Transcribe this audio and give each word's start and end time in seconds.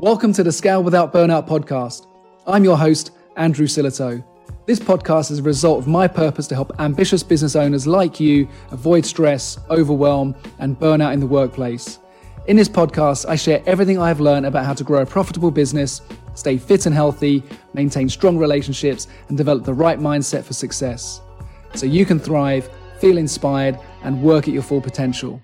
Welcome 0.00 0.32
to 0.34 0.44
the 0.44 0.52
Scale 0.52 0.84
Without 0.84 1.12
Burnout 1.12 1.48
podcast. 1.48 2.06
I'm 2.46 2.62
your 2.62 2.78
host, 2.78 3.10
Andrew 3.36 3.66
Sillitoe. 3.66 4.24
This 4.64 4.78
podcast 4.78 5.32
is 5.32 5.40
a 5.40 5.42
result 5.42 5.80
of 5.80 5.88
my 5.88 6.06
purpose 6.06 6.46
to 6.46 6.54
help 6.54 6.70
ambitious 6.78 7.24
business 7.24 7.56
owners 7.56 7.84
like 7.84 8.20
you 8.20 8.48
avoid 8.70 9.04
stress, 9.04 9.58
overwhelm, 9.70 10.36
and 10.60 10.78
burnout 10.78 11.14
in 11.14 11.18
the 11.18 11.26
workplace. 11.26 11.98
In 12.46 12.56
this 12.56 12.68
podcast, 12.68 13.28
I 13.28 13.34
share 13.34 13.60
everything 13.66 13.98
I've 13.98 14.20
learned 14.20 14.46
about 14.46 14.64
how 14.64 14.72
to 14.72 14.84
grow 14.84 15.02
a 15.02 15.06
profitable 15.06 15.50
business, 15.50 16.00
stay 16.36 16.58
fit 16.58 16.86
and 16.86 16.94
healthy, 16.94 17.42
maintain 17.74 18.08
strong 18.08 18.38
relationships, 18.38 19.08
and 19.26 19.36
develop 19.36 19.64
the 19.64 19.74
right 19.74 19.98
mindset 19.98 20.44
for 20.44 20.52
success. 20.54 21.22
So 21.74 21.86
you 21.86 22.06
can 22.06 22.20
thrive, 22.20 22.70
feel 23.00 23.18
inspired, 23.18 23.76
and 24.04 24.22
work 24.22 24.46
at 24.46 24.54
your 24.54 24.62
full 24.62 24.80
potential. 24.80 25.42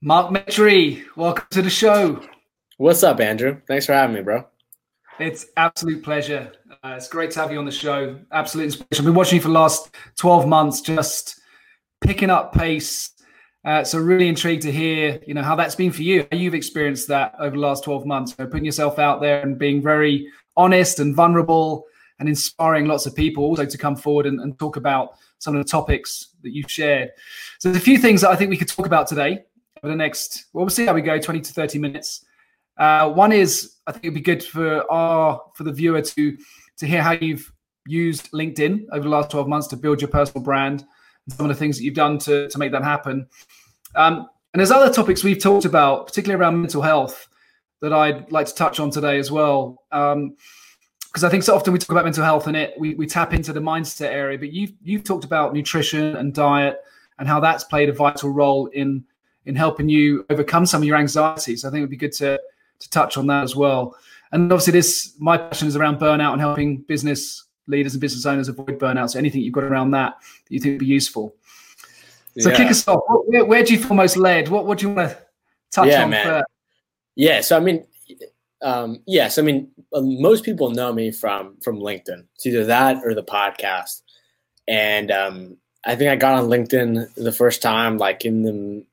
Mark 0.00 0.32
Metry, 0.34 1.04
welcome 1.14 1.46
to 1.52 1.62
the 1.62 1.70
show. 1.70 2.20
What's 2.82 3.04
up, 3.04 3.20
Andrew? 3.20 3.60
Thanks 3.68 3.86
for 3.86 3.92
having 3.92 4.16
me, 4.16 4.22
bro. 4.22 4.44
It's 5.20 5.46
absolute 5.56 6.02
pleasure. 6.02 6.50
Uh, 6.82 6.94
it's 6.96 7.06
great 7.06 7.30
to 7.30 7.38
have 7.38 7.52
you 7.52 7.58
on 7.60 7.64
the 7.64 7.70
show. 7.70 8.18
Absolute 8.32 8.64
inspiration. 8.64 8.88
I've 8.98 9.04
been 9.04 9.14
watching 9.14 9.36
you 9.36 9.40
for 9.40 9.46
the 9.46 9.54
last 9.54 9.94
12 10.16 10.48
months, 10.48 10.80
just 10.80 11.40
picking 12.00 12.28
up 12.28 12.52
pace. 12.52 13.10
Uh, 13.64 13.84
so 13.84 14.00
really 14.00 14.26
intrigued 14.26 14.62
to 14.62 14.72
hear, 14.72 15.20
you 15.28 15.32
know, 15.32 15.44
how 15.44 15.54
that's 15.54 15.76
been 15.76 15.92
for 15.92 16.02
you. 16.02 16.26
How 16.32 16.36
you've 16.36 16.56
experienced 16.56 17.06
that 17.06 17.36
over 17.38 17.54
the 17.54 17.62
last 17.62 17.84
12 17.84 18.04
months. 18.04 18.34
So 18.34 18.48
putting 18.48 18.64
yourself 18.64 18.98
out 18.98 19.20
there 19.20 19.42
and 19.42 19.56
being 19.56 19.80
very 19.80 20.26
honest 20.56 20.98
and 20.98 21.14
vulnerable 21.14 21.84
and 22.18 22.28
inspiring 22.28 22.86
lots 22.86 23.06
of 23.06 23.14
people 23.14 23.44
also 23.44 23.64
to 23.64 23.78
come 23.78 23.94
forward 23.94 24.26
and, 24.26 24.40
and 24.40 24.58
talk 24.58 24.74
about 24.74 25.10
some 25.38 25.54
of 25.54 25.64
the 25.64 25.70
topics 25.70 26.34
that 26.42 26.52
you've 26.52 26.68
shared. 26.68 27.12
So 27.60 27.68
there's 27.68 27.80
a 27.80 27.84
few 27.84 27.98
things 27.98 28.22
that 28.22 28.30
I 28.30 28.34
think 28.34 28.50
we 28.50 28.56
could 28.56 28.66
talk 28.66 28.86
about 28.86 29.06
today 29.06 29.44
over 29.84 29.92
the 29.92 29.96
next, 29.96 30.46
well, 30.52 30.64
we'll 30.64 30.70
see 30.70 30.86
how 30.86 30.94
we 30.94 31.00
go, 31.00 31.20
20 31.20 31.42
to 31.42 31.52
30 31.52 31.78
minutes. 31.78 32.24
Uh, 32.78 33.10
one 33.10 33.32
is 33.32 33.76
I 33.86 33.92
think 33.92 34.04
it'd 34.04 34.14
be 34.14 34.20
good 34.20 34.42
for 34.42 34.90
our 34.90 35.42
for 35.54 35.64
the 35.64 35.72
viewer 35.72 36.02
to 36.02 36.36
to 36.78 36.86
hear 36.86 37.02
how 37.02 37.12
you've 37.12 37.52
used 37.86 38.30
LinkedIn 38.32 38.86
over 38.92 39.02
the 39.02 39.08
last 39.08 39.30
12 39.30 39.48
months 39.48 39.66
to 39.68 39.76
build 39.76 40.00
your 40.00 40.08
personal 40.08 40.42
brand 40.42 40.84
and 41.26 41.34
some 41.34 41.46
of 41.46 41.54
the 41.54 41.58
things 41.58 41.76
that 41.76 41.84
you've 41.84 41.94
done 41.94 42.18
to, 42.18 42.48
to 42.48 42.58
make 42.58 42.72
that 42.72 42.84
happen. 42.84 43.26
Um, 43.94 44.28
and 44.52 44.60
there's 44.60 44.70
other 44.70 44.92
topics 44.92 45.24
we've 45.24 45.40
talked 45.40 45.64
about, 45.64 46.06
particularly 46.06 46.40
around 46.40 46.60
mental 46.60 46.82
health, 46.82 47.28
that 47.80 47.92
I'd 47.92 48.30
like 48.30 48.46
to 48.46 48.54
touch 48.54 48.80
on 48.80 48.90
today 48.90 49.18
as 49.18 49.30
well. 49.30 49.82
Um, 49.90 50.36
because 51.08 51.24
I 51.24 51.28
think 51.28 51.42
so 51.42 51.54
often 51.54 51.74
we 51.74 51.78
talk 51.78 51.90
about 51.90 52.04
mental 52.04 52.24
health 52.24 52.46
and 52.46 52.56
it 52.56 52.72
we, 52.78 52.94
we 52.94 53.06
tap 53.06 53.34
into 53.34 53.52
the 53.52 53.60
mindset 53.60 54.12
area, 54.12 54.38
but 54.38 54.50
you've 54.50 54.72
you've 54.82 55.04
talked 55.04 55.24
about 55.24 55.52
nutrition 55.52 56.16
and 56.16 56.32
diet 56.32 56.78
and 57.18 57.28
how 57.28 57.38
that's 57.38 57.64
played 57.64 57.90
a 57.90 57.92
vital 57.92 58.30
role 58.30 58.68
in 58.68 59.04
in 59.44 59.54
helping 59.54 59.90
you 59.90 60.24
overcome 60.30 60.64
some 60.64 60.80
of 60.80 60.88
your 60.88 60.96
anxieties. 60.96 61.66
I 61.66 61.70
think 61.70 61.78
it 61.78 61.82
would 61.82 61.90
be 61.90 61.98
good 61.98 62.12
to 62.12 62.40
to 62.82 62.90
touch 62.90 63.16
on 63.16 63.26
that 63.28 63.42
as 63.42 63.56
well. 63.56 63.96
And 64.32 64.52
obviously, 64.52 64.72
this 64.72 65.14
my 65.18 65.36
passion 65.36 65.68
is 65.68 65.76
around 65.76 65.98
burnout 65.98 66.32
and 66.32 66.40
helping 66.40 66.78
business 66.82 67.46
leaders 67.66 67.94
and 67.94 68.00
business 68.00 68.26
owners 68.26 68.48
avoid 68.48 68.78
burnout. 68.78 69.10
So 69.10 69.18
anything 69.18 69.42
you've 69.42 69.54
got 69.54 69.64
around 69.64 69.92
that 69.92 70.14
that 70.20 70.50
you 70.54 70.60
think 70.60 70.74
would 70.74 70.80
be 70.80 70.86
useful. 70.86 71.34
So 72.38 72.50
yeah. 72.50 72.56
kick 72.56 72.70
us 72.70 72.86
off. 72.88 73.02
Where, 73.26 73.44
where, 73.44 73.62
do 73.62 73.74
you 73.74 73.82
feel 73.82 73.94
most 73.94 74.16
led? 74.16 74.48
What 74.48 74.66
what 74.66 74.78
do 74.78 74.88
you 74.88 74.94
want 74.94 75.10
to 75.10 75.18
touch 75.70 75.88
yeah, 75.88 76.04
on 76.04 76.10
man. 76.10 76.26
first? 76.26 76.46
Yeah. 77.14 77.40
So 77.42 77.56
I 77.56 77.60
mean, 77.60 77.86
um, 78.62 79.02
yes. 79.06 79.38
I 79.38 79.42
mean, 79.42 79.70
um, 79.92 80.20
most 80.20 80.44
people 80.44 80.70
know 80.70 80.92
me 80.92 81.10
from 81.10 81.56
from 81.62 81.78
LinkedIn. 81.78 82.24
It's 82.34 82.46
either 82.46 82.64
that 82.66 83.02
or 83.04 83.14
the 83.14 83.22
podcast. 83.22 84.02
And 84.68 85.10
um, 85.10 85.56
I 85.84 85.96
think 85.96 86.10
I 86.10 86.16
got 86.16 86.34
on 86.34 86.48
LinkedIn 86.48 87.14
the 87.14 87.32
first 87.32 87.62
time, 87.62 87.98
like 87.98 88.24
in 88.24 88.42
the, 88.42 88.84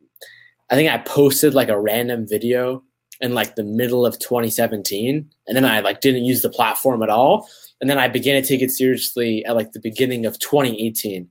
I 0.70 0.76
think 0.76 0.92
I 0.92 0.98
posted 0.98 1.54
like 1.54 1.70
a 1.70 1.80
random 1.80 2.28
video 2.28 2.84
in 3.22 3.34
like 3.34 3.56
the 3.56 3.64
middle 3.64 4.06
of 4.06 4.18
2017 4.20 5.30
and 5.48 5.58
then 5.58 5.66
i 5.66 5.80
like 5.80 6.02
didn't 6.02 6.26
use 6.26 6.42
the 6.42 6.50
platform 6.50 7.04
at 7.04 7.10
all 7.10 7.50
and 7.82 7.90
then 7.90 7.98
i 7.98 8.08
began 8.08 8.42
to 8.42 8.48
take 8.48 8.62
it 8.62 8.72
seriously 8.72 9.44
at 9.46 9.56
like 9.56 9.72
the 9.72 9.80
beginning 9.80 10.26
of 10.26 10.40
2018 10.40 11.30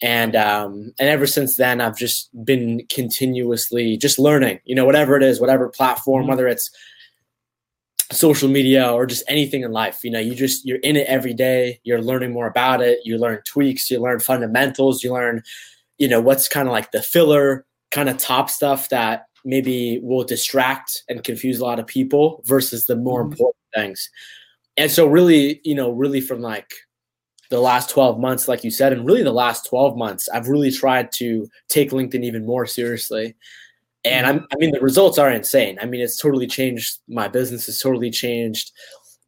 and 0.00 0.36
um 0.36 0.92
and 0.98 1.08
ever 1.08 1.26
since 1.26 1.56
then 1.56 1.80
i've 1.80 1.96
just 1.96 2.30
been 2.44 2.84
continuously 2.88 3.96
just 3.96 4.18
learning 4.18 4.60
you 4.64 4.74
know 4.74 4.84
whatever 4.84 5.16
it 5.16 5.22
is 5.22 5.40
whatever 5.40 5.68
platform 5.68 6.22
mm-hmm. 6.22 6.30
whether 6.30 6.46
it's 6.46 6.70
social 8.10 8.48
media 8.48 8.90
or 8.90 9.04
just 9.04 9.24
anything 9.28 9.62
in 9.62 9.72
life 9.72 10.02
you 10.02 10.10
know 10.10 10.20
you 10.20 10.34
just 10.34 10.64
you're 10.64 10.78
in 10.78 10.96
it 10.96 11.06
every 11.06 11.34
day 11.34 11.78
you're 11.84 12.00
learning 12.00 12.32
more 12.32 12.46
about 12.46 12.80
it 12.80 12.98
you 13.04 13.18
learn 13.18 13.38
tweaks 13.44 13.90
you 13.90 14.00
learn 14.00 14.18
fundamentals 14.18 15.04
you 15.04 15.12
learn 15.12 15.42
you 15.98 16.08
know 16.08 16.20
what's 16.20 16.48
kind 16.48 16.68
of 16.68 16.72
like 16.72 16.90
the 16.92 17.02
filler 17.02 17.66
kind 17.90 18.08
of 18.08 18.16
top 18.16 18.48
stuff 18.48 18.88
that 18.88 19.26
maybe 19.48 19.98
will 20.02 20.24
distract 20.24 21.04
and 21.08 21.24
confuse 21.24 21.58
a 21.58 21.64
lot 21.64 21.80
of 21.80 21.86
people 21.86 22.42
versus 22.44 22.86
the 22.86 22.94
more 22.94 23.22
mm-hmm. 23.22 23.32
important 23.32 23.56
things. 23.74 24.10
And 24.76 24.90
so 24.90 25.06
really, 25.06 25.60
you 25.64 25.74
know, 25.74 25.90
really 25.90 26.20
from 26.20 26.42
like 26.42 26.70
the 27.50 27.58
last 27.58 27.88
12 27.88 28.20
months, 28.20 28.46
like 28.46 28.62
you 28.62 28.70
said, 28.70 28.92
and 28.92 29.06
really 29.06 29.22
the 29.22 29.32
last 29.32 29.66
12 29.66 29.96
months, 29.96 30.28
I've 30.28 30.48
really 30.48 30.70
tried 30.70 31.12
to 31.12 31.48
take 31.70 31.92
LinkedIn 31.92 32.24
even 32.24 32.44
more 32.44 32.66
seriously. 32.66 33.34
And 34.04 34.26
I'm, 34.26 34.46
I 34.52 34.56
mean, 34.58 34.70
the 34.72 34.80
results 34.80 35.18
are 35.18 35.30
insane. 35.30 35.78
I 35.80 35.86
mean, 35.86 36.02
it's 36.02 36.20
totally 36.20 36.46
changed 36.46 36.98
my 37.08 37.26
business. 37.26 37.68
It's 37.68 37.82
totally 37.82 38.10
changed 38.10 38.70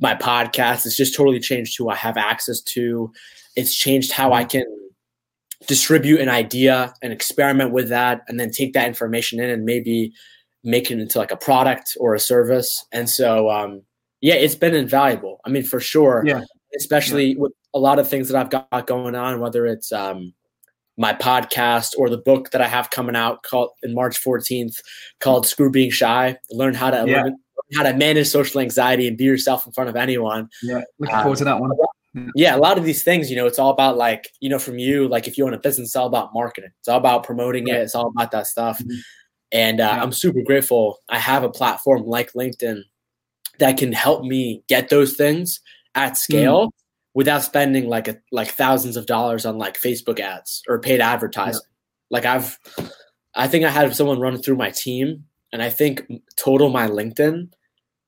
my 0.00 0.14
podcast. 0.14 0.84
It's 0.84 0.96
just 0.96 1.16
totally 1.16 1.40
changed 1.40 1.78
who 1.78 1.88
I 1.88 1.96
have 1.96 2.18
access 2.18 2.60
to. 2.74 3.10
It's 3.56 3.74
changed 3.74 4.12
how 4.12 4.34
I 4.34 4.44
mm-hmm. 4.44 4.58
can 4.58 4.89
distribute 5.66 6.20
an 6.20 6.28
idea 6.28 6.94
and 7.02 7.12
experiment 7.12 7.72
with 7.72 7.88
that 7.88 8.22
and 8.28 8.40
then 8.40 8.50
take 8.50 8.72
that 8.72 8.88
information 8.88 9.40
in 9.40 9.50
and 9.50 9.64
maybe 9.64 10.12
make 10.64 10.90
it 10.90 10.98
into 10.98 11.18
like 11.18 11.30
a 11.30 11.36
product 11.36 11.96
or 12.00 12.14
a 12.14 12.20
service. 12.20 12.84
And 12.92 13.08
so 13.08 13.50
um, 13.50 13.82
yeah 14.20 14.34
it's 14.34 14.54
been 14.54 14.74
invaluable. 14.74 15.40
I 15.44 15.50
mean 15.50 15.64
for 15.64 15.80
sure 15.80 16.22
yeah. 16.26 16.42
especially 16.76 17.32
yeah. 17.32 17.38
with 17.38 17.52
a 17.74 17.78
lot 17.78 17.98
of 17.98 18.08
things 18.08 18.28
that 18.28 18.36
i've 18.36 18.50
got 18.50 18.86
going 18.86 19.14
on 19.14 19.40
whether 19.40 19.66
it's 19.66 19.92
um, 19.92 20.32
my 20.96 21.12
podcast 21.12 21.92
or 21.96 22.10
the 22.10 22.18
book 22.18 22.50
that 22.50 22.60
i 22.60 22.66
have 22.66 22.90
coming 22.90 23.16
out 23.16 23.42
called 23.42 23.70
in 23.82 23.94
march 23.94 24.22
14th 24.22 24.74
called 25.20 25.46
screw 25.46 25.70
being 25.70 25.90
shy 25.90 26.36
learn 26.50 26.74
how 26.74 26.90
to 26.90 27.04
yeah. 27.08 27.28
how 27.74 27.84
to 27.84 27.94
manage 27.94 28.28
social 28.28 28.60
anxiety 28.60 29.06
and 29.06 29.16
be 29.16 29.24
yourself 29.24 29.66
in 29.66 29.72
front 29.72 29.88
of 29.88 29.96
anyone. 29.96 30.48
Yeah 30.62 30.82
looking 30.98 31.16
forward 31.16 31.30
um, 31.30 31.36
to 31.36 31.44
that 31.44 31.60
one 31.60 31.70
yeah, 32.34 32.56
a 32.56 32.58
lot 32.58 32.76
of 32.76 32.84
these 32.84 33.02
things, 33.02 33.30
you 33.30 33.36
know, 33.36 33.46
it's 33.46 33.58
all 33.58 33.70
about 33.70 33.96
like, 33.96 34.28
you 34.40 34.48
know, 34.48 34.58
from 34.58 34.78
you, 34.78 35.06
like 35.06 35.28
if 35.28 35.38
you 35.38 35.46
own 35.46 35.54
a 35.54 35.58
business, 35.58 35.88
it's 35.88 35.96
all 35.96 36.06
about 36.06 36.34
marketing. 36.34 36.70
It's 36.80 36.88
all 36.88 36.98
about 36.98 37.22
promoting 37.24 37.68
it. 37.68 37.76
It's 37.76 37.94
all 37.94 38.08
about 38.08 38.32
that 38.32 38.46
stuff. 38.46 38.78
Mm-hmm. 38.80 38.98
And 39.52 39.80
uh, 39.80 39.84
yeah. 39.84 40.02
I'm 40.02 40.12
super 40.12 40.42
grateful. 40.42 40.98
I 41.08 41.18
have 41.18 41.44
a 41.44 41.50
platform 41.50 42.02
like 42.04 42.32
LinkedIn 42.32 42.82
that 43.58 43.76
can 43.78 43.92
help 43.92 44.24
me 44.24 44.62
get 44.68 44.88
those 44.88 45.16
things 45.16 45.60
at 45.94 46.16
scale 46.16 46.66
mm. 46.66 46.70
without 47.14 47.42
spending 47.42 47.88
like 47.88 48.08
a 48.08 48.16
like 48.32 48.48
thousands 48.48 48.96
of 48.96 49.06
dollars 49.06 49.44
on 49.46 49.58
like 49.58 49.78
Facebook 49.78 50.18
ads 50.18 50.62
or 50.68 50.80
paid 50.80 51.00
advertising. 51.00 51.60
Yeah. 51.62 52.16
Like 52.16 52.24
I've, 52.24 52.58
I 53.34 53.46
think 53.46 53.64
I 53.64 53.70
had 53.70 53.94
someone 53.94 54.18
run 54.18 54.42
through 54.42 54.56
my 54.56 54.70
team, 54.70 55.24
and 55.52 55.62
I 55.62 55.70
think 55.70 56.02
total 56.36 56.70
my 56.70 56.88
LinkedIn 56.88 57.50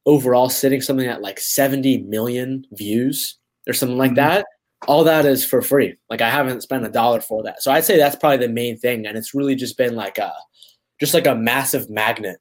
overall 0.07 0.49
sitting 0.49 0.81
something 0.81 1.07
at 1.07 1.23
like 1.23 1.39
70 1.39 1.99
million 2.03 2.65
views 2.73 3.39
or 3.69 3.73
something 3.73 3.99
like 3.99 4.13
mm-hmm. 4.13 4.17
that, 4.17 4.47
all 4.89 5.05
that 5.05 5.25
is 5.25 5.45
for 5.45 5.63
free. 5.63 5.97
Like 6.11 6.21
I 6.21 6.31
haven't 6.31 6.63
spent 6.63 6.87
a 6.87 6.91
dollar 6.91 7.21
for 7.21 7.43
that. 7.45 7.63
So 7.63 7.71
I'd 7.71 7.85
say 7.85 7.97
that's 7.97 8.17
probably 8.17 8.47
the 8.47 8.53
main 8.53 8.79
thing. 8.79 9.07
And 9.07 9.17
it's 9.17 9.35
really 9.35 9.55
just 9.55 9.77
been 9.77 9.95
like 9.95 10.19
a 10.19 10.33
just 11.01 11.15
like 11.15 11.27
a 11.27 11.35
massive 11.35 11.91
magnet 11.91 12.39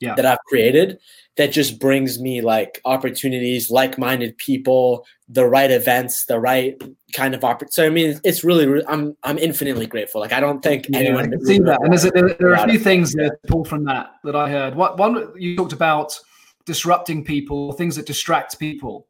yeah. 0.00 0.14
that 0.14 0.26
I've 0.26 0.38
created 0.46 0.98
that 1.36 1.52
just 1.52 1.78
brings 1.78 2.20
me 2.20 2.40
like 2.40 2.80
opportunities, 2.84 3.70
like-minded 3.70 4.38
people, 4.38 5.04
the 5.28 5.46
right 5.46 5.70
events, 5.70 6.26
the 6.26 6.38
right 6.38 6.80
kind 7.12 7.34
of 7.34 7.44
opportunity. 7.44 7.72
So 7.72 7.86
I 7.86 7.90
mean, 7.90 8.20
it's 8.24 8.44
really 8.44 8.82
I'm 8.86 9.16
I'm 9.22 9.38
infinitely 9.38 9.86
grateful. 9.86 10.20
Like 10.20 10.32
I 10.32 10.40
don't 10.40 10.62
think 10.62 10.86
yeah, 10.88 10.98
anyone 10.98 11.30
can 11.30 11.44
see 11.44 11.58
that. 11.58 11.80
And 11.82 11.92
there's 11.92 12.04
a, 12.04 12.10
there, 12.10 12.34
there, 12.34 12.50
are 12.50 12.66
a 12.66 12.68
few 12.68 12.78
things 12.78 13.12
that 13.12 13.38
pull 13.46 13.64
from 13.64 13.84
that 13.84 14.12
that 14.24 14.36
I 14.36 14.48
heard. 14.48 14.74
What 14.74 14.98
one 14.98 15.32
you 15.36 15.56
talked 15.56 15.72
about 15.72 16.18
disrupting 16.66 17.24
people, 17.24 17.72
things 17.72 17.96
that 17.96 18.06
distract 18.06 18.58
people 18.58 19.06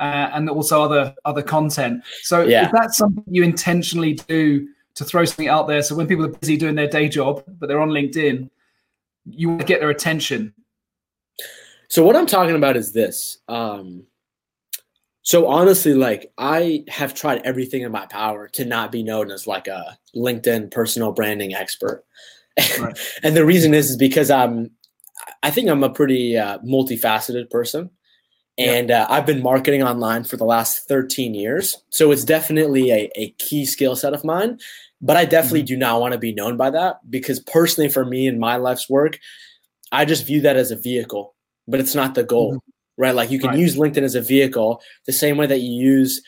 uh, 0.00 0.30
and 0.32 0.48
also 0.48 0.82
other 0.82 1.14
other 1.24 1.42
content. 1.42 2.02
So 2.22 2.42
yeah. 2.42 2.66
if 2.66 2.72
that's 2.72 2.96
something 2.96 3.24
you 3.26 3.42
intentionally 3.42 4.14
do 4.14 4.68
to 4.94 5.04
throw 5.04 5.24
something 5.24 5.48
out 5.48 5.68
there, 5.68 5.82
so 5.82 5.94
when 5.94 6.06
people 6.06 6.24
are 6.24 6.30
busy 6.30 6.56
doing 6.56 6.74
their 6.74 6.88
day 6.88 7.08
job 7.08 7.44
but 7.58 7.68
they're 7.68 7.80
on 7.80 7.90
LinkedIn, 7.90 8.50
you 9.24 9.48
want 9.48 9.60
to 9.60 9.66
get 9.66 9.80
their 9.80 9.90
attention. 9.90 10.54
So 11.88 12.04
what 12.04 12.16
I'm 12.16 12.26
talking 12.26 12.56
about 12.56 12.76
is 12.76 12.92
this. 12.92 13.38
Um, 13.48 14.04
so 15.22 15.46
honestly, 15.46 15.94
like 15.94 16.32
I 16.38 16.84
have 16.88 17.14
tried 17.14 17.42
everything 17.44 17.82
in 17.82 17.92
my 17.92 18.06
power 18.06 18.48
to 18.48 18.64
not 18.64 18.90
be 18.90 19.02
known 19.02 19.30
as 19.30 19.46
like 19.46 19.68
a 19.68 19.96
LinkedIn 20.16 20.70
personal 20.70 21.12
branding 21.12 21.54
expert. 21.54 22.04
Right. 22.78 22.98
and 23.22 23.36
the 23.36 23.46
reason 23.46 23.72
is 23.72 23.90
is 23.90 23.96
because 23.96 24.30
I'm 24.30 24.70
I 25.42 25.50
think 25.50 25.68
I'm 25.68 25.84
a 25.84 25.90
pretty 25.90 26.36
uh, 26.36 26.58
multifaceted 26.58 27.50
person 27.50 27.90
and 28.68 28.90
uh, 28.90 29.06
I've 29.08 29.26
been 29.26 29.42
marketing 29.42 29.82
online 29.82 30.24
for 30.24 30.36
the 30.36 30.44
last 30.44 30.88
13 30.88 31.34
years. 31.34 31.76
So 31.90 32.10
it's 32.10 32.24
definitely 32.24 32.90
a, 32.90 33.10
a 33.16 33.30
key 33.38 33.66
skill 33.66 33.96
set 33.96 34.14
of 34.14 34.24
mine. 34.24 34.58
But 35.00 35.16
I 35.16 35.24
definitely 35.24 35.60
mm-hmm. 35.60 35.66
do 35.66 35.76
not 35.78 36.00
want 36.00 36.12
to 36.12 36.18
be 36.18 36.32
known 36.32 36.56
by 36.56 36.70
that 36.70 36.98
because 37.10 37.40
personally, 37.40 37.90
for 37.90 38.04
me 38.04 38.28
and 38.28 38.38
my 38.38 38.56
life's 38.56 38.88
work, 38.88 39.18
I 39.90 40.04
just 40.04 40.26
view 40.26 40.40
that 40.42 40.56
as 40.56 40.70
a 40.70 40.76
vehicle. 40.76 41.34
but 41.68 41.80
it's 41.80 41.94
not 41.94 42.14
the 42.14 42.24
goal, 42.24 42.54
mm-hmm. 42.54 43.02
right? 43.02 43.14
Like 43.14 43.30
you 43.30 43.38
can 43.38 43.50
right. 43.50 43.58
use 43.58 43.76
LinkedIn 43.76 44.02
as 44.02 44.14
a 44.14 44.20
vehicle 44.20 44.80
the 45.06 45.12
same 45.12 45.36
way 45.36 45.46
that 45.46 45.60
you 45.60 45.72
use. 45.72 46.22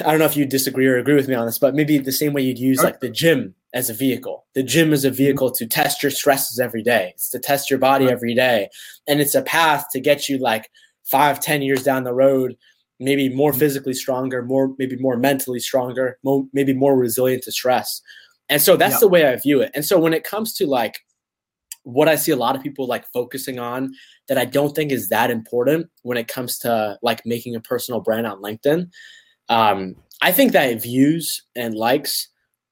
I 0.00 0.10
don't 0.10 0.18
know 0.18 0.26
if 0.26 0.36
you 0.36 0.46
disagree 0.46 0.86
or 0.86 0.96
agree 0.96 1.14
with 1.14 1.28
me 1.28 1.34
on 1.34 1.46
this, 1.46 1.58
but 1.58 1.74
maybe 1.74 1.98
the 1.98 2.12
same 2.12 2.32
way 2.32 2.42
you'd 2.42 2.58
use 2.58 2.82
like 2.82 3.00
the 3.00 3.10
gym 3.10 3.54
as 3.74 3.90
a 3.90 3.94
vehicle. 3.94 4.46
The 4.54 4.62
gym 4.62 4.92
is 4.92 5.04
a 5.04 5.08
mm-hmm. 5.08 5.16
vehicle 5.16 5.50
to 5.52 5.66
test 5.66 6.02
your 6.02 6.10
stresses 6.10 6.58
every 6.58 6.82
day. 6.82 7.12
It's 7.14 7.30
to 7.30 7.38
test 7.38 7.70
your 7.70 7.78
body 7.78 8.06
every 8.06 8.34
day. 8.34 8.68
And 9.06 9.20
it's 9.20 9.34
a 9.34 9.42
path 9.42 9.86
to 9.92 10.00
get 10.00 10.28
you 10.28 10.38
like 10.38 10.70
five, 11.10 11.40
ten 11.40 11.62
years 11.62 11.82
down 11.82 12.04
the 12.04 12.14
road, 12.14 12.56
maybe 13.00 13.28
more 13.28 13.50
mm-hmm. 13.50 13.60
physically 13.60 13.94
stronger, 13.94 14.42
more 14.42 14.74
maybe 14.78 14.96
more 14.96 15.16
mentally 15.16 15.60
stronger, 15.60 16.18
more, 16.22 16.44
maybe 16.52 16.72
more 16.72 16.96
resilient 16.96 17.42
to 17.44 17.52
stress. 17.52 18.00
And 18.48 18.62
so 18.62 18.76
that's 18.76 18.94
yeah. 18.94 19.00
the 19.00 19.08
way 19.08 19.26
I 19.26 19.36
view 19.36 19.60
it. 19.60 19.70
And 19.74 19.84
so 19.84 19.98
when 19.98 20.14
it 20.14 20.24
comes 20.24 20.52
to 20.54 20.66
like 20.66 21.00
what 21.86 22.08
I 22.08 22.16
see 22.16 22.32
a 22.32 22.36
lot 22.36 22.56
of 22.56 22.62
people 22.62 22.88
like 22.88 23.06
focusing 23.12 23.60
on 23.60 23.94
that 24.26 24.36
I 24.36 24.44
don't 24.44 24.74
think 24.74 24.90
is 24.90 25.08
that 25.10 25.30
important 25.30 25.88
when 26.02 26.18
it 26.18 26.26
comes 26.26 26.58
to 26.58 26.98
like 27.00 27.24
making 27.24 27.54
a 27.54 27.60
personal 27.60 28.00
brand 28.00 28.26
on 28.26 28.42
LinkedIn. 28.42 28.90
Um, 29.48 29.94
I 30.20 30.32
think 30.32 30.50
that 30.50 30.82
views 30.82 31.44
and 31.54 31.76
likes 31.76 32.28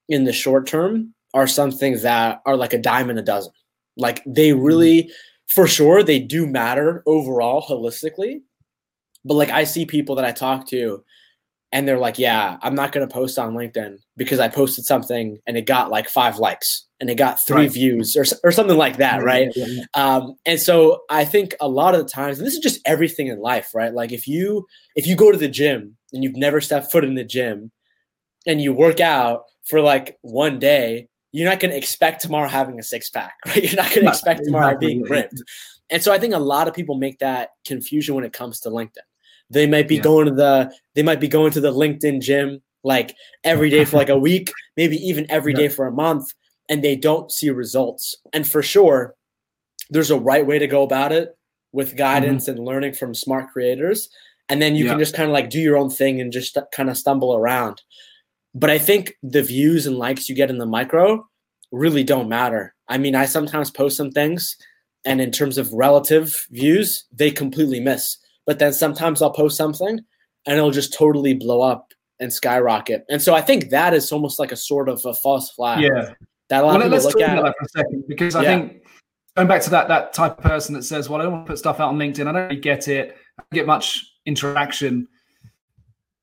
in 0.08 0.24
the 0.24 0.32
short 0.32 0.66
term 0.66 1.14
are 1.32 1.46
something 1.46 2.00
that 2.00 2.40
are 2.44 2.56
like 2.56 2.72
a 2.72 2.78
dime 2.78 3.08
in 3.08 3.16
a 3.16 3.22
dozen. 3.22 3.52
Like 3.96 4.20
they 4.26 4.50
mm-hmm. 4.50 4.64
really, 4.64 5.10
for 5.48 5.66
sure, 5.66 6.02
they 6.02 6.18
do 6.18 6.46
matter 6.46 7.02
overall 7.06 7.62
holistically. 7.62 8.40
But 9.24 9.34
like 9.34 9.50
I 9.50 9.64
see 9.64 9.86
people 9.86 10.16
that 10.16 10.24
I 10.24 10.32
talk 10.32 10.66
to 10.68 11.02
and 11.74 11.88
they're 11.88 11.98
like, 11.98 12.20
yeah, 12.20 12.56
I'm 12.62 12.76
not 12.76 12.92
going 12.92 13.06
to 13.06 13.12
post 13.12 13.36
on 13.36 13.54
LinkedIn 13.54 13.96
because 14.16 14.38
I 14.38 14.46
posted 14.46 14.84
something 14.84 15.38
and 15.44 15.56
it 15.56 15.66
got 15.66 15.90
like 15.90 16.08
five 16.08 16.38
likes 16.38 16.86
and 17.00 17.10
it 17.10 17.16
got 17.16 17.44
three 17.44 17.62
right. 17.62 17.72
views 17.72 18.16
or, 18.16 18.24
or 18.44 18.52
something 18.52 18.76
like 18.76 18.98
that, 18.98 19.24
right? 19.24 19.50
Yeah, 19.56 19.66
yeah. 19.66 19.82
Um, 19.94 20.36
and 20.46 20.60
so 20.60 21.02
I 21.10 21.24
think 21.24 21.56
a 21.60 21.66
lot 21.66 21.94
of 21.94 22.00
the 22.00 22.08
times, 22.08 22.38
and 22.38 22.46
this 22.46 22.54
is 22.54 22.60
just 22.60 22.80
everything 22.86 23.26
in 23.26 23.40
life, 23.40 23.70
right? 23.74 23.92
Like 23.92 24.12
if 24.12 24.28
you 24.28 24.66
if 24.94 25.04
you 25.04 25.16
go 25.16 25.32
to 25.32 25.36
the 25.36 25.48
gym 25.48 25.96
and 26.12 26.22
you've 26.22 26.36
never 26.36 26.60
stepped 26.60 26.92
foot 26.92 27.02
in 27.02 27.16
the 27.16 27.24
gym 27.24 27.72
and 28.46 28.60
you 28.60 28.72
work 28.72 29.00
out 29.00 29.42
for 29.64 29.80
like 29.80 30.16
one 30.20 30.60
day, 30.60 31.08
you're 31.34 31.50
not 31.50 31.58
going 31.58 31.72
to 31.72 31.76
expect 31.76 32.22
tomorrow 32.22 32.48
having 32.48 32.78
a 32.78 32.82
six 32.82 33.10
pack, 33.10 33.34
right? 33.46 33.64
You're 33.64 33.74
not 33.74 33.90
going 33.90 34.04
to 34.04 34.10
expect 34.10 34.44
tomorrow 34.44 34.78
being 34.78 35.02
ripped. 35.02 35.42
And 35.90 36.00
so 36.00 36.12
I 36.12 36.18
think 36.18 36.32
a 36.32 36.38
lot 36.38 36.68
of 36.68 36.74
people 36.74 36.94
make 36.94 37.18
that 37.18 37.50
confusion 37.66 38.14
when 38.14 38.24
it 38.24 38.32
comes 38.32 38.60
to 38.60 38.70
LinkedIn. 38.70 38.98
They 39.50 39.66
might 39.66 39.88
be 39.88 39.96
yeah. 39.96 40.02
going 40.02 40.26
to 40.26 40.32
the 40.32 40.72
they 40.94 41.02
might 41.02 41.20
be 41.20 41.26
going 41.26 41.50
to 41.52 41.60
the 41.60 41.72
LinkedIn 41.72 42.22
gym 42.22 42.62
like 42.84 43.16
every 43.42 43.68
day 43.68 43.84
for 43.84 43.96
like 43.96 44.08
a 44.08 44.18
week, 44.18 44.52
maybe 44.76 44.96
even 44.96 45.26
every 45.28 45.52
yeah. 45.52 45.58
day 45.58 45.68
for 45.68 45.88
a 45.88 45.92
month, 45.92 46.32
and 46.68 46.84
they 46.84 46.94
don't 46.94 47.32
see 47.32 47.50
results. 47.50 48.16
And 48.32 48.46
for 48.46 48.62
sure, 48.62 49.16
there's 49.90 50.12
a 50.12 50.18
right 50.18 50.46
way 50.46 50.60
to 50.60 50.68
go 50.68 50.82
about 50.82 51.10
it 51.10 51.36
with 51.72 51.96
guidance 51.96 52.44
mm-hmm. 52.44 52.58
and 52.58 52.66
learning 52.66 52.94
from 52.94 53.12
smart 53.12 53.50
creators. 53.50 54.08
And 54.48 54.62
then 54.62 54.76
you 54.76 54.84
yeah. 54.84 54.92
can 54.92 55.00
just 55.00 55.14
kind 55.14 55.28
of 55.28 55.32
like 55.32 55.50
do 55.50 55.60
your 55.60 55.76
own 55.76 55.90
thing 55.90 56.20
and 56.20 56.32
just 56.32 56.56
kind 56.72 56.88
of 56.88 56.96
stumble 56.96 57.34
around. 57.34 57.82
But 58.54 58.70
I 58.70 58.78
think 58.78 59.14
the 59.22 59.42
views 59.42 59.86
and 59.86 59.98
likes 59.98 60.28
you 60.28 60.34
get 60.34 60.50
in 60.50 60.58
the 60.58 60.66
micro 60.66 61.26
really 61.72 62.04
don't 62.04 62.28
matter. 62.28 62.74
I 62.88 62.98
mean, 62.98 63.14
I 63.14 63.26
sometimes 63.26 63.70
post 63.70 63.96
some 63.96 64.10
things, 64.10 64.56
and 65.04 65.20
in 65.20 65.32
terms 65.32 65.58
of 65.58 65.72
relative 65.72 66.34
views, 66.50 67.04
they 67.12 67.30
completely 67.30 67.80
miss. 67.80 68.18
But 68.46 68.58
then 68.58 68.72
sometimes 68.72 69.22
I'll 69.22 69.30
post 69.30 69.56
something 69.56 70.00
and 70.46 70.58
it'll 70.58 70.70
just 70.70 70.92
totally 70.92 71.34
blow 71.34 71.62
up 71.62 71.92
and 72.20 72.32
skyrocket. 72.32 73.04
And 73.08 73.20
so 73.20 73.34
I 73.34 73.40
think 73.40 73.70
that 73.70 73.94
is 73.94 74.12
almost 74.12 74.38
like 74.38 74.52
a 74.52 74.56
sort 74.56 74.88
of 74.88 75.04
a 75.04 75.14
false 75.14 75.50
flag. 75.50 75.82
Yeah. 75.82 76.14
That 76.50 76.62
a 76.62 76.66
lot 76.66 76.78
well, 76.78 76.92
of 76.92 77.02
people 77.02 77.20
look 77.20 77.20
at 77.20 77.42
that 77.42 77.54
for 77.58 77.64
a 77.64 77.68
second 77.68 78.04
because 78.06 78.34
I 78.34 78.42
yeah. 78.42 78.48
think 78.48 78.82
going 79.34 79.48
back 79.48 79.62
to 79.62 79.70
that 79.70 79.88
that 79.88 80.12
type 80.12 80.38
of 80.38 80.44
person 80.44 80.74
that 80.74 80.82
says, 80.82 81.08
"Well, 81.08 81.20
I 81.20 81.24
don't 81.24 81.32
want 81.32 81.46
to 81.46 81.52
put 81.52 81.58
stuff 81.58 81.80
out 81.80 81.88
on 81.88 81.98
LinkedIn. 81.98 82.26
I 82.26 82.32
don't 82.32 82.48
really 82.48 82.60
get 82.60 82.86
it. 82.86 83.16
I 83.38 83.42
don't 83.42 83.54
get 83.54 83.66
much 83.66 84.04
interaction." 84.26 85.08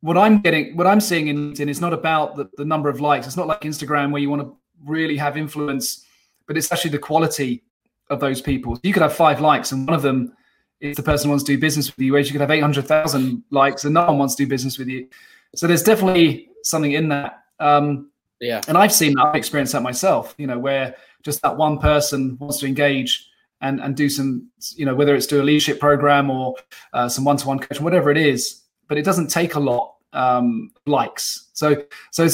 What 0.01 0.17
I'm 0.17 0.41
getting, 0.41 0.75
what 0.75 0.87
I'm 0.87 0.99
seeing 0.99 1.27
in 1.27 1.53
LinkedIn 1.53 1.69
is 1.69 1.79
not 1.79 1.93
about 1.93 2.35
the, 2.35 2.49
the 2.57 2.65
number 2.65 2.89
of 2.89 2.99
likes. 2.99 3.27
It's 3.27 3.37
not 3.37 3.47
like 3.47 3.61
Instagram 3.61 4.11
where 4.11 4.21
you 4.21 4.29
want 4.29 4.41
to 4.41 4.57
really 4.83 5.17
have 5.17 5.37
influence, 5.37 6.05
but 6.47 6.57
it's 6.57 6.71
actually 6.71 6.91
the 6.91 6.99
quality 6.99 7.63
of 8.09 8.19
those 8.19 8.41
people. 8.41 8.79
You 8.83 8.93
could 8.93 9.03
have 9.03 9.13
five 9.13 9.39
likes, 9.39 9.71
and 9.71 9.87
one 9.87 9.95
of 9.95 10.01
them 10.01 10.33
is 10.81 10.97
the 10.97 11.03
person 11.03 11.27
who 11.27 11.29
wants 11.29 11.43
to 11.45 11.53
do 11.53 11.59
business 11.59 11.95
with 11.95 12.03
you, 12.03 12.11
whereas 12.11 12.27
you 12.27 12.33
could 12.33 12.41
have 12.41 12.51
800,000 12.51 13.43
likes 13.51 13.85
and 13.85 13.93
no 13.93 14.05
one 14.05 14.17
wants 14.17 14.35
to 14.35 14.43
do 14.43 14.49
business 14.49 14.77
with 14.77 14.87
you. 14.87 15.07
So 15.55 15.67
there's 15.67 15.83
definitely 15.83 16.49
something 16.63 16.93
in 16.93 17.07
that. 17.09 17.43
Um, 17.59 18.09
yeah. 18.39 18.61
And 18.67 18.77
I've 18.77 18.91
seen 18.91 19.13
that, 19.13 19.27
I've 19.27 19.35
experienced 19.35 19.73
that 19.73 19.83
myself, 19.83 20.33
you 20.37 20.47
know, 20.47 20.57
where 20.57 20.95
just 21.23 21.41
that 21.43 21.55
one 21.55 21.77
person 21.77 22.37
wants 22.39 22.57
to 22.59 22.65
engage 22.65 23.29
and, 23.61 23.79
and 23.79 23.95
do 23.95 24.09
some, 24.09 24.49
you 24.75 24.85
know, 24.85 24.95
whether 24.95 25.15
it's 25.15 25.27
do 25.27 25.39
a 25.39 25.43
leadership 25.43 25.79
program 25.79 26.31
or 26.31 26.55
uh, 26.93 27.07
some 27.07 27.23
one-to-one 27.23 27.59
coaching, 27.59 27.83
whatever 27.83 28.09
it 28.09 28.17
is, 28.17 28.60
but 28.91 28.97
it 28.97 29.05
doesn't 29.05 29.27
take 29.27 29.55
a 29.55 29.59
lot 29.59 29.95
um, 30.11 30.69
likes. 30.85 31.47
So, 31.53 31.81
so 32.11 32.27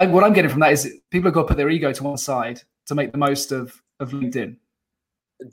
what 0.00 0.24
I'm 0.24 0.34
getting 0.34 0.50
from 0.50 0.60
that 0.60 0.72
is 0.72 1.00
people 1.08 1.28
have 1.28 1.34
got 1.34 1.42
to 1.44 1.48
put 1.48 1.56
their 1.56 1.70
ego 1.70 1.90
to 1.90 2.02
one 2.04 2.18
side 2.18 2.60
to 2.84 2.94
make 2.94 3.12
the 3.12 3.18
most 3.18 3.50
of 3.50 3.82
of 3.98 4.10
LinkedIn. 4.10 4.56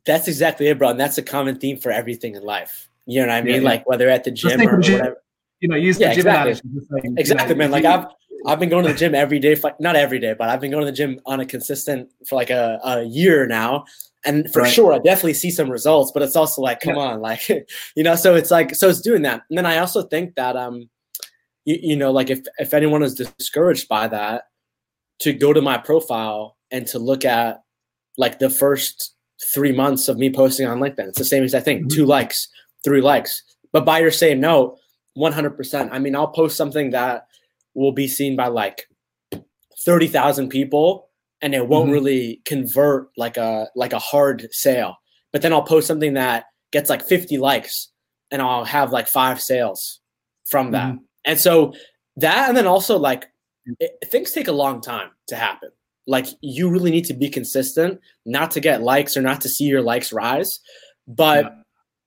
That's 0.06 0.28
exactly 0.28 0.68
it, 0.68 0.78
bro. 0.78 0.90
And 0.90 1.00
that's 1.00 1.18
a 1.18 1.22
common 1.22 1.60
theme 1.60 1.78
for 1.78 1.94
everything 1.94 2.36
in 2.36 2.44
life. 2.44 2.90
You 3.06 3.22
know 3.22 3.28
what 3.28 3.36
I 3.36 3.42
mean? 3.42 3.54
Yeah, 3.54 3.62
yeah. 3.62 3.70
Like 3.70 3.88
whether 3.88 4.10
at 4.10 4.26
the 4.26 4.32
gym 4.32 4.60
or, 4.60 4.82
gym, 4.82 5.00
whatever. 5.00 5.24
You 5.62 5.70
know, 5.70 5.78
use 5.78 5.98
yeah, 5.98 6.10
the 6.10 6.22
gym 6.22 6.28
exactly. 6.28 7.14
Exactly, 7.16 7.56
man. 7.56 7.72
Like 7.72 7.86
I've 7.86 8.08
I've 8.46 8.60
been 8.60 8.68
going 8.68 8.84
to 8.86 8.92
the 8.92 9.00
gym 9.00 9.16
every 9.16 9.40
day, 9.40 9.56
for, 9.56 9.74
not 9.80 9.96
every 9.96 10.20
day, 10.20 10.36
but 10.38 10.50
I've 10.50 10.60
been 10.60 10.72
going 10.72 10.86
to 10.86 10.92
the 10.92 10.98
gym 10.98 11.22
on 11.26 11.40
a 11.40 11.46
consistent 11.46 12.10
for 12.28 12.36
like 12.36 12.50
a, 12.50 12.82
a 12.84 13.04
year 13.04 13.48
now 13.48 13.86
and 14.26 14.52
for 14.52 14.62
right. 14.62 14.72
sure 14.72 14.94
i 14.94 15.00
definitely 15.00 15.34
see 15.34 15.52
some 15.52 15.70
results 15.70 16.12
but 16.12 16.24
it's 16.24 16.36
also 16.36 16.62
like 16.62 16.80
come 16.80 16.96
yeah. 16.96 17.02
on 17.02 17.22
like 17.22 17.48
you 17.96 18.04
know 18.04 18.16
so 18.16 18.36
it's 18.36 18.52
like 18.52 18.76
so 18.76 18.90
it's 18.90 19.02
doing 19.02 19.22
that 19.22 19.42
and 19.50 19.58
then 19.58 19.66
i 19.66 19.78
also 19.78 20.04
think 20.04 20.36
that 20.36 20.56
um 20.56 20.90
you, 21.66 21.78
you 21.82 21.96
know 21.96 22.12
like 22.12 22.30
if 22.30 22.40
if 22.58 22.74
anyone 22.74 23.04
is 23.04 23.16
discouraged 23.16 23.88
by 23.88 24.08
that 24.08 24.44
to 25.20 25.34
go 25.34 25.54
to 25.54 25.62
my 25.62 25.78
profile 25.78 26.58
and 26.72 26.88
to 26.88 27.00
look 27.00 27.26
at 27.26 27.62
like 28.18 28.40
the 28.40 28.50
first 28.50 29.16
three 29.54 29.72
months 29.72 30.08
of 30.08 30.18
me 30.18 30.32
posting 30.32 30.68
on 30.68 30.80
linkedin 30.80 31.08
it's 31.08 31.18
the 31.18 31.26
same 31.26 31.44
as 31.44 31.54
i 31.54 31.60
think 31.60 31.82
mm-hmm. 31.82 31.96
two 31.96 32.06
likes 32.06 32.48
three 32.84 33.02
likes 33.02 33.44
but 33.72 33.86
by 33.86 34.00
your 34.00 34.12
same 34.12 34.40
note 34.40 34.78
100% 35.18 35.90
i 35.92 36.00
mean 36.00 36.16
i'll 36.16 36.28
post 36.28 36.58
something 36.58 36.92
that 36.92 37.28
will 37.76 37.92
be 37.92 38.08
seen 38.08 38.36
by 38.36 38.48
like 38.48 38.88
30,000 39.86 40.50
people 40.50 41.10
and 41.44 41.54
it 41.54 41.68
won't 41.68 41.88
mm-hmm. 41.88 41.94
really 41.94 42.42
convert 42.46 43.10
like 43.18 43.38
a 43.38 43.68
like 43.76 43.94
a 43.94 44.00
hard 44.00 44.48
sale. 44.52 44.96
But 45.32 45.42
then 45.42 45.52
I'll 45.52 45.62
post 45.62 45.88
something 45.88 46.14
that 46.14 46.46
gets 46.72 46.90
like 46.90 47.06
50 47.06 47.38
likes 47.38 47.90
and 48.32 48.42
I'll 48.42 48.64
have 48.64 48.92
like 48.92 49.08
five 49.08 49.42
sales 49.42 50.00
from 50.46 50.72
that. 50.72 50.94
Mm-hmm. 50.94 51.04
And 51.26 51.40
so 51.40 51.74
that 52.16 52.48
and 52.48 52.58
then 52.58 52.66
also 52.66 52.98
like 52.98 53.28
it, 53.80 53.92
things 54.06 54.32
take 54.32 54.48
a 54.48 54.54
long 54.54 54.82
time 54.82 55.10
to 55.28 55.36
happen. 55.36 55.70
Like 56.08 56.28
you 56.42 56.70
really 56.70 56.92
need 56.92 57.06
to 57.06 57.14
be 57.14 57.30
consistent, 57.30 58.00
not 58.26 58.52
to 58.52 58.62
get 58.62 58.82
likes 58.82 59.18
or 59.18 59.22
not 59.22 59.42
to 59.42 59.50
see 59.50 59.66
your 59.66 59.82
likes 59.82 60.14
rise, 60.14 60.60
but 61.08 61.54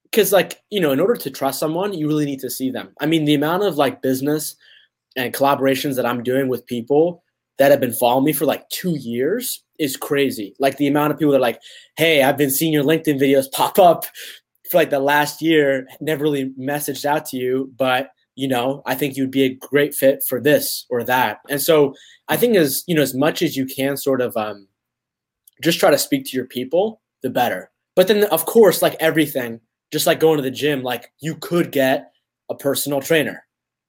because 0.05 0.33
yeah. 0.33 0.37
like 0.37 0.62
you 0.71 0.81
know, 0.81 0.93
in 0.93 1.00
order 1.00 1.16
to 1.16 1.31
trust 1.31 1.61
someone, 1.61 1.93
you 1.93 2.09
really 2.09 2.25
need 2.25 2.40
to 2.40 2.50
see 2.50 2.71
them. 2.71 2.95
I 3.00 3.07
mean, 3.07 3.26
the 3.26 3.35
amount 3.35 3.64
of 3.64 3.76
like 3.76 4.00
business 4.00 4.57
and 5.14 5.35
collaborations 5.35 5.97
that 5.97 6.07
I'm 6.07 6.23
doing 6.23 6.49
with 6.49 6.66
people 6.66 7.23
that 7.59 7.71
have 7.71 7.81
been 7.81 7.93
following 7.93 8.25
me 8.25 8.33
for 8.33 8.45
like 8.45 8.69
two 8.69 8.97
years 8.97 9.63
is 9.79 9.97
crazy. 9.97 10.55
Like 10.59 10.77
the 10.77 10.87
amount 10.87 11.13
of 11.13 11.19
people 11.19 11.33
that 11.33 11.39
are 11.39 11.41
like, 11.41 11.61
hey, 11.97 12.23
I've 12.23 12.37
been 12.37 12.51
seeing 12.51 12.73
your 12.73 12.85
LinkedIn 12.85 13.21
videos 13.21 13.51
pop 13.51 13.79
up 13.79 14.05
for 14.71 14.79
like 14.79 14.91
the 14.91 15.01
last 15.01 15.41
year, 15.41 15.87
never 16.01 16.25
really 16.25 16.53
messaged 16.59 17.05
out 17.05 17.27
to 17.27 17.37
you, 17.37 17.73
but 17.77 18.11
you 18.35 18.47
know, 18.47 18.83
I 18.85 18.95
think 18.95 19.17
you'd 19.17 19.31
be 19.31 19.45
a 19.45 19.55
great 19.55 19.95
fit 19.95 20.23
for 20.29 20.41
this 20.41 20.85
or 20.91 21.03
that. 21.05 21.39
And 21.49 21.61
so 21.61 21.95
I 22.29 22.37
think 22.37 22.57
as 22.57 22.85
you 22.87 22.95
know, 22.95 23.03
as 23.03 23.15
much 23.15 23.41
as 23.41 23.57
you 23.57 23.65
can 23.65 23.97
sort 23.97 24.21
of 24.21 24.37
um 24.37 24.69
just 25.63 25.81
try 25.81 25.91
to 25.91 25.99
speak 25.99 26.27
to 26.27 26.37
your 26.37 26.47
people, 26.47 27.01
the 27.23 27.31
better. 27.31 27.71
But 27.95 28.09
then 28.09 28.25
of 28.25 28.45
course, 28.45 28.83
like 28.83 28.97
everything, 29.01 29.61
just 29.91 30.07
like 30.07 30.21
going 30.21 30.37
to 30.37 30.43
the 30.43 30.51
gym, 30.51 30.83
like 30.83 31.11
you 31.21 31.37
could 31.37 31.73
get 31.73 32.13
a 32.51 32.55
personal 32.55 33.01
trainer 33.01 33.46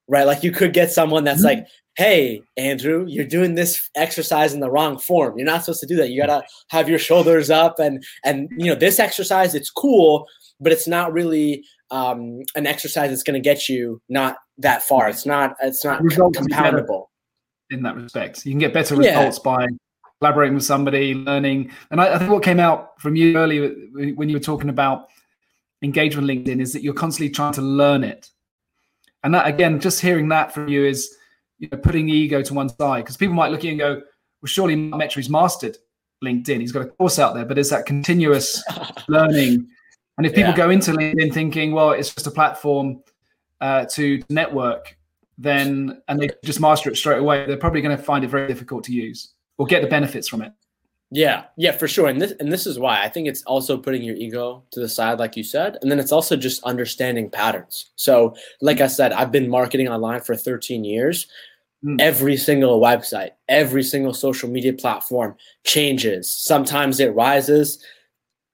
right? 0.08 0.26
Like 0.26 0.44
you 0.44 0.52
could 0.52 0.74
get 0.74 0.92
someone 0.92 1.24
that's 1.24 1.46
mm-hmm. 1.46 1.60
like, 1.60 1.68
hey, 1.96 2.42
Andrew, 2.58 3.06
you're 3.08 3.26
doing 3.26 3.56
this 3.56 3.90
exercise 3.96 4.54
in 4.54 4.60
the 4.60 4.70
wrong 4.70 5.00
form. 5.00 5.38
You're 5.38 5.46
not 5.48 5.64
supposed 5.64 5.82
to 5.82 5.88
do 5.88 5.96
that. 5.98 6.10
You 6.10 6.22
gotta 6.22 6.44
have 6.70 6.90
your 6.90 7.00
shoulders 7.00 7.50
up 7.50 7.80
and 7.80 8.04
and 8.24 8.50
you 8.58 8.68
know 8.68 8.76
this 8.76 9.00
exercise. 9.00 9.56
It's 9.56 9.70
cool, 9.70 10.28
but 10.60 10.72
it's 10.72 10.88
not 10.88 11.12
really 11.14 11.64
um, 11.92 12.42
an 12.56 12.68
exercise 12.68 13.10
that's 13.10 13.24
going 13.24 13.42
to 13.42 13.50
get 13.50 13.70
you 13.70 14.02
not 14.10 14.38
that 14.58 14.84
far. 14.84 15.10
It's 15.10 15.26
not. 15.26 15.56
It's 15.62 15.84
not 15.84 16.02
compoundable. 16.02 17.06
In 17.70 17.84
that 17.84 17.96
respect, 17.96 18.46
you 18.46 18.54
can 18.54 18.60
get 18.60 18.74
better 18.74 18.96
results 18.96 19.40
yeah. 19.44 19.56
by 19.56 19.68
collaborating 20.20 20.56
with 20.56 20.64
somebody, 20.64 21.14
learning. 21.14 21.72
And 21.92 22.00
I, 22.00 22.16
I 22.16 22.18
think 22.18 22.32
what 22.32 22.44
came 22.44 22.60
out 22.60 23.00
from 23.02 23.16
you 23.16 23.38
earlier 23.38 23.70
when 24.16 24.30
you 24.30 24.36
were 24.36 24.42
talking 24.42 24.70
about 24.70 25.10
engagement 25.82 26.28
LinkedIn 26.28 26.62
is 26.62 26.74
that 26.74 26.82
you're 26.82 26.94
constantly 26.94 27.30
trying 27.30 27.54
to 27.54 27.62
learn 27.62 28.04
it 28.04 28.30
and 29.28 29.36
that 29.36 29.46
again, 29.46 29.78
just 29.78 30.00
hearing 30.00 30.30
that 30.30 30.54
from 30.54 30.70
you 30.70 30.86
is 30.86 31.14
you 31.60 31.68
know, 31.70 31.78
putting 31.78 32.06
the 32.06 32.14
ego 32.14 32.42
to 32.42 32.54
one 32.54 32.70
side 32.70 33.04
because 33.04 33.18
people 33.18 33.36
might 33.36 33.52
look 33.52 33.60
at 33.60 33.66
you 33.66 33.72
and 33.72 33.80
go, 33.80 33.96
well, 33.96 34.48
surely 34.48 34.74
Metry's 34.74 35.30
mastered 35.30 35.78
LinkedIn. 36.24 36.62
He's 36.62 36.72
got 36.72 36.84
a 36.84 36.86
course 36.86 37.20
out 37.20 37.36
there, 37.36 37.44
but 37.44 37.58
is 37.58 37.70
that 37.72 37.86
continuous 37.86 38.64
learning 39.10 39.68
And 40.18 40.26
if 40.26 40.34
people 40.34 40.52
Yeah. 40.52 40.56
go 40.56 40.70
into 40.70 40.94
LinkedIn 40.94 41.34
thinking, 41.34 41.74
well, 41.74 41.92
it's 41.92 42.16
just 42.16 42.26
a 42.26 42.32
platform 42.32 43.04
uh, 43.60 43.84
to 43.92 44.24
network, 44.30 44.98
then 45.38 46.02
and 46.08 46.22
they 46.22 46.30
just 46.46 46.62
master 46.62 46.90
it 46.90 46.96
straight 46.96 47.20
away, 47.20 47.46
they're 47.46 47.58
probably 47.58 47.82
going 47.82 47.98
to 47.98 48.02
find 48.02 48.24
it 48.24 48.30
very 48.30 48.48
difficult 48.48 48.86
to 48.86 48.94
use 48.94 49.34
or 49.58 49.66
get 49.66 49.82
the 49.82 49.90
benefits 49.90 50.30
from 50.30 50.42
it. 50.42 50.54
Yeah, 51.10 51.46
yeah, 51.56 51.72
for 51.72 51.88
sure. 51.88 52.08
And 52.08 52.22
this 52.22 52.34
and 52.40 52.52
this 52.52 52.68
is 52.68 52.78
why 52.78 53.02
I 53.02 53.08
think 53.08 53.28
it's 53.28 53.42
also 53.44 53.78
putting 53.78 54.04
your 54.04 54.16
ego 54.18 54.64
to 54.72 54.80
the 54.82 54.90
side, 54.90 55.20
like 55.20 55.38
you 55.38 55.44
said, 55.44 55.78
and 55.82 55.90
then 55.90 56.00
it's 56.00 56.12
also 56.12 56.36
just 56.36 56.62
understanding 56.64 57.30
patterns. 57.30 57.92
So, 57.96 58.36
like 58.62 58.82
I 58.82 58.88
said, 58.88 59.14
I've 59.14 59.32
been 59.32 59.50
marketing 59.50 59.88
online 59.88 60.20
for 60.20 60.36
13 60.36 60.84
years. 60.84 61.28
Mm. 61.86 62.02
Every 62.02 62.36
single 62.36 62.82
website, 62.82 63.32
every 63.48 63.84
single 63.84 64.14
social 64.14 64.50
media 64.50 64.74
platform 64.74 65.36
changes. 65.64 66.34
Sometimes 66.34 67.00
it 67.00 67.16
rises, 67.16 67.82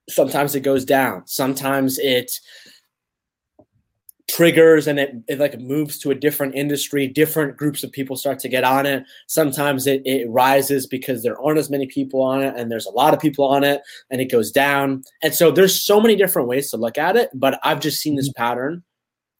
sometimes 0.10 0.53
it 0.53 0.62
goes 0.62 0.86
down. 0.86 1.24
Sometimes 1.25 1.98
it 2.00 2.39
triggers 4.33 4.87
and 4.87 4.99
it, 4.99 5.15
it 5.27 5.39
like 5.39 5.59
moves 5.59 5.99
to 5.99 6.09
a 6.09 6.15
different 6.15 6.55
industry. 6.55 7.07
Different 7.07 7.55
groups 7.57 7.83
of 7.83 7.91
people 7.91 8.15
start 8.15 8.39
to 8.39 8.49
get 8.49 8.63
on 8.63 8.85
it. 8.85 9.03
Sometimes 9.27 9.85
it, 9.85 10.01
it 10.05 10.29
rises 10.29 10.87
because 10.87 11.21
there 11.21 11.39
aren't 11.39 11.59
as 11.59 11.69
many 11.69 11.85
people 11.87 12.21
on 12.21 12.41
it 12.41 12.55
and 12.57 12.71
there's 12.71 12.87
a 12.87 12.91
lot 12.91 13.13
of 13.13 13.19
people 13.19 13.45
on 13.45 13.63
it 13.63 13.81
and 14.09 14.21
it 14.21 14.31
goes 14.31 14.51
down. 14.51 15.03
And 15.21 15.35
so 15.35 15.51
there's 15.51 15.83
so 15.83 16.01
many 16.01 16.15
different 16.15 16.47
ways 16.47 16.71
to 16.71 16.77
look 16.77 16.97
at 16.97 17.15
it 17.15 17.29
but 17.33 17.59
i've 17.63 17.79
just 17.79 18.01
seen 18.01 18.15
this 18.15 18.29
mm-hmm. 18.29 18.43
pattern 18.43 18.83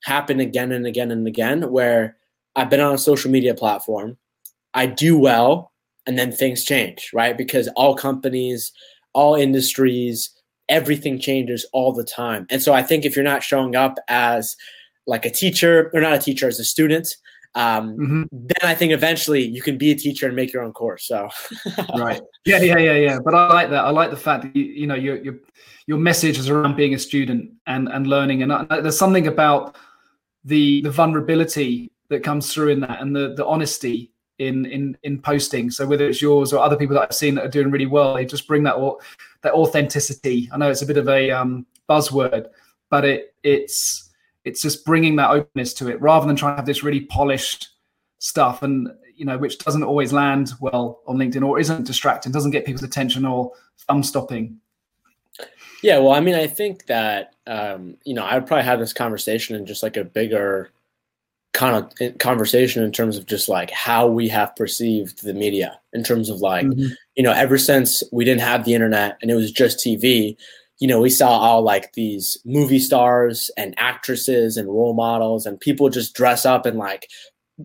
happen 0.04 0.40
again 0.40 0.72
and 0.72 0.86
again 0.86 1.12
and 1.12 1.28
again 1.28 1.72
where 1.72 2.18
i've 2.56 2.70
been 2.70 2.82
on 2.82 2.96
a 2.96 2.98
social 2.98 3.32
media 3.32 3.54
platform. 3.54 4.18
I 4.74 4.88
do 4.88 5.18
well 5.18 5.72
and 6.06 6.18
then 6.18 6.32
things 6.32 6.64
change 6.64 7.12
right? 7.14 7.38
Because 7.38 7.68
all 7.76 7.96
companies 7.96 8.72
all 9.14 9.36
industries 9.36 10.30
everything 10.70 11.20
changes 11.20 11.66
all 11.74 11.92
the 11.92 12.04
time. 12.04 12.46
And 12.50 12.62
so 12.62 12.74
i 12.74 12.84
think 12.84 13.06
if 13.06 13.16
you're 13.16 13.24
not 13.24 13.44
showing 13.44 13.76
up 13.76 13.98
as 14.08 14.56
like 15.08 15.26
a 15.26 15.30
teacher 15.32 15.90
or 15.94 16.02
not 16.02 16.14
a 16.14 16.20
teacher 16.20 16.48
as 16.48 16.60
a 16.60 16.64
student 16.66 17.16
um, 17.56 17.96
Mhm. 17.98 18.28
then 18.32 18.64
i 18.64 18.74
think 18.74 18.92
eventually 18.94 19.44
you 19.46 19.62
can 19.62 19.78
be 19.78 19.92
a 19.92 19.96
teacher 19.96 20.26
and 20.26 20.36
make 20.36 20.52
your 20.54 20.64
own 20.64 20.74
course 20.74 21.06
so. 21.08 21.30
Right. 21.96 22.22
Yeah 22.46 22.62
yeah 22.62 22.78
yeah 22.80 22.96
yeah. 22.96 23.20
But 23.24 23.36
i 23.36 23.48
like 23.54 23.70
that. 23.70 23.86
I 23.86 23.90
like 23.92 24.10
the 24.10 24.18
fact 24.18 24.44
that 24.44 24.56
you, 24.56 24.64
you 24.64 24.88
know 24.88 24.96
your 24.96 25.18
your 25.18 25.36
your 25.86 25.98
message 26.00 26.38
is 26.40 26.50
around 26.50 26.76
being 26.76 26.94
a 26.96 27.00
student 27.00 27.52
and 27.68 27.90
and 27.90 28.08
learning. 28.08 28.42
And 28.44 28.52
uh, 28.52 28.66
there's 28.82 28.98
something 28.98 29.28
about 29.28 29.76
the 30.44 30.82
the 30.82 30.90
vulnerability 30.90 31.92
that 32.10 32.24
comes 32.24 32.52
through 32.54 32.70
in 32.70 32.80
that 32.82 33.02
and 33.02 33.16
the 33.16 33.34
the 33.36 33.46
honesty 33.46 34.12
in 34.40 34.66
in 34.66 34.98
in 35.04 35.22
posting. 35.22 35.70
So 35.70 35.86
whether 35.86 36.08
it's 36.08 36.22
yours 36.22 36.54
or 36.54 36.64
other 36.64 36.76
people 36.76 36.96
that 36.96 37.04
i've 37.10 37.16
seen 37.16 37.36
that 37.36 37.46
are 37.46 37.50
doing 37.58 37.70
really 37.72 37.86
well 37.86 38.16
they 38.16 38.26
just 38.26 38.48
bring 38.48 38.64
that 38.64 38.76
or 38.76 38.98
that 39.44 39.54
authenticity. 39.54 40.50
I 40.52 40.58
know 40.58 40.72
it's 40.72 40.82
a 40.82 40.88
bit 40.88 40.98
of 40.98 41.08
a 41.08 41.30
um 41.32 41.66
buzzword 41.88 42.48
but 42.90 43.06
it 43.06 43.36
it's 43.44 44.10
it's 44.46 44.62
just 44.62 44.86
bringing 44.86 45.16
that 45.16 45.30
openness 45.32 45.74
to 45.76 45.90
it 45.90 46.00
rather 46.02 46.28
than 46.28 46.36
trying 46.36 46.54
to 46.54 46.58
have 46.58 46.66
this 46.66 46.84
really 46.84 47.02
polished 47.02 47.70
stuff 48.20 48.62
and 48.64 48.90
you 49.16 49.26
know 49.26 49.38
which 49.38 49.58
doesn't 49.60 49.84
always 49.84 50.12
land 50.14 50.52
well 50.60 51.02
on 51.08 51.18
linkedin 51.18 51.44
or 51.46 51.60
isn't 51.60 51.86
distracting 51.86 52.32
doesn't 52.32 52.52
get 52.52 52.66
people's 52.66 52.84
attention 52.84 53.26
or 53.26 53.52
thumb 53.88 54.04
stopping 54.04 54.58
Yeah, 55.82 55.98
well, 56.00 56.14
I 56.14 56.22
mean, 56.22 56.36
I 56.36 56.48
think 56.48 56.86
that 56.86 57.34
um, 57.46 57.98
you 58.06 58.14
know, 58.14 58.24
I 58.24 58.36
would 58.36 58.48
probably 58.48 58.64
have 58.64 58.80
this 58.80 58.94
conversation 58.94 59.56
in 59.58 59.66
just 59.66 59.84
like 59.84 59.98
a 59.98 60.06
bigger 60.06 60.72
kind 61.52 61.76
of 61.76 62.18
conversation 62.20 62.82
in 62.84 62.92
terms 62.92 63.18
of 63.18 63.26
just 63.26 63.50
like 63.50 63.70
how 63.70 64.08
we 64.08 64.30
have 64.30 64.56
perceived 64.56 65.24
the 65.24 65.34
media 65.34 65.80
in 65.92 66.04
terms 66.04 66.30
of 66.30 66.40
like 66.40 66.66
Mhm. 66.66 66.96
you 67.16 67.22
know 67.24 67.32
ever 67.34 67.58
since 67.60 68.02
we 68.12 68.26
didn't 68.26 68.42
have 68.42 68.64
the 68.66 68.74
internet 68.74 69.18
and 69.22 69.30
it 69.30 69.36
was 69.36 69.52
just 69.52 69.78
tv 69.78 70.36
you 70.84 70.90
know 70.90 71.00
we 71.00 71.10
saw 71.10 71.30
all 71.30 71.62
like 71.62 71.94
these 71.94 72.38
movie 72.44 72.78
stars 72.90 73.50
and 73.56 73.74
actresses 73.78 74.58
and 74.58 74.68
role 74.68 74.94
models 74.94 75.46
and 75.46 75.58
people 75.68 75.88
just 75.90 76.14
dress 76.14 76.46
up 76.46 76.66
and 76.66 76.78
like 76.78 77.08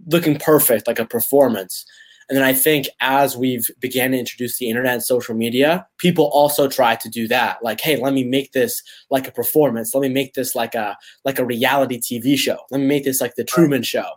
looking 0.06 0.38
perfect 0.38 0.87
like 0.87 1.00
a 1.00 1.04
performance. 1.16 1.84
And 2.28 2.37
then 2.37 2.44
i 2.44 2.52
think 2.52 2.87
as 3.00 3.37
we've 3.37 3.66
began 3.80 4.12
to 4.12 4.18
introduce 4.25 4.54
the 4.58 4.68
internet 4.70 4.94
and 4.94 5.02
social 5.02 5.34
media 5.34 5.84
people 6.04 6.26
also 6.40 6.68
try 6.68 6.94
to 6.94 7.08
do 7.08 7.26
that. 7.26 7.58
Like 7.68 7.80
hey 7.80 7.96
let 7.96 8.12
me 8.18 8.22
make 8.22 8.52
this 8.52 8.82
like 9.10 9.26
a 9.26 9.32
performance. 9.32 9.94
Let 9.94 10.02
me 10.02 10.14
make 10.20 10.34
this 10.34 10.54
like 10.54 10.76
a 10.76 10.96
like 11.25 11.40
a 11.40 11.44
reality 11.56 11.98
tv 11.98 12.37
show. 12.38 12.58
Let 12.70 12.80
me 12.82 12.87
make 12.87 13.04
this 13.04 13.20
like 13.20 13.34
the 13.34 13.44
truman 13.52 13.82
show. 13.82 14.08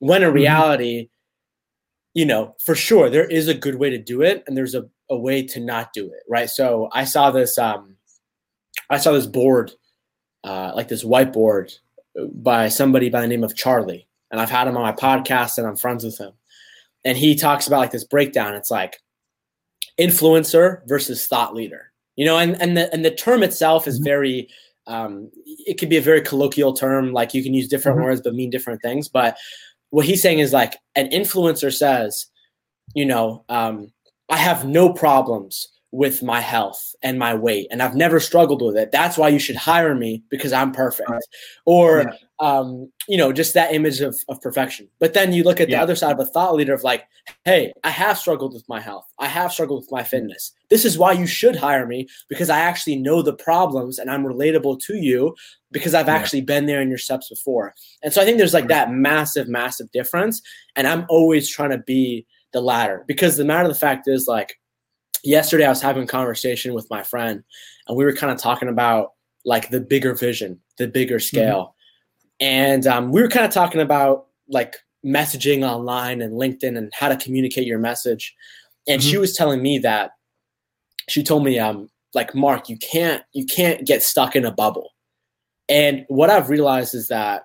When 0.00 0.22
in 0.24 0.30
Mhm. 0.30 0.34
reality 0.42 1.08
you 2.14 2.26
know, 2.26 2.54
for 2.66 2.74
sure 2.74 3.08
there 3.08 3.28
is 3.38 3.46
a 3.48 3.54
good 3.64 3.76
way 3.76 3.90
to 3.90 3.98
do 3.98 4.20
it 4.22 4.42
and 4.46 4.56
there's 4.56 4.74
a, 4.74 4.84
a 5.10 5.16
way 5.16 5.46
to 5.46 5.60
not 5.60 5.92
do 5.94 6.06
it, 6.06 6.22
right? 6.28 6.50
So 6.50 6.88
I 6.92 7.04
saw 7.04 7.30
this 7.30 7.56
um 7.58 7.96
I 8.92 8.98
saw 8.98 9.12
this 9.12 9.26
board, 9.26 9.72
uh, 10.44 10.72
like 10.76 10.88
this 10.88 11.02
whiteboard 11.02 11.72
by 12.34 12.68
somebody 12.68 13.08
by 13.08 13.22
the 13.22 13.26
name 13.26 13.42
of 13.42 13.56
Charlie. 13.56 14.06
And 14.30 14.38
I've 14.40 14.50
had 14.50 14.68
him 14.68 14.76
on 14.76 14.82
my 14.82 14.92
podcast 14.92 15.56
and 15.56 15.66
I'm 15.66 15.76
friends 15.76 16.04
with 16.04 16.18
him. 16.18 16.32
And 17.04 17.16
he 17.16 17.34
talks 17.34 17.66
about 17.66 17.78
like 17.78 17.90
this 17.90 18.04
breakdown. 18.04 18.54
It's 18.54 18.70
like 18.70 18.98
influencer 19.98 20.86
versus 20.86 21.26
thought 21.26 21.54
leader. 21.54 21.90
You 22.16 22.26
know, 22.26 22.36
and, 22.38 22.60
and 22.60 22.76
the 22.76 22.92
and 22.92 23.02
the 23.02 23.10
term 23.10 23.42
itself 23.42 23.88
is 23.88 23.98
Mhm. 23.98 24.04
very 24.04 24.48
um 24.86 25.30
it 25.66 25.78
could 25.78 25.88
be 25.88 25.96
a 25.96 26.02
very 26.02 26.20
colloquial 26.20 26.74
term, 26.74 27.12
like 27.14 27.32
you 27.32 27.42
can 27.42 27.54
use 27.54 27.68
different 27.68 27.98
Mhm. 27.98 28.04
words 28.04 28.20
but 28.22 28.34
mean 28.34 28.50
different 28.50 28.82
things. 28.82 29.08
But 29.08 29.38
what 29.88 30.04
he's 30.04 30.20
saying 30.20 30.40
is 30.40 30.52
like 30.52 30.76
an 30.96 31.08
influencer 31.08 31.72
says, 31.72 32.26
you 32.94 33.06
know, 33.06 33.44
um, 33.48 33.90
I 34.28 34.36
have 34.36 34.66
no 34.66 34.92
problems 34.92 35.68
with 35.92 36.22
my 36.22 36.40
health 36.40 36.94
and 37.02 37.18
my 37.18 37.34
weight, 37.34 37.66
and 37.70 37.82
I've 37.82 37.94
never 37.94 38.18
struggled 38.18 38.62
with 38.62 38.76
it. 38.76 38.90
That's 38.92 39.18
why 39.18 39.28
you 39.28 39.38
should 39.38 39.56
hire 39.56 39.94
me 39.94 40.22
because 40.30 40.50
I'm 40.52 40.72
perfect. 40.72 41.08
Right. 41.10 41.22
Or, 41.66 42.00
Yeah. 42.00 42.14
um, 42.40 42.90
you 43.08 43.18
know, 43.18 43.30
just 43.30 43.52
that 43.54 43.74
image 43.74 44.00
of, 44.00 44.16
of 44.30 44.40
perfection. 44.40 44.88
But 45.00 45.12
then 45.12 45.34
you 45.34 45.44
look 45.44 45.60
at 45.60 45.68
the 45.68 45.76
other 45.76 45.94
side 45.94 46.12
of 46.12 46.18
a 46.18 46.24
thought 46.24 46.54
leader 46.54 46.72
of 46.72 46.82
like, 46.82 47.04
hey, 47.44 47.72
I 47.84 47.90
have 47.90 48.16
struggled 48.16 48.54
with 48.54 48.66
my 48.70 48.80
health. 48.80 49.04
I 49.18 49.26
have 49.28 49.52
struggled 49.52 49.82
with 49.82 49.92
my 49.92 50.02
fitness. 50.02 50.52
This 50.70 50.86
is 50.86 50.96
why 50.96 51.12
you 51.12 51.26
should 51.26 51.56
hire 51.56 51.86
me 51.86 52.08
because 52.28 52.48
I 52.48 52.60
actually 52.60 52.96
know 52.96 53.20
the 53.20 53.34
problems 53.34 53.98
and 53.98 54.10
I'm 54.10 54.24
relatable 54.24 54.80
to 54.86 54.96
you 54.96 55.34
because 55.72 55.92
I've 55.92 56.06
Yeah. 56.06 56.14
actually 56.16 56.40
been 56.40 56.64
there 56.64 56.80
in 56.80 56.88
your 56.88 56.98
steps 56.98 57.28
before. 57.28 57.74
And 58.02 58.14
so 58.14 58.22
I 58.22 58.24
think 58.24 58.38
there's 58.38 58.54
like 58.54 58.68
that 58.68 58.90
massive, 58.90 59.46
massive 59.46 59.92
difference. 59.92 60.40
And 60.74 60.86
I'm 60.86 61.04
always 61.10 61.50
trying 61.50 61.70
to 61.70 61.78
be 61.78 62.26
the 62.52 62.62
latter 62.62 63.04
because 63.06 63.36
the 63.36 63.44
matter 63.44 63.68
of 63.68 63.74
the 63.74 63.78
fact 63.78 64.08
is 64.08 64.26
like 64.26 64.58
yesterday 65.22 65.64
I 65.64 65.68
was 65.68 65.82
having 65.82 66.04
a 66.04 66.06
conversation 66.06 66.74
with 66.74 66.88
my 66.90 67.02
friend 67.02 67.42
and 67.86 67.96
we 67.96 68.04
were 68.04 68.12
kind 68.12 68.32
of 68.32 68.38
talking 68.38 68.68
about 68.68 69.12
like 69.44 69.70
the 69.70 69.80
bigger 69.80 70.14
vision, 70.14 70.60
the 70.78 70.86
bigger 70.86 71.18
scale. 71.18 71.74
And 72.40 72.86
um, 72.86 73.12
we 73.12 73.22
were 73.22 73.28
kind 73.28 73.46
of 73.46 73.52
talking 73.52 73.80
about 73.80 74.26
like 74.48 74.76
messaging 75.04 75.68
online 75.68 76.22
and 76.22 76.34
LinkedIn 76.34 76.76
and 76.76 76.92
how 76.94 77.08
to 77.08 77.16
communicate 77.16 77.66
your 77.66 77.78
message. 77.78 78.34
And 78.88 79.02
she 79.02 79.16
Mhm. 79.16 79.20
was 79.20 79.36
telling 79.36 79.62
me 79.62 79.78
that 79.78 80.12
she 81.08 81.22
told 81.22 81.44
me, 81.44 81.58
um, 81.58 81.88
like, 82.14 82.34
Mark, 82.34 82.68
you 82.68 82.76
can't 82.78 83.22
you 83.32 83.46
can't 83.46 83.86
get 83.86 84.02
stuck 84.02 84.36
in 84.36 84.44
a 84.44 84.52
bubble. 84.52 84.90
And 85.68 86.04
what 86.08 86.30
I've 86.30 86.50
realized 86.50 86.94
is 86.94 87.08
that 87.08 87.44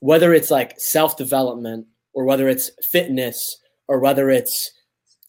whether 0.00 0.32
it's 0.32 0.50
like 0.50 0.78
self-development 0.78 1.86
or 2.12 2.24
whether 2.24 2.48
it's 2.48 2.70
fitness 2.82 3.58
or 3.88 3.98
whether 3.98 4.30
it's 4.30 4.70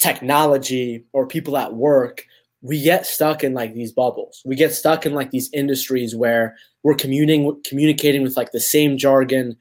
technology 0.03 1.03
or 1.13 1.25
people 1.27 1.57
at 1.57 1.73
work, 1.73 2.25
we 2.61 2.81
get 2.81 3.05
stuck 3.05 3.43
in 3.43 3.53
like 3.53 3.73
these 3.73 3.91
bubbles. 3.91 4.41
We 4.45 4.55
get 4.55 4.73
stuck 4.73 5.05
in 5.05 5.13
like 5.13 5.31
these 5.31 5.49
industries 5.53 6.15
where 6.15 6.55
we're 6.83 6.95
communing 6.95 7.61
communicating 7.67 8.23
with 8.23 8.37
like 8.37 8.51
the 8.51 8.59
same 8.59 8.97
jargon, 8.97 9.55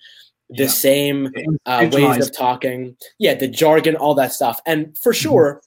the 0.50 0.64
Yeah. 0.64 0.68
same 0.87 1.28
uh, 1.66 1.88
ways 1.92 2.26
of 2.26 2.37
talking. 2.37 2.96
Yeah, 3.18 3.34
the 3.34 3.49
jargon, 3.49 3.96
all 3.96 4.14
that 4.16 4.32
stuff. 4.32 4.61
And 4.66 4.96
for 5.02 5.12
sure, 5.14 5.62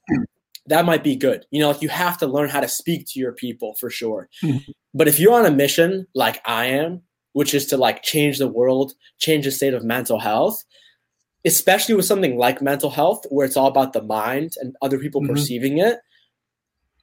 that 0.68 0.86
might 0.86 1.04
be 1.04 1.16
good. 1.16 1.46
You 1.52 1.60
know, 1.62 1.70
like 1.72 1.82
you 1.82 1.90
have 1.90 2.18
to 2.20 2.28
learn 2.28 2.50
how 2.50 2.60
to 2.62 2.68
speak 2.68 3.06
to 3.10 3.20
your 3.20 3.34
people 3.34 3.76
for 3.80 3.90
sure. 3.90 4.30
Mhm. 4.44 4.62
But 4.94 5.08
if 5.08 5.20
you're 5.20 5.34
on 5.34 5.46
a 5.46 5.52
mission 5.52 6.08
like 6.16 6.42
I 6.46 6.66
am, 6.68 7.02
which 7.34 7.54
is 7.54 7.66
to 7.68 7.78
like 7.78 8.02
change 8.02 8.38
the 8.38 8.48
world, 8.48 8.94
change 9.20 9.44
the 9.46 9.52
state 9.52 9.74
of 9.74 9.84
mental 9.84 10.20
health, 10.20 10.64
especially 11.46 11.96
with 11.96 12.06
something 12.06 12.38
like 12.38 12.62
mental 12.62 12.90
health, 12.90 13.26
where 13.30 13.46
it's 13.46 13.58
all 13.58 13.68
about 13.68 13.94
the 13.94 14.02
mind 14.02 14.56
and 14.62 14.76
other 14.82 14.98
people 14.98 15.22
Mhm. 15.22 15.28
perceiving 15.30 15.78
it, 15.78 16.00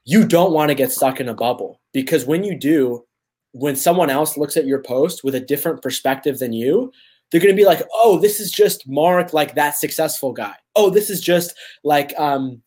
you 0.05 0.27
don't 0.27 0.53
want 0.53 0.69
to 0.71 0.75
get 0.75 0.91
stuck 0.91 1.21
in 1.21 1.29
a 1.29 1.35
bubble 1.35 1.81
because 1.93 2.27
when 2.27 2.43
you 2.43 2.59
do, 2.59 3.05
when 3.53 3.77
someone 3.77 4.11
else 4.11 4.37
looks 4.37 4.57
at 4.57 4.67
your 4.67 4.83
post 4.83 5.23
with 5.23 5.35
a 5.35 5.41
different 5.41 5.83
perspective 5.83 6.39
than 6.39 6.53
you, 6.53 6.91
they're 7.31 7.41
going 7.41 7.55
to 7.55 7.61
be 7.61 7.67
like, 7.67 7.83
"Oh, 7.95 8.19
this 8.19 8.41
is 8.41 8.51
just 8.51 8.89
Mark, 8.89 9.33
like 9.33 9.55
that 9.55 9.77
successful 9.77 10.33
guy. 10.33 10.55
Oh, 10.75 10.91
this 10.91 11.09
is 11.09 11.21
just 11.21 11.55
like 11.85 12.19
um, 12.19 12.63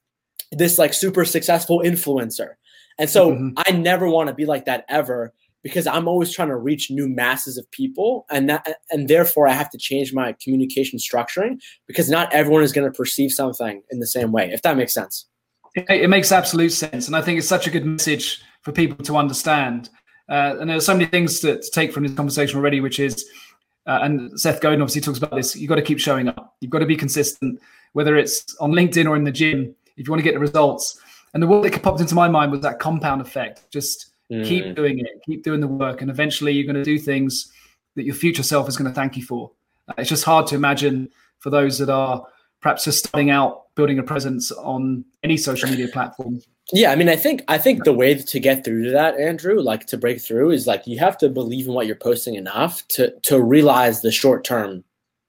this 0.52 0.78
like 0.78 0.94
super 0.94 1.26
successful 1.26 1.82
influencer." 1.84 2.56
And 2.98 3.10
so 3.10 3.32
Mhm. 3.34 3.54
I 3.58 3.72
never 3.72 4.08
want 4.08 4.30
to 4.30 4.34
be 4.36 4.46
like 4.46 4.66
that 4.66 4.86
ever 4.88 5.34
because 5.66 5.88
I'm 5.88 6.08
always 6.08 6.32
trying 6.32 6.50
to 6.50 6.58
reach 6.58 6.92
new 6.92 7.10
masses 7.10 7.58
of 7.58 7.70
people, 7.72 8.26
and 8.30 8.48
that, 8.50 8.78
and 8.92 9.08
therefore 9.08 9.48
I 9.48 9.54
have 9.54 9.72
to 9.72 9.80
change 9.80 10.14
my 10.14 10.36
communication 10.42 11.00
structuring 11.00 11.60
because 11.88 12.08
not 12.08 12.32
everyone 12.32 12.62
is 12.62 12.72
going 12.72 12.90
to 12.90 12.96
perceive 12.96 13.32
something 13.32 13.82
in 13.90 14.00
the 14.00 14.08
same 14.08 14.32
way. 14.32 14.52
If 14.54 14.62
that 14.62 14.78
makes 14.78 14.94
sense. 14.94 15.26
it, 15.76 15.86
it 15.90 16.10
makes 16.10 16.32
absolute 16.32 16.72
sense 16.72 17.08
and 17.08 17.18
i 17.18 17.22
think 17.22 17.38
it's 17.38 17.50
such 17.50 17.68
a 17.68 17.70
good 17.70 17.86
message 17.86 18.42
for 18.62 18.72
people 18.72 19.04
to 19.04 19.18
understand 19.18 19.90
Uh, 20.28 20.56
and 20.60 20.70
there 20.70 20.78
are 20.78 20.82
so 20.82 20.94
many 20.94 21.06
things 21.06 21.40
to, 21.40 21.60
to, 21.60 21.72
take 21.72 21.94
from 21.94 22.04
this 22.04 22.16
conversation 22.16 22.58
already, 22.58 22.82
which 22.82 23.00
is, 23.00 23.26
uh, 23.86 24.00
and 24.02 24.40
Seth 24.40 24.60
Godin 24.60 24.82
obviously 24.82 25.02
talks 25.02 25.20
about 25.20 25.36
this. 25.36 25.56
You've 25.56 25.70
got 25.70 25.76
to 25.76 25.84
keep 25.84 26.00
showing 26.00 26.28
up. 26.28 26.56
You've 26.62 26.72
got 26.72 26.80
to 26.80 26.88
be 26.88 26.96
consistent, 26.96 27.62
whether 27.94 28.16
it's 28.16 28.56
on 28.60 28.72
LinkedIn 28.72 29.08
or 29.08 29.16
in 29.16 29.24
the 29.24 29.32
gym. 29.32 29.76
If 29.98 30.08
you 30.08 30.12
want 30.12 30.20
to 30.20 30.24
get 30.24 30.34
the 30.34 30.40
results, 30.40 31.00
and 31.34 31.44
the 31.44 31.48
word 31.48 31.64
that 31.64 31.84
popped 31.84 32.02
into 32.02 32.16
my 32.16 32.28
mind 32.28 32.52
was 32.52 32.62
that 32.62 32.80
compound 32.80 33.22
effect. 33.22 33.70
Just 33.72 34.14
mm. 34.32 34.46
keep 34.46 34.76
doing 34.76 35.00
it, 35.00 35.22
keep 35.26 35.44
doing 35.44 35.62
the 35.62 35.68
work, 35.68 36.02
and 36.02 36.10
eventually 36.10 36.52
you're 36.52 36.72
going 36.72 36.76
to 36.76 36.84
do 36.84 37.00
things 37.00 37.52
that 37.96 38.04
your 38.04 38.16
future 38.16 38.44
self 38.44 38.68
is 38.68 38.78
going 38.78 38.90
to 38.90 38.96
thank 38.96 39.18
you 39.18 39.24
for. 39.24 39.52
Uh, 39.88 39.94
it's 39.98 40.10
just 40.10 40.24
hard 40.24 40.48
to 40.48 40.56
imagine 40.56 41.10
for 41.40 41.50
those 41.50 41.78
that 41.78 41.90
are 41.90 42.26
perhaps 42.62 42.86
just 42.86 43.06
starting 43.06 43.30
out 43.30 43.74
building 43.76 44.00
a 44.00 44.04
presence 44.04 44.52
on 44.52 45.06
any 45.24 45.38
social 45.38 45.70
media 45.70 45.88
platform 45.88 46.42
yeah 46.74 46.92
i 46.92 46.96
mean 46.96 47.10
i 47.10 47.16
think 47.16 47.44
i 47.48 47.58
think 47.58 47.84
the 47.84 47.94
way 47.94 48.16
to 48.16 48.40
get 48.40 48.66
through 48.66 48.84
to 48.84 48.92
that 48.92 49.16
andrew 49.20 49.60
like 49.62 49.86
to 49.86 49.98
break 49.98 50.20
through 50.20 50.50
is 50.50 50.66
like 50.66 50.88
you 50.88 50.98
have 50.98 51.18
to 51.18 51.30
believe 51.30 51.68
in 51.68 51.74
what 51.74 51.86
you're 51.86 51.96
posting 51.96 52.36
enough 52.36 52.88
to 52.88 53.14
to 53.22 53.40
realize 53.42 54.02
the 54.02 54.12
short 54.12 54.44
term 54.44 54.84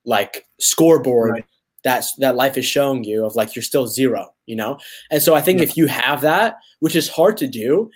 like 0.05 0.47
scoreboard 0.59 1.33
right. 1.33 1.45
that's 1.85 2.15
that 2.15 2.37
life 2.37 2.57
is 2.57 2.65
showing 2.65 3.05
you 3.05 3.25
of 3.27 3.37
like 3.37 3.55
you're 3.55 3.63
still 3.63 3.87
zero 3.87 4.33
you 4.47 4.57
know 4.57 4.79
and 5.11 5.23
so 5.23 5.35
i 5.35 5.41
think 5.41 5.59
yeah. 5.59 5.65
if 5.65 5.77
you 5.77 5.87
have 5.87 6.23
that 6.23 6.57
which 6.81 6.97
is 6.97 7.09
hard 7.09 7.37
to 7.37 7.47
do 7.47 7.91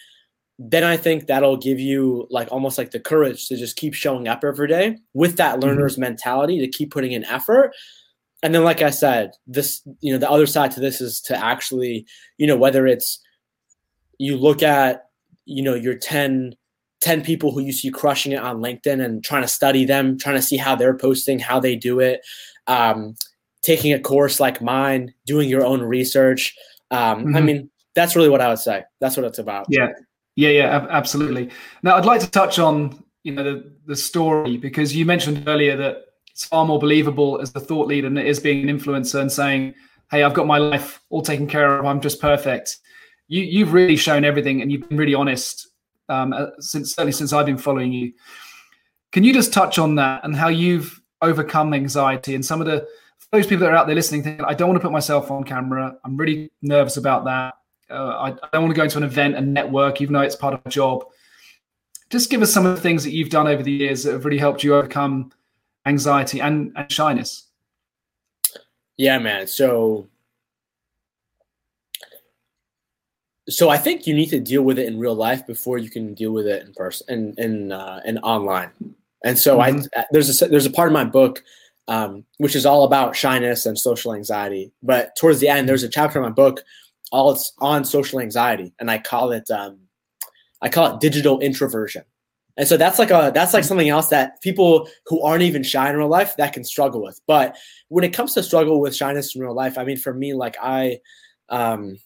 then 0.63 0.85
i 0.85 0.97
think 0.97 1.27
that'll 1.27 1.57
give 1.57 1.81
you 1.81 2.27
like 2.31 2.47
almost 2.53 2.77
like 2.77 2.91
the 2.91 3.01
courage 3.01 3.49
to 3.49 3.57
just 3.57 3.77
keep 3.77 3.95
showing 3.95 4.29
up 4.29 4.45
every 4.45 4.69
day 4.69 4.97
with 5.15 5.37
that 5.39 5.55
mm-hmm. 5.55 5.63
learner's 5.63 5.95
mm-hmm. 5.95 6.03
mentality 6.03 6.61
to 6.61 6.69
keep 6.69 6.93
putting 6.93 7.13
in 7.13 7.25
effort 7.25 7.73
and 8.43 8.55
then 8.55 8.63
like 8.63 8.83
i 8.83 8.91
said 8.91 9.31
this 9.47 9.81
you 10.01 10.13
know 10.13 10.19
the 10.19 10.31
other 10.31 10.47
side 10.47 10.71
to 10.71 10.79
this 10.79 11.01
is 11.01 11.21
to 11.21 11.35
actually 11.35 12.05
you 12.37 12.47
know 12.47 12.57
whether 12.57 12.87
it's 12.87 13.21
you 14.19 14.37
look 14.37 14.63
at 14.63 15.05
you 15.47 15.63
know 15.63 15.75
your 15.75 15.95
10 15.95 16.55
10 17.01 17.23
people 17.23 17.53
who 17.53 17.63
you 17.63 17.73
see 17.73 17.91
crushing 17.91 18.33
it 18.33 18.41
on 18.41 18.59
linkedin 18.59 19.03
and 19.03 19.25
trying 19.25 19.43
to 19.43 19.49
study 19.49 19.87
them 19.87 20.19
trying 20.19 20.37
to 20.37 20.43
see 20.43 20.59
how 20.59 20.77
they're 20.77 20.97
posting 20.97 21.39
how 21.39 21.59
they 21.59 21.75
do 21.75 22.01
it 22.01 22.21
um, 22.67 23.15
taking 23.63 23.93
a 23.95 23.99
course 23.99 24.39
like 24.39 24.61
mine 24.61 25.13
doing 25.25 25.49
your 25.49 25.65
own 25.65 25.81
research 25.81 26.55
um, 26.91 27.25
mm-hmm. 27.25 27.37
i 27.37 27.41
mean 27.41 27.71
that's 27.95 28.15
really 28.15 28.29
what 28.29 28.43
i 28.43 28.49
would 28.49 28.59
say 28.59 28.85
that's 29.01 29.17
what 29.17 29.25
it's 29.25 29.39
about 29.39 29.65
yeah 29.71 29.89
yeah 30.41 30.49
yeah 30.49 30.87
absolutely 30.91 31.51
now 31.83 31.97
i'd 31.97 32.05
like 32.05 32.21
to 32.21 32.31
touch 32.31 32.59
on 32.59 33.03
you 33.23 33.33
know 33.33 33.43
the, 33.43 33.73
the 33.87 33.97
story 33.97 34.57
because 34.57 34.95
you 34.95 35.05
mentioned 35.05 35.45
earlier 35.47 35.77
that 35.77 36.05
it's 36.31 36.47
far 36.47 36.65
more 36.65 36.79
believable 36.79 37.41
as 37.41 37.53
the 37.53 37.61
thought 37.61 37.87
leader 37.87 38.09
than 38.09 38.19
it 38.19 38.27
is 38.27 38.41
being 38.41 38.69
an 38.69 38.79
influencer 38.79 39.21
and 39.21 39.31
saying 39.31 39.75
hey 40.11 40.23
i've 40.23 40.35
got 40.35 40.47
my 40.47 40.59
life 40.59 41.01
all 41.11 41.23
taken 41.23 41.47
care 41.47 41.79
of 41.79 41.85
i'm 41.85 42.01
just 42.01 42.21
perfect 42.21 42.79
you 43.29 43.43
you've 43.43 43.73
really 43.73 43.97
shown 43.97 44.25
everything 44.25 44.61
and 44.61 44.73
you've 44.73 44.89
been 44.89 44.99
really 44.99 45.15
honest 45.15 45.71
um, 46.11 46.33
uh, 46.33 46.47
since 46.59 46.91
certainly 46.91 47.13
since 47.13 47.33
I've 47.33 47.47
been 47.47 47.57
following 47.57 47.93
you. 47.93 48.13
Can 49.13 49.25
you 49.25 49.33
just 49.33 49.53
touch 49.53 49.79
on 49.79 49.95
that 49.95 50.25
and 50.25 50.37
how 50.37 50.49
you've 50.49 51.01
overcome 51.23 51.73
anxiety 51.73 52.35
and 52.35 52.45
some 52.45 52.61
of 52.61 52.67
the 52.67 52.87
those 53.33 53.47
people 53.47 53.65
that 53.65 53.73
are 53.73 53.77
out 53.77 53.87
there 53.87 53.95
listening 53.95 54.23
thinking 54.23 54.45
I 54.45 54.55
don't 54.55 54.69
want 54.69 54.81
to 54.81 54.83
put 54.83 54.93
myself 54.93 55.31
on 55.31 55.45
camera. 55.45 55.97
I'm 56.05 56.17
really 56.17 56.51
nervous 56.63 56.97
about 56.97 57.25
that. 57.27 57.55
Uh, 57.91 57.95
I, 57.95 58.29
I 58.29 58.49
don't 58.53 58.63
want 58.63 58.75
to 58.75 58.77
go 58.77 58.85
into 58.85 58.99
an 58.99 59.05
event 59.05 59.37
and 59.37 59.53
network, 59.53 60.01
even 60.01 60.15
though 60.15 60.21
it's 60.21 60.37
part 60.37 60.55
of 60.55 60.61
a 60.65 60.71
job. 60.71 61.05
Just 62.11 62.31
give 62.31 62.43
us 62.43 62.53
some 62.53 62.67
of 62.67 62.75
the 62.75 62.81
things 62.81 63.05
that 63.05 63.13
you've 63.13 63.31
done 63.31 63.47
over 63.47 63.63
the 63.63 63.73
years 63.73 64.03
that 64.05 64.13
have 64.13 64.25
really 64.25 64.39
helped 64.39 64.65
you 64.65 64.75
overcome 64.75 65.33
anxiety 65.87 66.41
and, 66.41 66.73
and 66.77 66.91
shyness. 66.91 67.47
Yeah, 68.97 69.19
man. 69.19 69.47
So 69.47 70.09
so 73.49 73.69
I 73.69 73.79
think 73.79 74.07
you 74.07 74.15
need 74.15 74.31
to 74.31 74.41
deal 74.41 74.63
with 74.63 74.79
it 74.79 74.87
in 74.87 74.99
real 74.99 75.15
life 75.15 75.47
before 75.47 75.79
you 75.79 75.91
can 75.91 76.15
deal 76.15 76.33
with 76.33 76.47
it 76.47 76.65
in 76.65 76.73
person 76.75 77.07
and 77.09 77.39
in 77.39 77.73
uh, 77.73 78.01
and 78.05 78.19
online. 78.23 78.71
And 79.25 79.39
so 79.39 79.59
mm-hmm. 79.59 79.87
I 79.97 80.05
there's 80.11 80.43
a 80.43 80.49
there's 80.49 80.67
a 80.67 80.71
part 80.71 80.89
of 80.89 80.93
my 80.93 81.05
book 81.05 81.43
um, 81.91 82.25
which 82.39 82.55
is 82.55 82.65
all 82.65 82.85
about 82.85 83.17
shyness 83.17 83.67
and 83.67 83.77
social 83.79 84.15
anxiety. 84.15 84.71
But 84.83 85.17
towards 85.17 85.41
the 85.41 85.49
end, 85.49 85.69
there's 85.69 85.83
a 85.83 85.89
chapter 85.89 86.21
in 86.21 86.25
my 86.25 86.31
book 86.31 86.63
all 87.11 87.33
it's 87.33 87.53
on 87.59 87.85
social 87.85 88.21
anxiety, 88.21 88.73
and 88.79 88.91
I 88.91 88.99
call 88.99 89.33
it 89.33 89.51
um, 89.51 89.79
I 90.63 90.69
call 90.69 90.95
it 90.95 91.01
digital 91.01 91.41
introversion. 91.41 92.05
And 92.57 92.69
so 92.69 92.77
that's 92.77 92.99
like 92.99 93.11
a 93.11 93.33
that's 93.35 93.55
like 93.55 93.65
something 93.65 93.89
else 93.89 94.09
that 94.09 94.41
people 94.43 94.89
who 95.07 95.23
aren't 95.23 95.43
even 95.43 95.63
shy 95.63 95.89
in 95.89 95.97
real 95.97 96.09
life 96.09 96.37
that 96.37 96.53
can 96.53 96.65
struggle 96.65 97.03
with. 97.03 97.21
But 97.27 97.57
when 97.89 98.05
it 98.05 98.13
comes 98.13 98.35
to 98.35 98.43
struggle 98.43 98.81
with 98.81 98.95
shyness 98.95 99.35
in 99.35 99.41
real 99.41 99.55
life, 99.55 99.79
I 99.79 99.85
mean, 99.85 99.97
for 99.97 100.13
me, 100.13 100.35
like 100.35 100.57
I 100.61 101.01
um, 101.49 101.99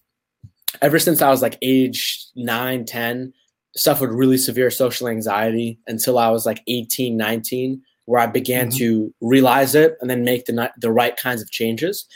ever 0.83 0.99
since 0.99 1.23
I 1.23 1.31
was 1.31 1.43
like 1.43 1.59
age 1.63 2.27
nine, 2.35 2.85
10, 2.85 3.33
suffered 3.77 4.13
really 4.13 4.37
severe 4.37 4.71
social 4.71 5.09
anxiety 5.09 5.79
until 5.87 6.19
I 6.19 6.31
was 6.31 6.47
like 6.47 6.63
18, 6.67 7.17
19, 7.17 7.83
where 8.05 8.21
I 8.21 8.27
began 8.27 8.69
mm-hmm. 8.69 8.79
to 8.79 9.15
realize 9.21 9.75
it 9.75 9.97
and 10.01 10.09
then 10.09 10.25
make 10.25 10.47
the, 10.47 10.73
the 10.79 10.93
right 10.93 11.17
kinds 11.17 11.43
of 11.43 11.51
changes. 11.51 12.07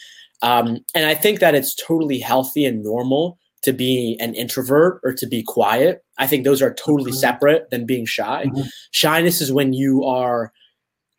Um, 0.43 0.79
and 0.95 1.07
I 1.07 1.15
think 1.15 1.41
that 1.41 1.55
it's 1.55 1.75
totally 1.75 2.19
healthy 2.19 2.65
and 2.65 2.83
normal 2.83 3.39
to 3.63 3.73
be 3.73 4.17
an 4.21 4.35
introvert 4.35 5.01
or 5.03 5.13
to 5.13 5.27
be 5.27 5.43
quiet. 5.43 6.05
I 6.19 6.27
think 6.27 6.45
those 6.45 6.63
are 6.63 6.73
totally 6.75 7.13
separate 7.13 7.71
than 7.71 7.87
being 7.87 8.07
shy. 8.07 8.47
Mm-hmm. 8.47 8.69
Shyness 8.93 9.41
is 9.41 9.53
when 9.53 9.73
you 9.73 10.05
are 10.05 10.53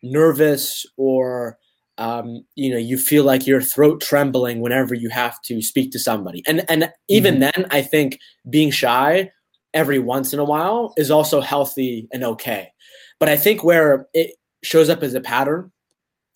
nervous 0.01 0.85
or 0.97 1.57
um, 1.97 2.45
you 2.55 2.71
know 2.71 2.77
you 2.77 2.97
feel 2.97 3.25
like 3.25 3.45
your 3.45 3.61
throat 3.61 4.01
trembling 4.01 4.61
whenever 4.61 4.95
you 4.95 5.09
have 5.09 5.39
to 5.43 5.61
speak 5.61 5.91
to 5.91 5.99
somebody 5.99 6.41
and 6.47 6.63
and 6.69 6.91
even 7.09 7.35
mm-hmm. 7.35 7.51
then 7.57 7.65
i 7.71 7.81
think 7.81 8.17
being 8.49 8.71
shy 8.71 9.29
every 9.73 9.99
once 9.99 10.33
in 10.33 10.39
a 10.39 10.45
while 10.45 10.93
is 10.95 11.11
also 11.11 11.41
healthy 11.41 12.07
and 12.13 12.23
okay 12.23 12.71
but 13.19 13.27
i 13.27 13.35
think 13.35 13.65
where 13.65 14.07
it 14.13 14.31
shows 14.63 14.89
up 14.89 15.03
as 15.03 15.13
a 15.13 15.19
pattern 15.19 15.69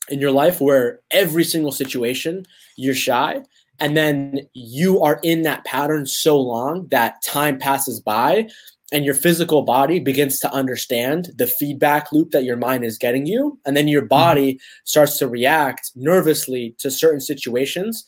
in 0.10 0.20
your 0.20 0.32
life 0.32 0.60
where 0.60 1.00
every 1.12 1.44
single 1.44 1.72
situation 1.72 2.46
you're 2.76 2.96
shy 2.96 3.42
and 3.80 3.98
then 3.98 4.42
you 4.54 5.02
are 5.02 5.20
in 5.24 5.42
that 5.44 5.66
pattern 5.66 6.06
so 6.06 6.40
long 6.40 6.88
that 6.90 7.22
time 7.24 7.58
passes 7.58 8.00
by 8.00 8.48
and 8.92 9.06
your 9.06 9.16
physical 9.16 9.64
body 9.64 10.00
begins 10.00 10.40
to 10.40 10.52
understand 10.54 11.32
the 11.36 11.48
feedback 11.48 12.12
loop 12.12 12.32
that 12.32 12.44
your 12.44 12.58
mind 12.58 12.86
is 12.86 12.98
getting 12.98 13.26
you 13.26 13.60
and 13.66 13.76
then 13.76 13.88
your 13.88 14.02
mm-hmm. 14.02 14.10
body 14.10 14.60
starts 14.86 15.18
to 15.18 15.28
react 15.28 15.92
nervously 15.96 16.76
to 16.80 16.92
certain 16.92 17.22
situations 17.22 18.06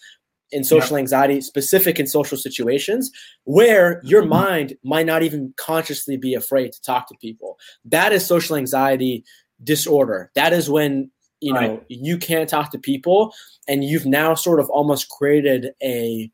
in 0.52 0.64
social 0.64 0.96
anxiety 0.96 1.42
specific 1.42 2.00
in 2.00 2.06
social 2.06 2.38
situations 2.38 3.10
where 3.46 4.00
your 4.04 4.22
mm-hmm. 4.22 4.32
mind 4.32 4.78
might 4.84 5.06
not 5.06 5.24
even 5.24 5.54
consciously 5.58 6.18
be 6.18 6.34
afraid 6.34 6.72
to 6.72 6.82
talk 6.82 7.08
to 7.08 7.16
people 7.20 7.58
that 7.84 8.14
is 8.14 8.26
social 8.26 8.56
anxiety 8.56 9.24
disorder 9.64 10.32
that 10.36 10.54
is 10.54 10.70
when 10.70 11.10
you 11.46 11.54
know 11.54 11.60
right. 11.60 11.84
you 11.88 12.18
can't 12.18 12.50
talk 12.50 12.72
to 12.72 12.80
people 12.80 13.34
and 13.68 13.84
you've 13.84 14.06
now 14.06 14.34
sort 14.34 14.60
of 14.60 14.70
almost 14.70 15.10
created 15.10 15.72
a 15.84 16.32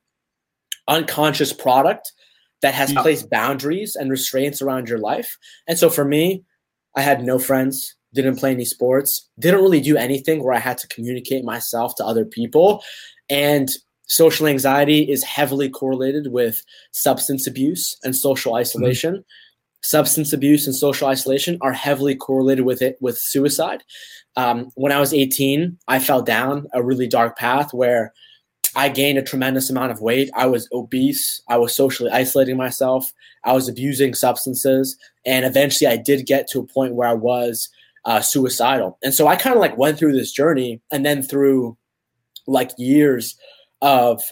unconscious 0.88 1.52
product 1.52 2.14
that 2.62 2.74
has 2.74 2.94
yeah. 2.94 3.02
placed 3.02 3.30
boundaries 3.30 3.96
and 3.96 4.10
restraints 4.10 4.62
around 4.62 4.88
your 4.88 5.00
life. 5.00 5.38
And 5.68 5.78
so 5.78 5.90
for 5.90 6.06
me, 6.06 6.44
I 6.96 7.02
had 7.02 7.24
no 7.24 7.40
friends, 7.40 7.96
didn't 8.14 8.38
play 8.38 8.52
any 8.52 8.66
sports, 8.66 9.30
didn't 9.40 9.62
really 9.62 9.82
do 9.82 9.98
anything 9.98 10.44
where 10.44 10.54
I 10.54 10.60
had 10.60 10.78
to 10.80 10.88
communicate 10.88 11.44
myself 11.44 11.96
to 11.96 12.06
other 12.06 12.26
people. 12.26 12.84
And 13.30 13.70
social 14.08 14.48
anxiety 14.48 15.10
is 15.10 15.24
heavily 15.24 15.70
correlated 15.70 16.28
with 16.32 16.62
substance 16.92 17.48
abuse 17.48 17.98
and 18.04 18.16
social 18.16 18.56
isolation. 18.56 19.16
Mm-hmm. 19.16 19.22
Substance 19.84 20.32
abuse 20.32 20.68
and 20.68 20.76
social 20.76 21.08
isolation 21.08 21.58
are 21.62 21.74
heavily 21.74 22.16
correlated 22.16 22.66
with 22.66 22.82
it 22.82 22.98
with 23.02 23.18
suicide. 23.18 23.84
Um, 24.36 24.72
when 24.76 24.92
I 24.92 25.00
was 25.00 25.14
18, 25.14 25.78
I 25.88 26.00
fell 26.00 26.22
down 26.22 26.68
a 26.74 26.84
really 26.84 27.08
dark 27.08 27.38
path 27.38 27.74
where 27.74 28.14
I 28.76 28.90
gained 28.90 29.18
a 29.18 29.24
tremendous 29.24 29.70
amount 29.70 29.92
of 29.92 30.02
weight. 30.02 30.30
I 30.34 30.46
was 30.46 30.70
obese. 30.72 31.42
I 31.50 31.58
was 31.58 31.76
socially 31.76 32.10
isolating 32.12 32.58
myself. 32.58 33.12
I 33.44 33.54
was 33.54 33.68
abusing 33.68 34.14
substances. 34.14 34.98
And 35.26 35.46
eventually 35.46 35.90
I 35.90 35.98
did 35.98 36.26
get 36.26 36.48
to 36.50 36.60
a 36.60 36.68
point 36.68 36.96
where 36.96 37.08
I 37.08 37.14
was 37.14 37.70
uh, 38.06 38.22
suicidal. 38.22 38.98
And 39.04 39.14
so 39.14 39.28
I 39.28 39.36
kind 39.36 39.56
of 39.56 39.60
like 39.60 39.78
went 39.78 39.98
through 39.98 40.14
this 40.14 40.32
journey 40.32 40.82
and 40.92 41.06
then 41.06 41.22
through 41.22 41.78
like 42.48 42.72
years 42.78 43.36
of 43.82 44.24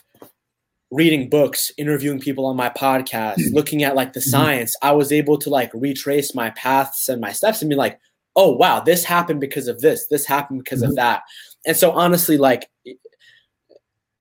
reading 0.91 1.29
books, 1.29 1.71
interviewing 1.77 2.19
people 2.19 2.45
on 2.45 2.55
my 2.55 2.69
podcast, 2.69 3.35
mm-hmm. 3.35 3.55
looking 3.55 3.83
at 3.83 3.95
like 3.95 4.13
the 4.13 4.19
mm-hmm. 4.19 4.29
science, 4.29 4.75
I 4.81 4.91
was 4.91 5.11
able 5.11 5.37
to 5.39 5.49
like 5.49 5.71
retrace 5.73 6.33
my 6.33 6.49
paths 6.51 7.09
and 7.09 7.21
my 7.21 7.31
steps 7.31 7.61
and 7.61 7.69
be 7.69 7.75
like, 7.75 7.99
oh, 8.35 8.51
wow, 8.51 8.79
this 8.79 9.03
happened 9.03 9.41
because 9.41 9.67
of 9.67 9.81
this. 9.81 10.07
This 10.07 10.25
happened 10.25 10.63
because 10.63 10.81
mm-hmm. 10.81 10.91
of 10.91 10.95
that. 10.95 11.23
And 11.65 11.75
so 11.75 11.91
honestly, 11.91 12.37
like 12.37 12.69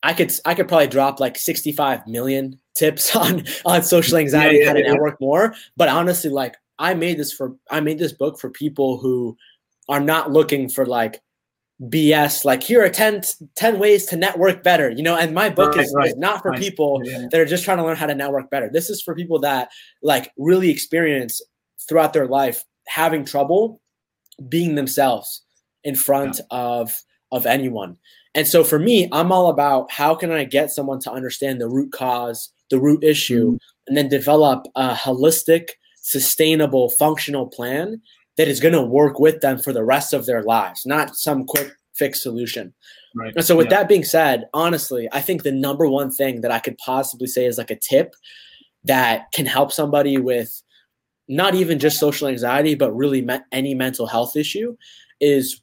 I 0.02 0.12
could 0.12 0.32
I 0.44 0.54
could 0.54 0.68
probably 0.68 0.88
drop 0.88 1.20
like 1.20 1.36
65 1.36 2.06
million 2.06 2.58
tips 2.74 3.14
on 3.16 3.44
on 3.64 3.82
social 3.82 4.18
anxiety, 4.18 4.56
yeah, 4.56 4.62
yeah, 4.62 4.68
how 4.68 4.72
to 4.74 4.80
yeah. 4.80 4.92
network 4.92 5.20
more. 5.20 5.54
But 5.76 5.88
honestly, 5.88 6.30
like 6.30 6.56
I 6.78 6.94
made 6.94 7.18
this 7.18 7.32
for 7.32 7.56
I 7.70 7.80
made 7.80 7.98
this 7.98 8.12
book 8.12 8.38
for 8.38 8.50
people 8.50 8.98
who 8.98 9.36
are 9.88 10.00
not 10.00 10.30
looking 10.30 10.68
for 10.68 10.84
like 10.84 11.20
BS, 11.82 12.44
like 12.44 12.62
here 12.62 12.82
are 12.82 12.88
10, 12.88 13.22
10 13.54 13.78
ways 13.78 14.04
to 14.06 14.16
network 14.16 14.64
better, 14.64 14.90
you 14.90 15.02
know, 15.02 15.16
and 15.16 15.32
my 15.32 15.48
book 15.48 15.76
right, 15.76 15.84
is, 15.84 15.94
right. 15.96 16.08
is, 16.08 16.16
not 16.16 16.42
for 16.42 16.50
right. 16.50 16.60
people 16.60 17.00
that 17.30 17.34
are 17.34 17.46
just 17.46 17.64
trying 17.64 17.78
to 17.78 17.84
learn 17.84 17.96
how 17.96 18.06
to 18.06 18.14
network 18.14 18.50
better. 18.50 18.68
This 18.72 18.90
is 18.90 19.00
for 19.00 19.14
people 19.14 19.38
that 19.40 19.70
like 20.02 20.32
really 20.36 20.70
experience 20.70 21.40
throughout 21.88 22.12
their 22.12 22.26
life 22.26 22.64
having 22.88 23.24
trouble 23.24 23.80
being 24.48 24.74
themselves 24.74 25.42
in 25.84 25.94
front 25.94 26.38
yeah. 26.38 26.58
of 26.58 27.02
of 27.30 27.46
anyone. 27.46 27.96
And 28.34 28.46
so 28.46 28.64
for 28.64 28.78
me, 28.78 29.08
I'm 29.12 29.30
all 29.30 29.48
about 29.48 29.90
how 29.90 30.14
can 30.14 30.32
I 30.32 30.44
get 30.44 30.70
someone 30.70 31.00
to 31.00 31.12
understand 31.12 31.60
the 31.60 31.68
root 31.68 31.92
cause, 31.92 32.50
the 32.70 32.80
root 32.80 33.04
issue, 33.04 33.52
mm-hmm. 33.52 33.56
and 33.86 33.96
then 33.96 34.08
develop 34.08 34.66
a 34.74 34.94
holistic, 34.94 35.70
sustainable, 36.00 36.90
functional 36.90 37.46
plan 37.46 38.00
that 38.38 38.48
is 38.48 38.60
going 38.60 38.72
to 38.72 38.82
work 38.82 39.18
with 39.18 39.40
them 39.40 39.58
for 39.58 39.72
the 39.72 39.84
rest 39.84 40.14
of 40.14 40.24
their 40.24 40.42
lives, 40.42 40.86
not 40.86 41.16
some 41.16 41.44
quick 41.44 41.72
fix 41.94 42.22
solution. 42.22 42.72
Right. 43.14 43.34
And 43.34 43.44
so 43.44 43.56
with 43.56 43.66
yeah. 43.66 43.78
that 43.78 43.88
being 43.88 44.04
said, 44.04 44.44
honestly, 44.54 45.08
I 45.12 45.20
think 45.20 45.42
the 45.42 45.52
number 45.52 45.88
one 45.88 46.10
thing 46.10 46.40
that 46.42 46.52
I 46.52 46.60
could 46.60 46.78
possibly 46.78 47.26
say 47.26 47.44
is 47.44 47.58
like 47.58 47.72
a 47.72 47.76
tip 47.76 48.14
that 48.84 49.30
can 49.32 49.44
help 49.44 49.72
somebody 49.72 50.18
with 50.18 50.62
not 51.26 51.56
even 51.56 51.80
just 51.80 51.98
social 51.98 52.28
anxiety, 52.28 52.76
but 52.76 52.92
really 52.92 53.22
me- 53.22 53.40
any 53.50 53.74
mental 53.74 54.06
health 54.06 54.36
issue 54.36 54.76
is 55.20 55.60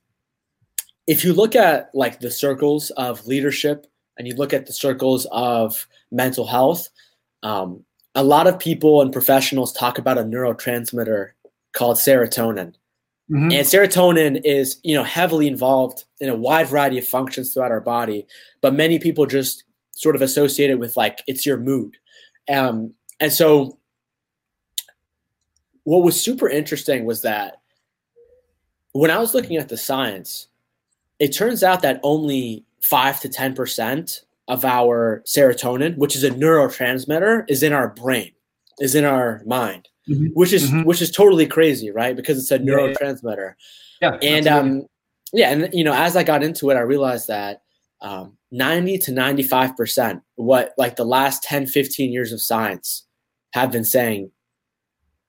if 1.08 1.24
you 1.24 1.34
look 1.34 1.56
at 1.56 1.90
like 1.94 2.20
the 2.20 2.30
circles 2.30 2.90
of 2.92 3.26
leadership 3.26 3.88
and 4.18 4.28
you 4.28 4.36
look 4.36 4.54
at 4.54 4.66
the 4.66 4.74
circles 4.74 5.26
of 5.32 5.88
mental 6.12 6.46
health, 6.46 6.90
um, 7.42 7.86
a 8.16 8.24
lot 8.24 8.48
of 8.48 8.60
people 8.60 9.02
and 9.02 9.14
professionals 9.14 9.72
talk 9.72 9.98
about 9.98 10.18
a 10.18 10.24
neurotransmitter 10.24 11.32
called 11.76 11.98
serotonin. 11.98 12.74
Mm-hmm. 13.30 13.52
And 13.52 13.68
serotonin 13.68 14.42
is, 14.44 14.80
you 14.84 14.96
know, 14.96 15.04
heavily 15.04 15.48
involved 15.48 16.06
in 16.20 16.30
a 16.30 16.36
wide 16.36 16.68
variety 16.68 16.98
of 16.98 17.08
functions 17.08 17.54
throughout 17.54 17.72
our 17.72 17.82
body, 17.82 18.26
but 18.62 18.74
many 18.74 18.98
people 18.98 19.26
just 19.26 19.64
sort 19.92 20.16
of 20.16 20.22
associate 20.22 20.70
it 20.70 20.80
with 20.80 20.98
like 20.98 21.22
it's 21.28 21.46
your 21.46 21.58
mood. 21.58 21.98
Um, 22.52 22.94
and 23.20 23.32
so, 23.32 23.78
what 25.84 26.04
was 26.04 26.20
super 26.20 26.50
interesting 26.50 27.06
was 27.06 27.22
that 27.22 27.62
when 28.94 29.12
I 29.12 29.20
was 29.20 29.34
looking 29.34 29.58
at 29.58 29.70
the 29.70 29.78
science, 29.78 30.48
it 31.20 31.30
turns 31.30 31.64
out 31.64 31.82
that 31.82 32.00
only 32.04 32.64
five 32.82 33.20
to 33.22 33.30
ten 33.30 33.56
percent 33.56 34.24
of 34.48 34.64
our 34.64 35.24
serotonin, 35.26 35.98
which 35.98 36.16
is 36.16 36.24
a 36.24 36.30
neurotransmitter, 36.30 37.46
is 37.50 37.64
in 37.64 37.74
our 37.74 37.90
brain, 37.90 38.32
is 38.80 38.94
in 38.94 39.04
our 39.04 39.42
mind 39.48 39.90
mm-hmm. 40.10 40.28
which 40.34 40.54
is 40.54 40.70
mm-hmm. 40.70 40.84
which 40.84 41.02
is 41.02 41.12
totally 41.12 41.48
crazy, 41.48 41.92
right? 41.92 42.16
Because 42.16 42.38
it's 42.38 42.52
a 42.52 42.60
neurotransmitter. 42.60 43.54
Yeah, 44.02 44.18
yeah 44.22 44.30
and 44.30 44.48
um, 44.48 44.86
yeah, 45.34 45.52
and 45.52 45.74
you 45.74 45.84
know, 45.84 45.94
as 45.94 46.16
I 46.16 46.24
got 46.24 46.44
into 46.44 46.70
it, 46.70 46.76
I 46.76 46.82
realized 46.82 47.28
that 47.28 47.62
um, 48.02 48.38
90 48.52 48.98
to 49.00 49.12
95 49.12 49.76
percent, 49.76 50.22
what 50.36 50.74
like 50.78 50.96
the 50.96 51.06
last 51.06 51.44
10, 51.44 51.68
15 51.68 52.12
years 52.12 52.32
of 52.32 52.42
science 52.42 53.06
have 53.54 53.72
been 53.72 53.86
saying, 53.86 54.32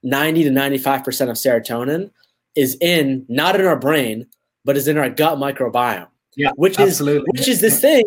90 0.02 0.44
to 0.44 0.50
95 0.50 1.04
percent 1.04 1.30
of 1.30 1.36
serotonin 1.36 2.10
is 2.54 2.76
in 2.80 3.24
not 3.28 3.58
in 3.58 3.66
our 3.66 3.78
brain, 3.78 4.26
but 4.64 4.76
is 4.76 4.88
in 4.88 4.98
our 4.98 5.10
gut 5.10 5.38
microbiome. 5.38 6.08
Yeah, 6.36 6.50
which 6.56 6.78
absolutely. 6.78 7.28
is 7.34 7.40
which 7.40 7.48
is 7.48 7.60
this 7.60 7.80
thing 7.80 8.04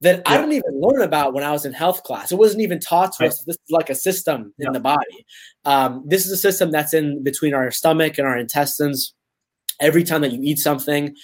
that 0.00 0.22
yeah. 0.24 0.32
I 0.32 0.36
didn't 0.36 0.52
even 0.52 0.80
learn 0.80 1.02
about 1.02 1.34
when 1.34 1.44
I 1.44 1.52
was 1.52 1.64
in 1.64 1.72
health 1.72 2.02
class. 2.04 2.30
It 2.30 2.36
wasn't 2.36 2.62
even 2.62 2.80
taught 2.80 3.12
to 3.14 3.24
right. 3.24 3.32
us. 3.32 3.42
This 3.44 3.56
is 3.56 3.70
like 3.70 3.90
a 3.90 3.94
system 3.94 4.54
yeah. 4.58 4.68
in 4.68 4.72
the 4.72 4.80
body. 4.80 5.26
Um, 5.64 6.04
this 6.06 6.24
is 6.24 6.32
a 6.32 6.36
system 6.36 6.70
that's 6.70 6.94
in 6.94 7.22
between 7.22 7.54
our 7.54 7.70
stomach 7.70 8.18
and 8.18 8.26
our 8.26 8.36
intestines. 8.36 9.14
Every 9.80 10.04
time 10.04 10.22
that 10.22 10.32
you 10.32 10.40
eat 10.42 10.58
something, 10.58 11.14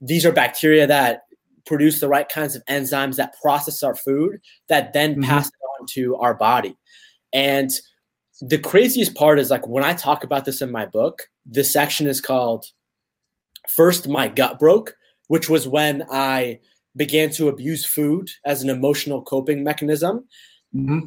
these 0.00 0.26
are 0.26 0.32
bacteria 0.32 0.86
that 0.86 1.22
produce 1.66 2.00
the 2.00 2.08
right 2.08 2.28
kinds 2.28 2.54
of 2.54 2.64
enzymes 2.66 3.16
that 3.16 3.34
process 3.42 3.82
our 3.82 3.94
food 3.94 4.40
that 4.68 4.92
then 4.92 5.12
mm-hmm. 5.12 5.24
pass 5.24 5.48
it 5.48 5.54
on 5.80 5.86
to 5.90 6.16
our 6.16 6.34
body. 6.34 6.76
And 7.32 7.70
the 8.40 8.58
craziest 8.58 9.14
part 9.14 9.38
is 9.38 9.50
like 9.50 9.66
when 9.66 9.84
I 9.84 9.94
talk 9.94 10.24
about 10.24 10.44
this 10.44 10.62
in 10.62 10.70
my 10.70 10.86
book, 10.86 11.22
this 11.44 11.72
section 11.72 12.06
is 12.06 12.20
called 12.20 12.66
First 13.68 14.08
My 14.08 14.28
Gut 14.28 14.58
Broke, 14.58 14.94
which 15.28 15.48
was 15.48 15.66
when 15.66 16.04
I 16.10 16.60
began 16.96 17.30
to 17.30 17.48
abuse 17.48 17.84
food 17.84 18.30
as 18.44 18.62
an 18.62 18.70
emotional 18.70 19.22
coping 19.22 19.62
mechanism, 19.62 20.24
mm-hmm. 20.74 21.00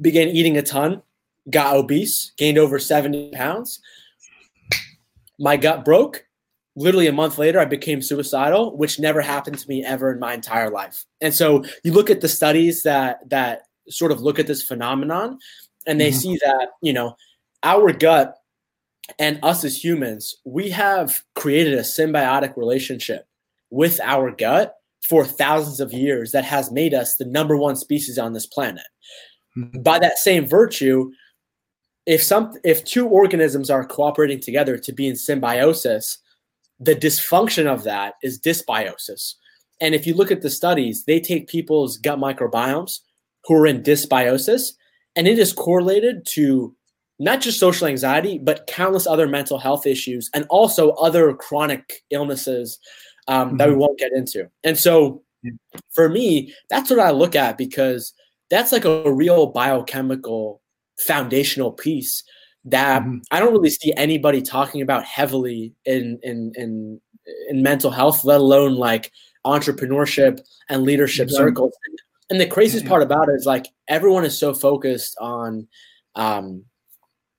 began 0.00 0.28
eating 0.28 0.56
a 0.56 0.62
ton, 0.62 1.02
got 1.50 1.76
obese, 1.76 2.32
gained 2.38 2.58
over 2.58 2.78
70 2.78 3.32
pounds. 3.32 3.80
My 5.38 5.56
gut 5.56 5.84
broke. 5.84 6.26
Literally 6.74 7.06
a 7.06 7.12
month 7.12 7.36
later, 7.36 7.60
I 7.60 7.66
became 7.66 8.00
suicidal, 8.00 8.74
which 8.78 8.98
never 8.98 9.20
happened 9.20 9.58
to 9.58 9.68
me 9.68 9.84
ever 9.84 10.10
in 10.10 10.18
my 10.18 10.32
entire 10.32 10.70
life. 10.70 11.04
And 11.20 11.34
so 11.34 11.64
you 11.84 11.92
look 11.92 12.08
at 12.08 12.22
the 12.22 12.28
studies 12.28 12.82
that 12.84 13.28
that 13.28 13.64
sort 13.90 14.10
of 14.10 14.22
look 14.22 14.38
at 14.38 14.46
this 14.46 14.62
phenomenon, 14.62 15.38
and 15.86 16.00
they 16.00 16.08
mm-hmm. 16.08 16.18
see 16.18 16.38
that 16.42 16.68
you 16.80 16.94
know 16.94 17.14
our 17.62 17.92
gut 17.92 18.38
and 19.18 19.38
us 19.42 19.64
as 19.64 19.82
humans, 19.82 20.36
we 20.46 20.70
have 20.70 21.22
created 21.34 21.74
a 21.74 21.82
symbiotic 21.82 22.56
relationship 22.56 23.26
with 23.70 24.00
our 24.00 24.30
gut 24.30 24.76
for 25.08 25.24
thousands 25.24 25.80
of 25.80 25.92
years 25.92 26.32
that 26.32 26.44
has 26.44 26.70
made 26.70 26.94
us 26.94 27.16
the 27.16 27.24
number 27.24 27.56
one 27.56 27.76
species 27.76 28.18
on 28.18 28.32
this 28.32 28.46
planet. 28.46 28.84
By 29.80 29.98
that 29.98 30.18
same 30.18 30.46
virtue, 30.46 31.10
if 32.06 32.22
some 32.22 32.52
if 32.64 32.84
two 32.84 33.06
organisms 33.06 33.70
are 33.70 33.84
cooperating 33.84 34.40
together 34.40 34.78
to 34.78 34.92
be 34.92 35.08
in 35.08 35.16
symbiosis, 35.16 36.18
the 36.80 36.96
dysfunction 36.96 37.66
of 37.66 37.84
that 37.84 38.14
is 38.22 38.40
dysbiosis. 38.40 39.34
And 39.80 39.94
if 39.94 40.06
you 40.06 40.14
look 40.14 40.30
at 40.30 40.42
the 40.42 40.50
studies, 40.50 41.04
they 41.04 41.20
take 41.20 41.48
people's 41.48 41.96
gut 41.96 42.18
microbiomes 42.18 43.00
who 43.44 43.54
are 43.54 43.66
in 43.66 43.82
dysbiosis, 43.82 44.72
and 45.16 45.28
it 45.28 45.38
is 45.38 45.52
correlated 45.52 46.24
to 46.26 46.74
not 47.18 47.40
just 47.40 47.60
social 47.60 47.86
anxiety, 47.86 48.38
but 48.38 48.66
countless 48.66 49.06
other 49.06 49.28
mental 49.28 49.58
health 49.58 49.86
issues 49.86 50.30
and 50.34 50.44
also 50.48 50.90
other 50.92 51.34
chronic 51.34 52.02
illnesses 52.10 52.78
um, 53.28 53.48
mm-hmm. 53.48 53.56
that 53.58 53.68
we 53.68 53.72
mm-hmm. 53.72 53.80
won't 53.80 53.98
get 53.98 54.12
into. 54.12 54.48
And 54.64 54.78
so 54.78 55.22
for 55.90 56.08
me, 56.08 56.54
that's 56.70 56.90
what 56.90 57.00
I 57.00 57.10
look 57.10 57.34
at 57.34 57.58
because 57.58 58.12
that's 58.50 58.72
like 58.72 58.84
a 58.84 59.10
real 59.12 59.46
biochemical 59.46 60.60
foundational 61.00 61.72
piece 61.72 62.22
that 62.64 63.02
mm-hmm. 63.02 63.18
I 63.30 63.40
don't 63.40 63.52
really 63.52 63.70
see 63.70 63.92
anybody 63.94 64.42
talking 64.42 64.82
about 64.82 65.04
heavily 65.04 65.74
in 65.84 66.18
in 66.22 66.52
in 66.54 67.00
in 67.48 67.62
mental 67.62 67.90
health, 67.90 68.24
let 68.24 68.40
alone 68.40 68.74
like 68.74 69.10
entrepreneurship 69.44 70.40
and 70.68 70.82
leadership 70.82 71.28
mm-hmm. 71.28 71.36
circles. 71.36 71.72
And 72.30 72.40
the 72.40 72.46
craziest 72.46 72.86
part 72.86 73.02
about 73.02 73.28
it 73.28 73.32
is 73.32 73.46
like 73.46 73.66
everyone 73.88 74.24
is 74.24 74.38
so 74.38 74.54
focused 74.54 75.16
on 75.20 75.66
um 76.14 76.64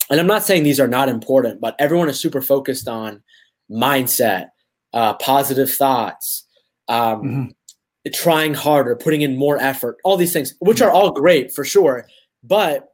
and 0.10 0.20
I'm 0.20 0.28
not 0.28 0.44
saying 0.44 0.64
these 0.64 0.82
are 0.82 0.88
not 0.88 1.10
important, 1.10 1.62
but 1.62 1.76
everyone 1.80 2.10
is 2.10 2.20
super 2.20 2.42
focused 2.42 2.88
on 2.88 3.24
mindset 3.72 4.50
uh, 4.94 5.14
positive 5.16 5.72
thoughts, 5.72 6.46
um, 6.88 7.22
mm-hmm. 7.22 8.12
trying 8.14 8.54
harder, 8.54 8.96
putting 8.96 9.22
in 9.22 9.38
more 9.38 9.58
effort, 9.58 9.98
all 10.04 10.18
these 10.18 10.34
things, 10.34 10.54
which 10.60 10.82
are 10.82 10.92
all 10.92 11.12
great 11.12 11.52
for 11.52 11.64
sure. 11.64 12.06
But 12.44 12.90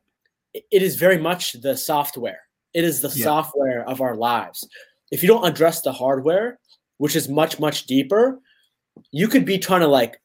it 0.54 0.82
is 0.82 0.96
very 0.96 1.18
much 1.18 1.54
the 1.54 1.76
software. 1.76 2.42
It 2.74 2.84
is 2.84 3.02
the 3.02 3.10
yeah. 3.10 3.24
software 3.24 3.88
of 3.88 4.02
our 4.02 4.16
lives. 4.16 4.68
If 5.12 5.24
you 5.24 5.28
don't 5.28 5.46
address 5.46 5.82
the 5.82 5.92
hardware, 5.92 6.60
which 6.98 7.16
is 7.16 7.30
much, 7.30 7.60
much 7.60 7.86
deeper, 7.86 8.40
you 9.12 9.28
could 9.28 9.46
be 9.46 9.58
trying 9.58 9.82
to 9.82 9.88
like 9.88 10.22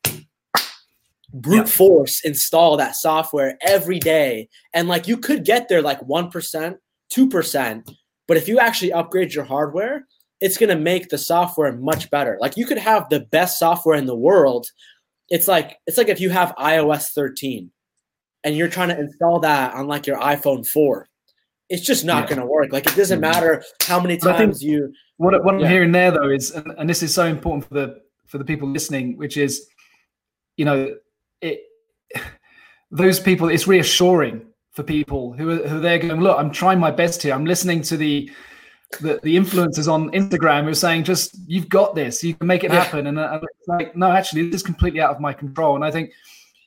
brute 1.32 1.56
yeah. 1.56 1.64
force 1.64 2.24
install 2.24 2.76
that 2.76 2.96
software 2.96 3.58
every 3.62 3.98
day. 3.98 4.48
And 4.72 4.88
like 4.88 5.08
you 5.08 5.16
could 5.16 5.44
get 5.44 5.68
there 5.68 5.82
like 5.82 6.00
1%, 6.00 6.76
2%. 7.12 7.94
But 8.26 8.36
if 8.36 8.48
you 8.48 8.58
actually 8.58 8.92
upgrade 8.92 9.34
your 9.34 9.44
hardware, 9.44 10.06
it's 10.44 10.58
going 10.58 10.68
to 10.68 10.76
make 10.76 11.08
the 11.08 11.16
software 11.16 11.72
much 11.72 12.10
better. 12.10 12.36
Like 12.38 12.58
you 12.58 12.66
could 12.66 12.76
have 12.76 13.08
the 13.08 13.20
best 13.20 13.58
software 13.58 13.96
in 13.96 14.04
the 14.04 14.14
world. 14.14 14.66
It's 15.30 15.48
like 15.48 15.78
it's 15.86 15.96
like 15.96 16.10
if 16.10 16.20
you 16.20 16.28
have 16.28 16.54
iOS 16.56 17.14
13 17.14 17.70
and 18.44 18.54
you're 18.54 18.68
trying 18.68 18.90
to 18.90 18.98
install 18.98 19.40
that 19.40 19.72
on 19.72 19.86
like 19.86 20.06
your 20.06 20.18
iPhone 20.18 20.66
4. 20.66 21.08
It's 21.70 21.82
just 21.82 22.04
not 22.04 22.24
yeah. 22.24 22.36
going 22.36 22.40
to 22.40 22.46
work. 22.46 22.74
Like 22.74 22.86
it 22.86 22.94
doesn't 22.94 23.22
mm-hmm. 23.22 23.32
matter 23.32 23.64
how 23.84 23.98
many 23.98 24.18
times 24.18 24.62
you 24.62 24.92
What 25.16 25.42
what 25.42 25.58
yeah. 25.58 25.64
I'm 25.64 25.72
hearing 25.72 25.92
there 25.92 26.10
though 26.10 26.28
is 26.28 26.50
and, 26.50 26.74
and 26.76 26.90
this 26.90 27.02
is 27.02 27.14
so 27.14 27.24
important 27.24 27.66
for 27.66 27.72
the 27.72 28.02
for 28.26 28.36
the 28.36 28.44
people 28.44 28.68
listening, 28.68 29.16
which 29.16 29.38
is 29.38 29.66
you 30.58 30.66
know, 30.66 30.94
it 31.40 31.62
those 32.90 33.18
people 33.18 33.48
it's 33.48 33.66
reassuring 33.66 34.44
for 34.72 34.82
people 34.82 35.32
who 35.32 35.52
are, 35.52 35.66
who 35.68 35.76
are 35.78 35.80
there 35.80 35.98
going, 35.98 36.20
look, 36.20 36.38
I'm 36.38 36.50
trying 36.50 36.80
my 36.80 36.90
best 36.90 37.22
here. 37.22 37.32
I'm 37.32 37.46
listening 37.46 37.80
to 37.80 37.96
the 37.96 38.30
the, 38.98 39.20
the 39.22 39.36
influencers 39.36 39.90
on 39.92 40.10
Instagram 40.10 40.64
who 40.64 40.70
are 40.70 40.74
saying, 40.74 41.04
just 41.04 41.36
you've 41.46 41.68
got 41.68 41.94
this, 41.94 42.22
you 42.22 42.34
can 42.34 42.46
make 42.46 42.64
it 42.64 42.70
happen. 42.70 43.06
And, 43.06 43.18
uh, 43.18 43.40
it's 43.42 43.68
like, 43.68 43.96
no, 43.96 44.10
actually, 44.10 44.46
this 44.46 44.60
is 44.60 44.62
completely 44.62 45.00
out 45.00 45.14
of 45.14 45.20
my 45.20 45.32
control. 45.32 45.74
And 45.76 45.84
I 45.84 45.90
think, 45.90 46.10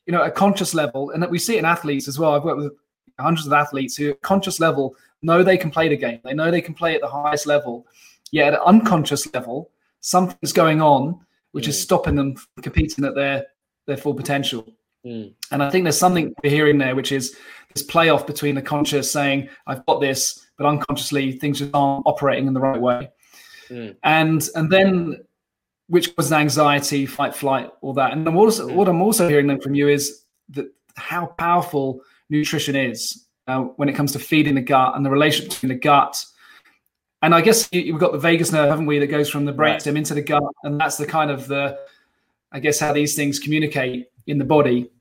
you 0.06 0.14
know, 0.14 0.24
a 0.24 0.32
conscious 0.32 0.74
level, 0.74 1.12
and 1.12 1.22
that 1.22 1.30
we 1.30 1.40
see 1.40 1.56
it 1.56 1.60
in 1.60 1.66
athletes 1.66 2.08
as 2.08 2.18
well. 2.18 2.34
I've 2.34 2.44
worked 2.44 2.60
with 2.60 2.74
hundreds 3.20 3.48
of 3.48 3.54
athletes 3.54 3.96
who, 3.96 4.12
at 4.12 4.22
conscious 4.22 4.60
level, 4.60 4.96
know 5.22 5.44
they 5.44 5.58
can 5.58 5.72
play 5.72 5.90
the 5.90 5.98
game. 5.98 6.20
They 6.24 6.34
know 6.34 6.52
they 6.52 6.62
can 6.62 6.74
play 6.74 6.96
at 6.96 7.02
the 7.02 7.08
highest 7.08 7.46
level. 7.46 7.86
Yet 8.32 8.54
at 8.54 8.60
an 8.60 8.66
unconscious 8.66 9.34
level, 9.34 9.72
something's 10.00 10.54
going 10.54 10.82
on 10.82 11.20
which 11.58 11.66
mm. 11.66 11.70
is 11.70 11.82
stopping 11.82 12.16
them 12.16 12.36
competing 12.62 13.04
at 13.04 13.16
their 13.16 13.46
their 13.88 13.98
full 13.98 14.14
potential. 14.14 14.68
Mm. 15.06 15.34
And 15.52 15.64
I 15.64 15.70
think 15.70 15.86
there's 15.86 15.98
something 15.98 16.34
we're 16.44 16.52
hearing 16.52 16.78
there, 16.78 16.96
which 16.96 17.12
is 17.12 17.36
this 17.74 17.86
playoff 17.86 18.28
between 18.28 18.54
the 18.54 18.62
conscious 18.62 19.12
saying, 19.12 19.50
I've 19.66 19.86
got 19.86 20.02
this, 20.02 20.46
but 20.58 20.66
unconsciously 20.66 21.34
things 21.34 21.60
just 21.60 21.72
aren't 21.74 22.06
operating 22.06 22.48
in 22.48 22.54
the 22.54 22.60
right 22.60 22.80
way. 22.80 23.10
Mm. 23.70 23.96
And 24.04 24.50
and 24.56 24.72
then 24.72 25.24
which 25.88 26.16
causes 26.16 26.34
anxiety, 26.34 27.06
fight, 27.06 27.34
flight, 27.34 27.72
all 27.82 27.94
that. 27.94 28.12
And 28.12 28.28
I'm 28.28 28.36
also, 28.36 28.68
mm. 28.68 28.74
what 28.74 28.90
I'm 28.90 29.02
also 29.02 29.28
hearing 29.28 29.48
then 29.48 29.62
from 29.62 29.74
you 29.74 29.88
is 29.88 30.26
that 30.50 30.70
how 30.96 31.28
powerful 31.28 32.02
nutrition 32.30 32.76
is 32.76 33.26
uh, 33.48 33.62
when 33.62 33.88
it 33.88 33.94
comes 33.94 34.12
to 34.12 34.20
feeding 34.20 34.56
the 34.56 34.62
gut 34.62 34.96
and 34.96 35.06
the 35.06 35.10
relationship 35.10 35.52
between 35.52 35.70
the 35.70 35.76
gut. 35.76 36.24
And 37.22 37.34
I 37.34 37.42
guess 37.42 37.70
you, 37.72 37.94
have 37.94 38.02
got 38.02 38.12
the 38.12 38.20
vagus 38.20 38.52
nerve, 38.52 38.70
haven't 38.70 38.86
we, 38.86 39.00
that 39.00 39.08
goes 39.08 39.30
from 39.30 39.46
the 39.46 39.54
brainstem 39.54 39.88
right. 39.88 39.98
into 39.98 40.14
the 40.14 40.22
gut, 40.22 40.44
and 40.64 40.80
that's 40.80 40.98
the 40.98 41.06
kind 41.06 41.32
of 41.32 41.48
the, 41.48 41.80
I 42.52 42.60
guess, 42.60 42.80
how 42.80 42.94
these 42.94 43.16
things 43.16 43.40
communicate 43.40 44.08
in 44.28 44.38
the 44.38 44.46
body. 44.46 44.92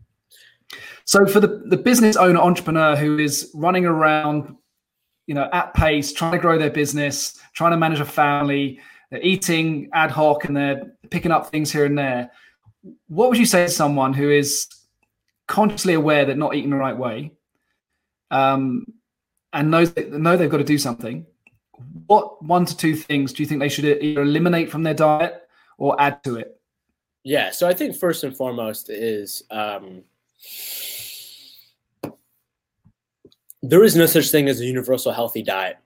So 1.04 1.26
for 1.26 1.40
the, 1.40 1.64
the 1.66 1.76
business 1.76 2.16
owner 2.16 2.40
entrepreneur 2.40 2.96
who 2.96 3.18
is 3.18 3.50
running 3.54 3.84
around, 3.84 4.56
you 5.26 5.34
know, 5.34 5.48
at 5.52 5.74
pace, 5.74 6.12
trying 6.12 6.32
to 6.32 6.38
grow 6.38 6.58
their 6.58 6.70
business, 6.70 7.38
trying 7.52 7.72
to 7.72 7.76
manage 7.76 8.00
a 8.00 8.04
family, 8.04 8.80
they're 9.10 9.22
eating 9.22 9.88
ad 9.92 10.10
hoc 10.10 10.44
and 10.44 10.56
they're 10.56 10.96
picking 11.10 11.30
up 11.30 11.50
things 11.50 11.70
here 11.70 11.84
and 11.84 11.98
there. 11.98 12.30
What 13.08 13.28
would 13.28 13.38
you 13.38 13.46
say 13.46 13.66
to 13.66 13.70
someone 13.70 14.12
who 14.12 14.30
is 14.30 14.68
consciously 15.48 15.94
aware 15.94 16.24
that 16.24 16.36
not 16.36 16.54
eating 16.54 16.70
the 16.70 16.76
right 16.76 16.96
way, 16.96 17.32
um, 18.30 18.86
and 19.52 19.70
knows 19.70 19.92
that, 19.94 20.12
know 20.12 20.36
they've 20.36 20.50
got 20.50 20.58
to 20.58 20.64
do 20.64 20.78
something? 20.78 21.26
What 22.06 22.42
one 22.42 22.64
to 22.64 22.76
two 22.76 22.94
things 22.94 23.32
do 23.32 23.42
you 23.42 23.48
think 23.48 23.60
they 23.60 23.68
should 23.68 23.84
either 23.84 24.22
eliminate 24.22 24.70
from 24.70 24.82
their 24.82 24.94
diet 24.94 25.42
or 25.78 26.00
add 26.00 26.22
to 26.24 26.36
it? 26.36 26.60
Yeah, 27.24 27.50
so 27.50 27.66
I 27.66 27.74
think 27.74 27.96
first 27.96 28.22
and 28.22 28.36
foremost 28.36 28.88
is 28.88 29.42
um, 29.50 30.02
there 33.68 33.84
is 33.84 33.96
no 33.96 34.06
such 34.06 34.30
thing 34.30 34.48
as 34.48 34.60
a 34.60 34.64
universal 34.64 35.12
healthy 35.12 35.42
diet. 35.42 35.78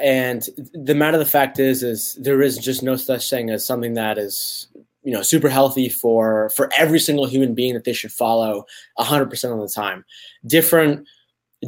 And 0.00 0.48
the 0.72 0.94
matter 0.94 1.18
of 1.18 1.24
the 1.24 1.30
fact 1.30 1.58
is 1.58 1.82
is 1.82 2.14
there 2.14 2.40
is 2.40 2.56
just 2.56 2.82
no 2.82 2.96
such 2.96 3.28
thing 3.28 3.50
as 3.50 3.66
something 3.66 3.94
that 3.94 4.16
is 4.16 4.68
you 5.02 5.12
know 5.12 5.22
super 5.22 5.48
healthy 5.48 5.88
for 5.88 6.50
for 6.50 6.70
every 6.76 6.98
single 6.98 7.26
human 7.26 7.54
being 7.54 7.74
that 7.74 7.84
they 7.84 7.92
should 7.92 8.12
follow 8.12 8.64
100% 8.98 9.52
of 9.52 9.60
the 9.60 9.68
time. 9.68 10.04
Different 10.46 11.06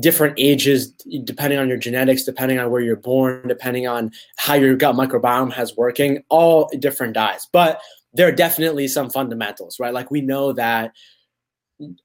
different 0.00 0.34
ages 0.38 0.88
depending 1.22 1.58
on 1.58 1.68
your 1.68 1.76
genetics 1.76 2.24
depending 2.24 2.58
on 2.58 2.70
where 2.70 2.80
you're 2.80 2.96
born 2.96 3.46
depending 3.46 3.86
on 3.86 4.10
how 4.36 4.54
your 4.54 4.74
gut 4.74 4.96
microbiome 4.96 5.52
has 5.52 5.76
working 5.76 6.20
all 6.30 6.68
different 6.80 7.14
diets 7.14 7.48
but 7.52 7.80
there 8.12 8.26
are 8.26 8.32
definitely 8.32 8.88
some 8.88 9.08
fundamentals 9.08 9.78
right? 9.78 9.94
Like 9.94 10.10
we 10.10 10.20
know 10.20 10.52
that 10.54 10.92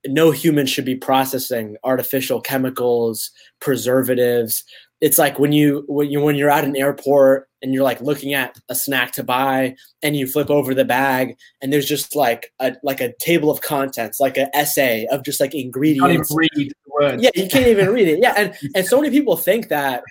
no 0.08 0.32
human 0.32 0.66
should 0.66 0.86
be 0.86 0.96
processing 0.96 1.78
artificial 1.84 2.42
chemicals 2.42 3.32
preservatives 3.60 4.64
it's 5.02 5.18
like 5.18 5.40
when 5.40 5.52
you 5.52 5.84
when 5.88 6.10
you 6.10 6.20
when 6.20 6.36
you're 6.36 6.50
at 6.50 6.66
an 6.66 6.76
airport 6.76 7.48
and 7.62 7.74
you're 7.74 7.84
like 7.84 8.02
looking 8.02 8.34
at 8.34 8.58
a 8.70 8.76
snack 8.76 9.12
to 9.14 9.24
buy 9.24 9.76
and 10.04 10.16
you 10.16 10.28
flip 10.28 10.50
over 10.50 10.74
the 10.74 10.86
bag 10.86 11.38
and 11.62 11.72
there's 11.72 11.86
just 11.86 12.16
like 12.16 12.52
a 12.60 12.76
like 12.84 13.02
a 13.02 13.14
table 13.18 13.50
of 13.50 13.62
contents 13.62 14.20
like 14.20 14.38
an 14.38 14.50
essay 14.54 15.08
of 15.12 15.24
just 15.24 15.40
like 15.40 15.56
ingredients 15.56 16.34
read 16.36 16.50
the 16.56 16.74
words. 16.88 17.24
yeah 17.24 17.30
you 17.36 17.48
can't 17.48 17.68
even 17.68 17.90
read 17.90 18.08
it 18.08 18.20
yeah 18.22 18.34
and 18.36 18.56
and 18.76 18.86
so 18.86 19.00
many 19.00 19.10
people 19.10 19.38
think 19.38 19.70
that 19.70 20.04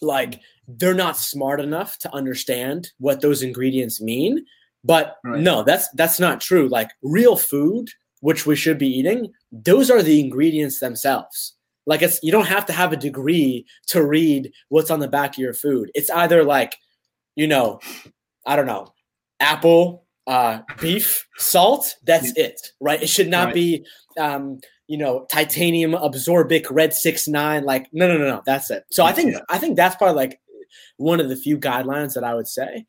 like 0.00 0.40
they're 0.68 0.94
not 0.94 1.16
smart 1.16 1.60
enough 1.60 1.98
to 1.98 2.14
understand 2.14 2.92
what 2.98 3.20
those 3.20 3.42
ingredients 3.42 4.00
mean 4.00 4.44
but 4.84 5.16
right. 5.24 5.40
no 5.40 5.62
that's 5.62 5.88
that's 5.94 6.20
not 6.20 6.40
true 6.40 6.68
like 6.68 6.90
real 7.02 7.36
food 7.36 7.88
which 8.20 8.46
we 8.46 8.54
should 8.54 8.78
be 8.78 8.88
eating 8.88 9.32
those 9.50 9.90
are 9.90 10.02
the 10.02 10.20
ingredients 10.20 10.80
themselves 10.80 11.54
like 11.86 12.02
it's 12.02 12.20
you 12.22 12.30
don't 12.30 12.46
have 12.46 12.66
to 12.66 12.72
have 12.72 12.92
a 12.92 12.96
degree 12.96 13.66
to 13.88 14.04
read 14.04 14.52
what's 14.68 14.90
on 14.90 15.00
the 15.00 15.08
back 15.08 15.34
of 15.34 15.38
your 15.38 15.54
food. 15.54 15.90
It's 15.94 16.10
either 16.10 16.44
like, 16.44 16.76
you 17.34 17.48
know, 17.48 17.80
I 18.46 18.56
don't 18.56 18.66
know, 18.66 18.92
apple, 19.40 20.06
uh, 20.26 20.60
beef, 20.80 21.26
salt. 21.38 21.96
That's 22.04 22.36
it, 22.36 22.60
right? 22.80 23.02
It 23.02 23.08
should 23.08 23.28
not 23.28 23.46
right. 23.46 23.54
be, 23.54 23.86
um, 24.18 24.60
you 24.86 24.98
know, 24.98 25.26
titanium 25.32 25.92
absorbic 25.92 26.66
red 26.70 26.92
six 26.94 27.26
nine. 27.26 27.64
Like, 27.64 27.88
no, 27.92 28.06
no, 28.06 28.18
no, 28.18 28.26
no. 28.26 28.42
That's 28.44 28.70
it. 28.70 28.84
So 28.92 29.04
I 29.04 29.12
think 29.12 29.34
I 29.48 29.58
think 29.58 29.76
that's 29.76 29.96
probably 29.96 30.16
like 30.16 30.40
one 30.98 31.18
of 31.18 31.28
the 31.28 31.36
few 31.36 31.58
guidelines 31.58 32.14
that 32.14 32.24
I 32.24 32.34
would 32.34 32.48
say. 32.48 32.86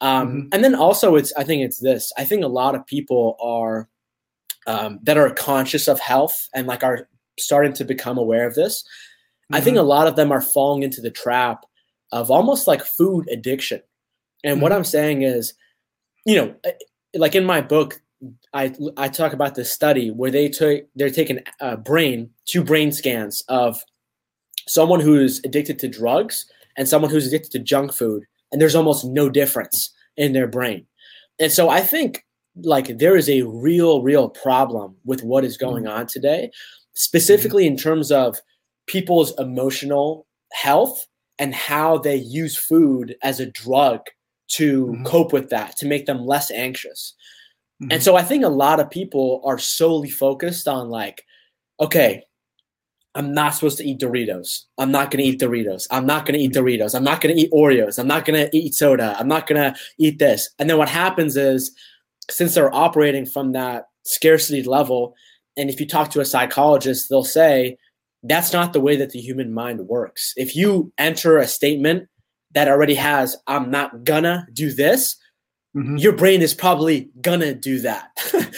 Um, 0.00 0.28
mm-hmm. 0.28 0.48
And 0.52 0.62
then 0.62 0.74
also, 0.74 1.16
it's 1.16 1.32
I 1.36 1.44
think 1.44 1.62
it's 1.62 1.80
this. 1.80 2.12
I 2.18 2.24
think 2.24 2.44
a 2.44 2.48
lot 2.48 2.74
of 2.74 2.86
people 2.86 3.36
are 3.40 3.88
um, 4.66 4.98
that 5.02 5.16
are 5.16 5.30
conscious 5.30 5.88
of 5.88 6.00
health 6.00 6.48
and 6.54 6.66
like 6.66 6.82
are 6.82 7.08
starting 7.38 7.72
to 7.74 7.84
become 7.84 8.18
aware 8.18 8.46
of 8.46 8.54
this. 8.54 8.82
Mm-hmm. 8.82 9.56
I 9.56 9.60
think 9.60 9.76
mm-hmm. 9.76 9.84
a 9.84 9.88
lot 9.88 10.06
of 10.06 10.16
them 10.16 10.32
are 10.32 10.40
falling 10.40 10.82
into 10.82 11.00
the 11.00 11.10
trap 11.10 11.64
of 12.12 12.30
almost 12.30 12.66
like 12.66 12.84
food 12.84 13.28
addiction. 13.30 13.82
And 14.42 14.54
mm-hmm. 14.54 14.62
what 14.62 14.72
I'm 14.72 14.84
saying 14.84 15.22
is, 15.22 15.54
you 16.24 16.36
know, 16.36 16.54
eh, 16.64 16.72
like 17.14 17.34
in 17.34 17.44
my 17.44 17.60
book, 17.60 18.00
I 18.52 18.74
I 18.96 19.08
talk 19.08 19.32
about 19.32 19.54
this 19.54 19.70
study 19.70 20.10
where 20.10 20.30
they 20.30 20.48
took 20.48 20.84
they're 20.94 21.10
taking 21.10 21.40
a 21.60 21.76
brain 21.76 22.30
two 22.46 22.64
brain 22.64 22.90
scans 22.92 23.42
of 23.48 23.78
someone 24.66 25.00
who's 25.00 25.40
addicted 25.44 25.78
to 25.80 25.88
drugs 25.88 26.46
and 26.76 26.88
someone 26.88 27.10
who's 27.10 27.26
addicted 27.26 27.52
to 27.52 27.58
junk 27.58 27.92
food, 27.92 28.24
and 28.50 28.60
there's 28.60 28.74
almost 28.74 29.04
no 29.04 29.28
difference 29.28 29.92
in 30.16 30.32
their 30.32 30.46
brain. 30.46 30.86
And 31.38 31.52
so 31.52 31.68
I 31.68 31.80
think 31.80 32.23
like 32.62 32.98
there 32.98 33.16
is 33.16 33.28
a 33.28 33.42
real 33.42 34.02
real 34.02 34.28
problem 34.28 34.94
with 35.04 35.22
what 35.22 35.44
is 35.44 35.56
going 35.56 35.84
mm-hmm. 35.84 35.98
on 35.98 36.06
today 36.06 36.50
specifically 36.94 37.66
in 37.66 37.76
terms 37.76 38.10
of 38.10 38.38
people's 38.86 39.32
emotional 39.38 40.26
health 40.52 41.06
and 41.38 41.54
how 41.54 41.98
they 41.98 42.16
use 42.16 42.56
food 42.56 43.16
as 43.22 43.40
a 43.40 43.50
drug 43.50 44.00
to 44.48 44.86
mm-hmm. 44.86 45.04
cope 45.04 45.32
with 45.32 45.50
that, 45.50 45.76
to 45.76 45.86
make 45.86 46.06
them 46.06 46.24
less 46.24 46.50
anxious. 46.50 47.14
Mm-hmm. 47.82 47.92
And 47.92 48.02
so 48.02 48.16
I 48.16 48.22
think 48.22 48.44
a 48.44 48.48
lot 48.48 48.80
of 48.80 48.90
people 48.90 49.42
are 49.44 49.58
solely 49.58 50.10
focused 50.10 50.68
on 50.68 50.90
like, 50.90 51.24
okay, 51.80 52.22
I'm 53.16 53.32
not 53.32 53.54
supposed 53.54 53.78
to 53.78 53.84
eat 53.84 54.00
Doritos. 54.00 54.64
I'm 54.78 54.90
not 54.90 55.10
going 55.10 55.22
to 55.22 55.30
eat 55.30 55.40
Doritos. 55.40 55.86
I'm 55.90 56.06
not 56.06 56.26
going 56.26 56.38
to 56.38 56.44
eat 56.44 56.52
Doritos. 56.52 56.94
I'm 56.94 57.04
not 57.04 57.20
going 57.20 57.34
to 57.34 57.40
eat 57.40 57.52
Oreos. 57.52 57.98
I'm 57.98 58.08
not 58.08 58.24
going 58.24 58.44
to 58.44 58.56
eat 58.56 58.74
soda. 58.74 59.16
I'm 59.18 59.28
not 59.28 59.46
going 59.46 59.60
to 59.60 59.78
eat 59.98 60.18
this. 60.18 60.50
And 60.58 60.68
then 60.68 60.78
what 60.78 60.88
happens 60.88 61.36
is, 61.36 61.74
since 62.30 62.54
they're 62.54 62.74
operating 62.74 63.26
from 63.26 63.52
that 63.52 63.86
scarcity 64.04 64.62
level, 64.62 65.14
and 65.56 65.70
if 65.70 65.80
you 65.80 65.86
talk 65.86 66.10
to 66.10 66.20
a 66.20 66.24
psychologist, 66.24 67.08
they'll 67.08 67.24
say 67.24 67.76
that's 68.22 68.52
not 68.52 68.72
the 68.72 68.80
way 68.80 68.96
that 68.96 69.10
the 69.10 69.20
human 69.20 69.52
mind 69.52 69.80
works. 69.86 70.32
If 70.36 70.56
you 70.56 70.92
enter 70.98 71.38
a 71.38 71.46
statement 71.46 72.08
that 72.52 72.68
already 72.68 72.94
has, 72.94 73.36
I'm 73.46 73.70
not 73.70 74.04
gonna 74.04 74.46
do 74.52 74.72
this, 74.72 75.16
mm-hmm. 75.76 75.96
your 75.96 76.12
brain 76.12 76.40
is 76.40 76.54
probably 76.54 77.10
gonna 77.20 77.54
do 77.54 77.80
that. 77.80 78.10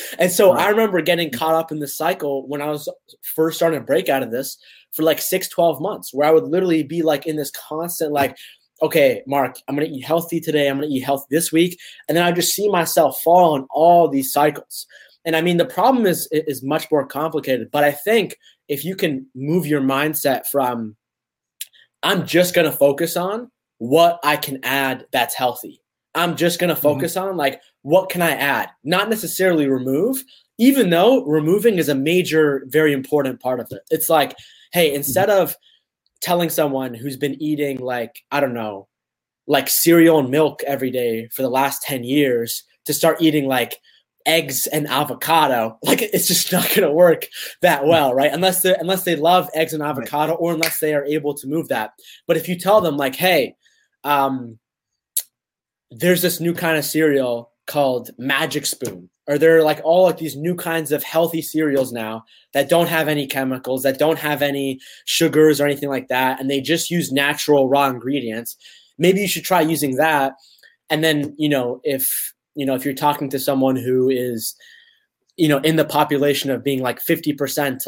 and 0.19 0.31
so 0.31 0.53
right. 0.53 0.67
I 0.67 0.71
remember 0.71 1.01
getting 1.03 1.33
caught 1.33 1.55
up 1.55 1.73
in 1.73 1.81
this 1.81 1.97
cycle 1.97 2.47
when 2.47 2.63
I 2.63 2.69
was 2.69 2.89
first 3.35 3.57
starting 3.57 3.81
to 3.81 3.85
break 3.85 4.09
out 4.09 4.23
of 4.23 4.31
this 4.31 4.57
for 4.93 5.03
like 5.03 5.21
six, 5.21 5.49
12 5.49 5.81
months, 5.81 6.15
where 6.15 6.29
I 6.29 6.33
would 6.33 6.45
literally 6.45 6.83
be 6.83 7.03
like 7.03 7.27
in 7.27 7.37
this 7.37 7.51
constant, 7.51 8.13
like, 8.13 8.37
okay, 8.83 9.23
Mark, 9.27 9.57
I'm 9.69 9.75
gonna 9.75 9.89
eat 9.89 10.05
healthy 10.05 10.41
today, 10.41 10.69
I'm 10.69 10.77
gonna 10.77 10.89
eat 10.89 11.01
healthy 11.01 11.27
this 11.31 11.53
week. 11.53 11.79
And 12.09 12.17
then 12.17 12.25
I 12.25 12.33
just 12.33 12.53
see 12.53 12.69
myself 12.69 13.21
fall 13.23 13.57
in 13.57 13.67
all 13.71 14.09
these 14.09 14.33
cycles. 14.33 14.87
And 15.25 15.35
I 15.35 15.41
mean, 15.41 15.57
the 15.57 15.65
problem 15.65 16.07
is 16.07 16.29
is 16.31 16.63
much 16.63 16.91
more 16.91 17.07
complicated. 17.07 17.71
But 17.71 17.85
I 17.85 17.93
think 17.93 18.39
if 18.69 18.85
you 18.85 18.97
can 18.97 19.27
move 19.35 19.67
your 19.67 19.81
mindset 19.81 20.47
from 20.47 20.97
I'm 22.03 22.25
just 22.25 22.55
going 22.55 22.71
to 22.71 22.77
focus 22.77 23.17
on 23.17 23.51
what 23.79 24.21
I 24.23 24.37
can 24.37 24.61
add 24.63 25.07
that's 25.13 25.35
healthy. 25.35 25.83
I'm 26.15 26.37
just 26.37 26.59
going 26.59 26.69
to 26.69 26.75
mm-hmm. 26.75 26.83
focus 26.83 27.15
mm-hmm. 27.17 27.31
on 27.31 27.37
like 27.37 27.61
what 27.83 28.11
can 28.11 28.23
I 28.23 28.31
add, 28.31 28.71
not 28.85 29.09
necessarily 29.09 29.69
remove, 29.69 30.23
even 30.59 30.91
though 30.91 31.25
removing 31.25 31.79
is 31.79 31.89
a 31.89 31.95
major, 31.95 32.65
very 32.69 32.93
important 32.93 33.41
part 33.41 33.61
of 33.61 33.67
it. 33.73 33.83
It's 33.91 34.09
like, 34.09 34.37
hey, 34.73 34.89
mm-hmm. 34.89 34.97
instead 34.97 35.31
of 35.31 35.57
telling 36.21 36.51
someone 36.51 36.95
who's 36.95 37.17
been 37.17 37.41
eating 37.43 37.79
like 37.79 38.23
I 38.31 38.41
don't 38.41 38.55
know, 38.55 38.89
like 39.47 39.69
cereal 39.69 40.19
and 40.19 40.31
milk 40.31 40.63
every 40.67 40.91
day 40.91 41.29
for 41.29 41.43
the 41.43 41.51
last 41.51 41.83
10 41.83 42.05
years 42.05 42.65
to 42.85 42.95
start 42.95 43.21
eating 43.21 43.47
like 43.47 43.79
eggs 44.25 44.67
and 44.67 44.89
avocado 44.89 45.79
like 45.85 46.03
it's 46.03 46.27
just 46.27 46.51
not 46.51 46.69
going 46.71 46.83
to 46.83 46.93
work 46.93 47.27
that 47.63 47.87
well 47.87 48.15
right? 48.15 48.33
Unless 48.33 48.63
they 48.63 48.75
unless 48.75 49.05
they 49.05 49.17
love 49.17 49.49
eggs 49.55 49.73
and 49.73 49.83
avocado 49.83 50.35
or 50.35 50.53
unless 50.53 50.81
they 50.81 50.95
are 50.95 51.05
able 51.05 51.35
to 51.35 51.47
move 51.47 51.69
that. 51.69 51.93
But 52.27 52.37
if 52.37 52.49
you 52.49 52.59
tell 52.59 52.81
them 52.81 52.97
like 52.97 53.15
hey 53.15 53.55
um 54.05 54.59
there's 55.91 56.23
this 56.23 56.41
new 56.41 56.53
kind 56.55 56.77
of 56.77 56.85
cereal 56.85 57.53
called 57.67 58.11
magic 58.19 58.67
spoon. 58.67 59.11
Or 59.29 59.39
there 59.39 59.57
are 59.57 59.63
like 59.63 59.81
all 59.83 60.05
like 60.05 60.19
these 60.19 60.37
new 60.37 60.55
kinds 60.55 60.93
of 60.93 61.03
healthy 61.03 61.43
cereals 61.43 61.93
now 61.93 62.25
that 62.53 62.69
don't 62.69 62.89
have 62.89 63.09
any 63.09 63.27
chemicals 63.27 63.83
that 63.83 63.99
don't 63.99 64.19
have 64.19 64.41
any 64.41 64.79
sugars 65.05 65.61
or 65.61 65.67
anything 65.67 65.89
like 65.89 66.09
that 66.09 66.41
and 66.41 66.49
they 66.49 66.61
just 66.61 66.91
use 66.91 67.11
natural 67.11 67.69
raw 67.69 67.89
ingredients. 67.89 68.57
Maybe 68.99 69.21
you 69.21 69.29
should 69.29 69.45
try 69.45 69.61
using 69.61 69.97
that. 69.97 70.35
And 70.91 71.03
then 71.03 71.35
you 71.39 71.49
know 71.49 71.81
if 71.83 72.33
you 72.55 72.65
know 72.65 72.75
if 72.75 72.85
you're 72.85 72.95
talking 72.95 73.29
to 73.31 73.39
someone 73.39 73.75
who 73.75 74.09
is 74.09 74.55
you 75.37 75.49
know 75.49 75.59
in 75.59 75.75
the 75.75 75.85
population 75.85 76.51
of 76.51 76.63
being 76.63 76.81
like 76.81 77.01
50% 77.01 77.37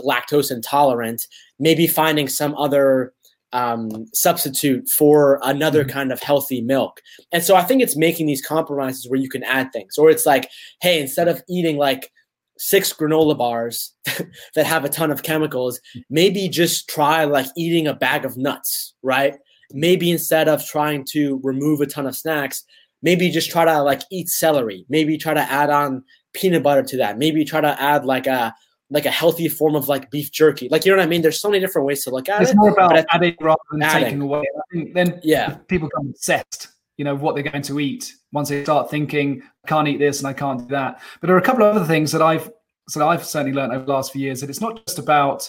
lactose 0.01 0.51
intolerant 0.51 1.27
maybe 1.61 1.87
finding 1.87 2.29
some 2.29 2.55
other 2.57 3.12
um, 3.53 4.07
substitute 4.13 4.89
for 4.89 5.41
another 5.43 5.85
Mhm. 5.85 5.89
kind 5.91 6.13
of 6.13 6.21
healthy 6.21 6.61
milk. 6.61 7.01
And 7.33 7.43
so 7.43 7.57
I 7.57 7.63
think 7.63 7.81
it's 7.83 7.97
making 7.97 8.27
these 8.27 8.45
compromises 8.45 9.09
where 9.09 9.19
you 9.21 9.29
can 9.29 9.43
add 9.43 9.73
things, 9.73 9.97
or 9.97 10.11
it's 10.11 10.27
like, 10.27 10.51
hey, 10.83 11.01
instead 11.01 11.29
of 11.29 11.43
eating 11.49 11.77
like 11.79 12.13
six 12.59 12.93
granola 12.93 13.39
bars 13.39 13.95
that 14.55 14.67
have 14.67 14.85
a 14.85 14.89
ton 14.89 15.11
of 15.11 15.23
chemicals, 15.23 15.81
maybe 16.11 16.49
just 16.49 16.89
try 16.89 17.25
like 17.25 17.47
eating 17.57 17.87
a 17.87 17.95
bag 17.95 18.25
of 18.25 18.37
nuts, 18.37 18.95
right? 19.03 19.37
Maybe 19.73 20.11
instead 20.11 20.49
of 20.49 20.65
trying 20.67 21.05
to 21.13 21.41
remove 21.43 21.81
a 21.81 21.87
ton 21.87 22.07
of 22.07 22.17
snacks, 22.17 22.65
maybe 23.03 23.31
just 23.31 23.51
try 23.51 23.65
to 23.65 23.81
like 23.83 24.03
eat 24.11 24.29
celery. 24.29 24.85
Maybe 24.89 25.17
try 25.17 25.35
to 25.35 25.41
add 25.41 25.71
on 25.71 26.03
peanut 26.33 26.63
butter 26.63 26.83
to 26.83 26.97
that. 26.99 27.17
Maybe 27.17 27.45
try 27.45 27.61
to 27.61 27.81
add 27.81 28.05
like 28.05 28.27
a 28.27 28.53
like 28.90 29.05
a 29.07 29.11
healthy 29.11 29.48
form 29.48 29.74
of 29.77 29.88
like 29.88 30.11
beef 30.11 30.33
jerky. 30.33 30.68
Like 30.70 30.85
you 30.87 30.92
know 30.92 30.98
what 30.98 31.05
I 31.05 31.09
mean? 31.09 31.22
There's 31.22 31.40
so 31.40 31.48
many 31.51 31.61
different 31.61 31.87
ways 31.87 32.03
to 32.05 32.11
look 32.11 32.29
at 32.29 32.40
It's 32.42 32.51
it. 32.53 32.57
more 32.57 32.70
about 32.70 32.96
I- 32.96 33.05
adding 33.12 33.35
rather 33.40 33.59
than 33.70 33.83
adding. 33.83 34.05
taking 34.05 34.20
away. 34.22 34.40
I 34.40 34.61
think 34.74 34.94
then 34.94 35.20
Yeah. 35.22 35.57
people 35.68 35.88
become 35.88 36.09
obsessed, 36.09 36.68
you 36.96 37.05
know, 37.05 37.14
what 37.14 37.35
they're 37.35 37.44
going 37.44 37.62
to 37.62 37.81
eat 37.81 38.14
once 38.33 38.48
they 38.48 38.62
start 38.64 38.90
thinking, 38.90 39.42
I 39.64 39.68
can't 39.68 39.88
eat 39.88 39.98
this 39.98 40.20
and 40.20 40.27
I 40.29 40.33
can't 40.33 40.61
do 40.61 40.66
that. 40.74 41.01
But 41.20 41.27
there 41.27 41.37
are 41.37 41.40
a 41.40 41.42
couple 41.42 41.64
of 41.64 41.77
other 41.77 41.85
things 41.85 42.12
that 42.12 42.22
I've 42.22 42.51
so 42.88 43.07
I've 43.07 43.24
certainly 43.27 43.53
learned 43.55 43.74
over 43.74 43.85
the 43.85 43.92
last 43.92 44.12
few 44.12 44.22
years 44.22 44.40
that 44.40 44.48
it's 44.48 44.62
not 44.62 44.83
just 44.87 44.98
about 44.98 45.48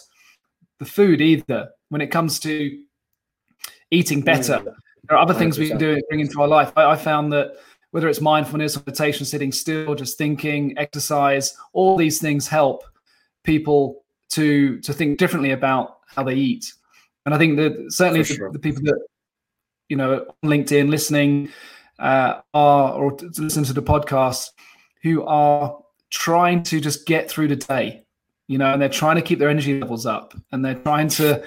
the 0.79 0.85
food 0.85 1.21
either. 1.21 1.69
When 1.87 2.01
it 2.01 2.07
comes 2.07 2.37
to 2.41 2.77
eating 3.91 4.21
better, 4.21 4.55
Mm. 4.59 4.65
there 5.07 5.17
are 5.17 5.21
other 5.21 5.33
things 5.33 5.57
we 5.57 5.67
can 5.69 5.77
100%. 5.77 5.79
do 5.79 6.01
bring 6.09 6.19
into 6.19 6.41
our 6.41 6.47
life. 6.47 6.71
I, 6.75 6.91
I 6.91 6.95
found 6.97 7.31
that 7.33 7.53
whether 7.91 8.07
it's 8.09 8.21
mindfulness, 8.21 8.75
meditation, 8.77 9.25
sitting 9.25 9.51
still, 9.51 9.95
just 9.95 10.17
thinking, 10.17 10.77
exercise, 10.77 11.55
all 11.73 11.95
these 11.97 12.19
things 12.19 12.47
help 12.47 12.83
people 13.49 14.03
to 14.29 14.79
to 14.81 14.93
think 14.93 15.17
differently 15.17 15.51
about 15.51 15.97
how 16.05 16.23
they 16.23 16.35
eat. 16.35 16.71
And 17.25 17.33
I 17.33 17.37
think 17.39 17.57
that 17.57 17.73
certainly 17.89 18.21
the, 18.21 18.33
sure. 18.35 18.51
the 18.51 18.59
people 18.59 18.83
that 18.83 18.99
you 19.89 19.97
know 19.97 20.25
on 20.43 20.49
LinkedIn 20.49 20.89
listening 20.89 21.49
uh, 21.97 22.41
are 22.53 22.93
or 22.93 23.11
to 23.13 23.41
listen 23.41 23.63
to 23.63 23.73
the 23.73 23.81
podcast 23.81 24.51
who 25.01 25.23
are 25.23 25.77
trying 26.11 26.61
to 26.63 26.79
just 26.79 27.07
get 27.07 27.29
through 27.29 27.47
the 27.47 27.55
day, 27.55 28.05
you 28.47 28.57
know, 28.57 28.71
and 28.71 28.81
they're 28.81 28.97
trying 29.01 29.15
to 29.15 29.21
keep 29.21 29.39
their 29.39 29.49
energy 29.49 29.79
levels 29.79 30.05
up, 30.05 30.35
and 30.51 30.63
they're 30.63 30.75
trying 30.75 31.07
to, 31.07 31.43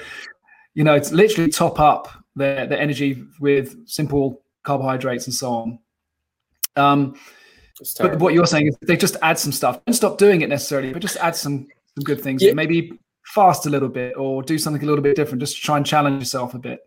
you 0.75 0.83
know, 0.83 0.95
it's 0.95 1.13
literally 1.13 1.51
top 1.51 1.79
up 1.79 2.09
their 2.35 2.67
their 2.67 2.81
energy 2.81 3.25
with 3.39 3.77
simple 3.87 4.43
carbohydrates 4.65 5.27
and 5.27 5.35
so 5.35 5.51
on. 5.53 5.79
Um, 6.75 7.15
but 7.99 8.19
what 8.19 8.35
you're 8.35 8.47
saying 8.47 8.69
is 8.69 8.77
they 8.83 8.97
just 8.97 9.17
add 9.23 9.39
some 9.39 9.53
stuff. 9.53 9.85
Don't 9.85 9.95
stop 9.95 10.19
doing 10.19 10.43
it 10.43 10.49
necessarily, 10.49 10.93
but 10.93 11.03
just 11.03 11.17
add 11.19 11.37
some 11.37 11.69
some 11.97 12.05
good 12.05 12.21
things. 12.21 12.43
Yeah. 12.43 12.53
Maybe 12.53 12.99
fast 13.27 13.67
a 13.67 13.71
little 13.71 13.89
bit 13.89 14.15
or 14.17 14.43
do 14.43 14.59
something 14.59 14.83
a 14.83 14.87
little 14.87 15.03
bit 15.03 15.17
different. 15.17 15.41
Just 15.41 15.63
try 15.63 15.77
and 15.77 15.87
challenge 15.87 16.21
yourself 16.21 16.55
a 16.55 16.59
bit. 16.59 16.81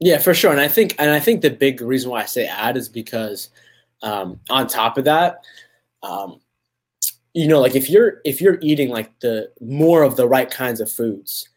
Yeah, 0.00 0.18
for 0.18 0.32
sure. 0.32 0.50
And 0.50 0.60
I 0.60 0.68
think 0.68 0.94
and 0.98 1.10
I 1.10 1.20
think 1.20 1.42
the 1.42 1.50
big 1.50 1.80
reason 1.80 2.10
why 2.10 2.22
I 2.22 2.26
say 2.26 2.46
add 2.46 2.76
is 2.76 2.88
because 2.88 3.50
um, 4.02 4.40
on 4.48 4.66
top 4.66 4.96
of 4.96 5.04
that, 5.04 5.44
um, 6.02 6.40
you 7.34 7.46
know, 7.46 7.60
like 7.60 7.76
if 7.76 7.90
you're 7.90 8.20
if 8.24 8.40
you're 8.40 8.58
eating 8.62 8.88
like 8.88 9.18
the 9.20 9.50
more 9.60 10.02
of 10.02 10.16
the 10.16 10.26
right 10.26 10.50
kinds 10.50 10.80
of 10.80 10.90
foods, 10.90 11.48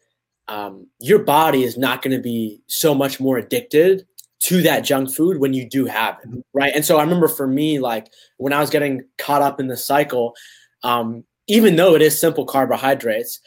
um, 0.48 0.86
your 1.00 1.20
body 1.20 1.64
is 1.64 1.78
not 1.78 2.02
going 2.02 2.14
to 2.14 2.22
be 2.22 2.60
so 2.66 2.94
much 2.94 3.18
more 3.18 3.38
addicted 3.38 4.06
to 4.40 4.60
that 4.60 4.80
junk 4.80 5.10
food 5.10 5.38
when 5.38 5.54
you 5.54 5.66
do 5.68 5.86
have 5.86 6.18
it, 6.22 6.44
right? 6.52 6.72
And 6.74 6.84
so 6.84 6.98
I 6.98 7.02
remember 7.02 7.28
for 7.28 7.46
me, 7.46 7.78
like 7.78 8.08
when 8.36 8.52
I 8.52 8.60
was 8.60 8.68
getting 8.68 9.04
caught 9.16 9.40
up 9.40 9.58
in 9.58 9.68
the 9.68 9.76
cycle, 9.76 10.34
um, 10.82 11.24
even 11.46 11.76
though 11.76 11.94
it 11.94 12.02
is 12.02 12.18
simple 12.18 12.44
carbohydrates, 12.46 13.40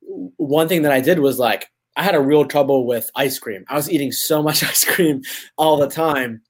one 0.00 0.68
thing 0.68 0.82
that 0.82 0.92
I 0.92 1.00
did 1.00 1.18
was 1.18 1.38
like 1.38 1.68
I 1.96 2.02
had 2.02 2.14
a 2.14 2.20
real 2.20 2.44
trouble 2.44 2.86
with 2.86 3.10
ice 3.16 3.38
cream. 3.38 3.64
I 3.68 3.74
was 3.74 3.90
eating 3.90 4.12
so 4.12 4.42
much 4.48 4.62
ice 4.62 4.84
cream 4.84 5.22
all 5.56 5.76
the 5.76 5.88
time. 5.88 6.40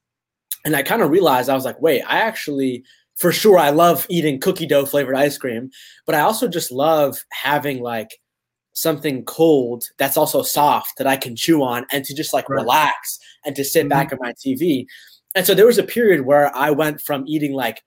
And 0.65 0.77
I 0.77 0.83
kind 0.83 1.01
of 1.03 1.11
realized 1.11 1.49
I 1.49 1.55
was 1.55 1.65
like, 1.65 1.81
wait, 1.81 2.03
I 2.03 2.19
actually, 2.19 2.85
for 3.17 3.33
sure, 3.33 3.59
I 3.59 3.71
love 3.71 4.07
eating 4.11 4.41
cookie 4.41 4.67
dough 4.67 4.85
flavored 4.85 5.17
ice 5.17 5.39
cream, 5.39 5.71
but 6.05 6.15
I 6.15 6.21
also 6.21 6.49
just 6.49 6.71
love 6.71 7.17
having 7.33 7.81
like 7.81 8.19
something 8.75 9.25
cold 9.25 9.85
that's 9.99 10.17
also 10.17 10.43
soft 10.43 10.99
that 10.99 11.07
I 11.07 11.17
can 11.17 11.35
chew 11.35 11.63
on 11.63 11.87
and 11.91 12.05
to 12.05 12.15
just 12.15 12.33
like 12.35 12.49
Right. 12.49 12.61
relax 12.61 13.19
and 13.45 13.57
to 13.57 13.65
sit 13.65 13.87
Mhm. 13.87 13.89
back 13.89 14.13
at 14.13 14.21
my 14.21 14.33
TV. 14.35 14.87
And 15.35 15.47
so 15.47 15.55
there 15.55 15.67
was 15.67 15.79
a 15.79 15.83
period 15.83 16.27
where 16.27 16.55
I 16.55 16.71
went 16.71 17.01
from 17.01 17.25
eating 17.27 17.55
like 17.55 17.83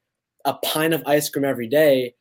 a 0.46 0.54
pint 0.56 0.94
of 0.94 1.04
ice 1.06 1.30
cream 1.30 1.46
every 1.46 1.68
day 1.68 2.16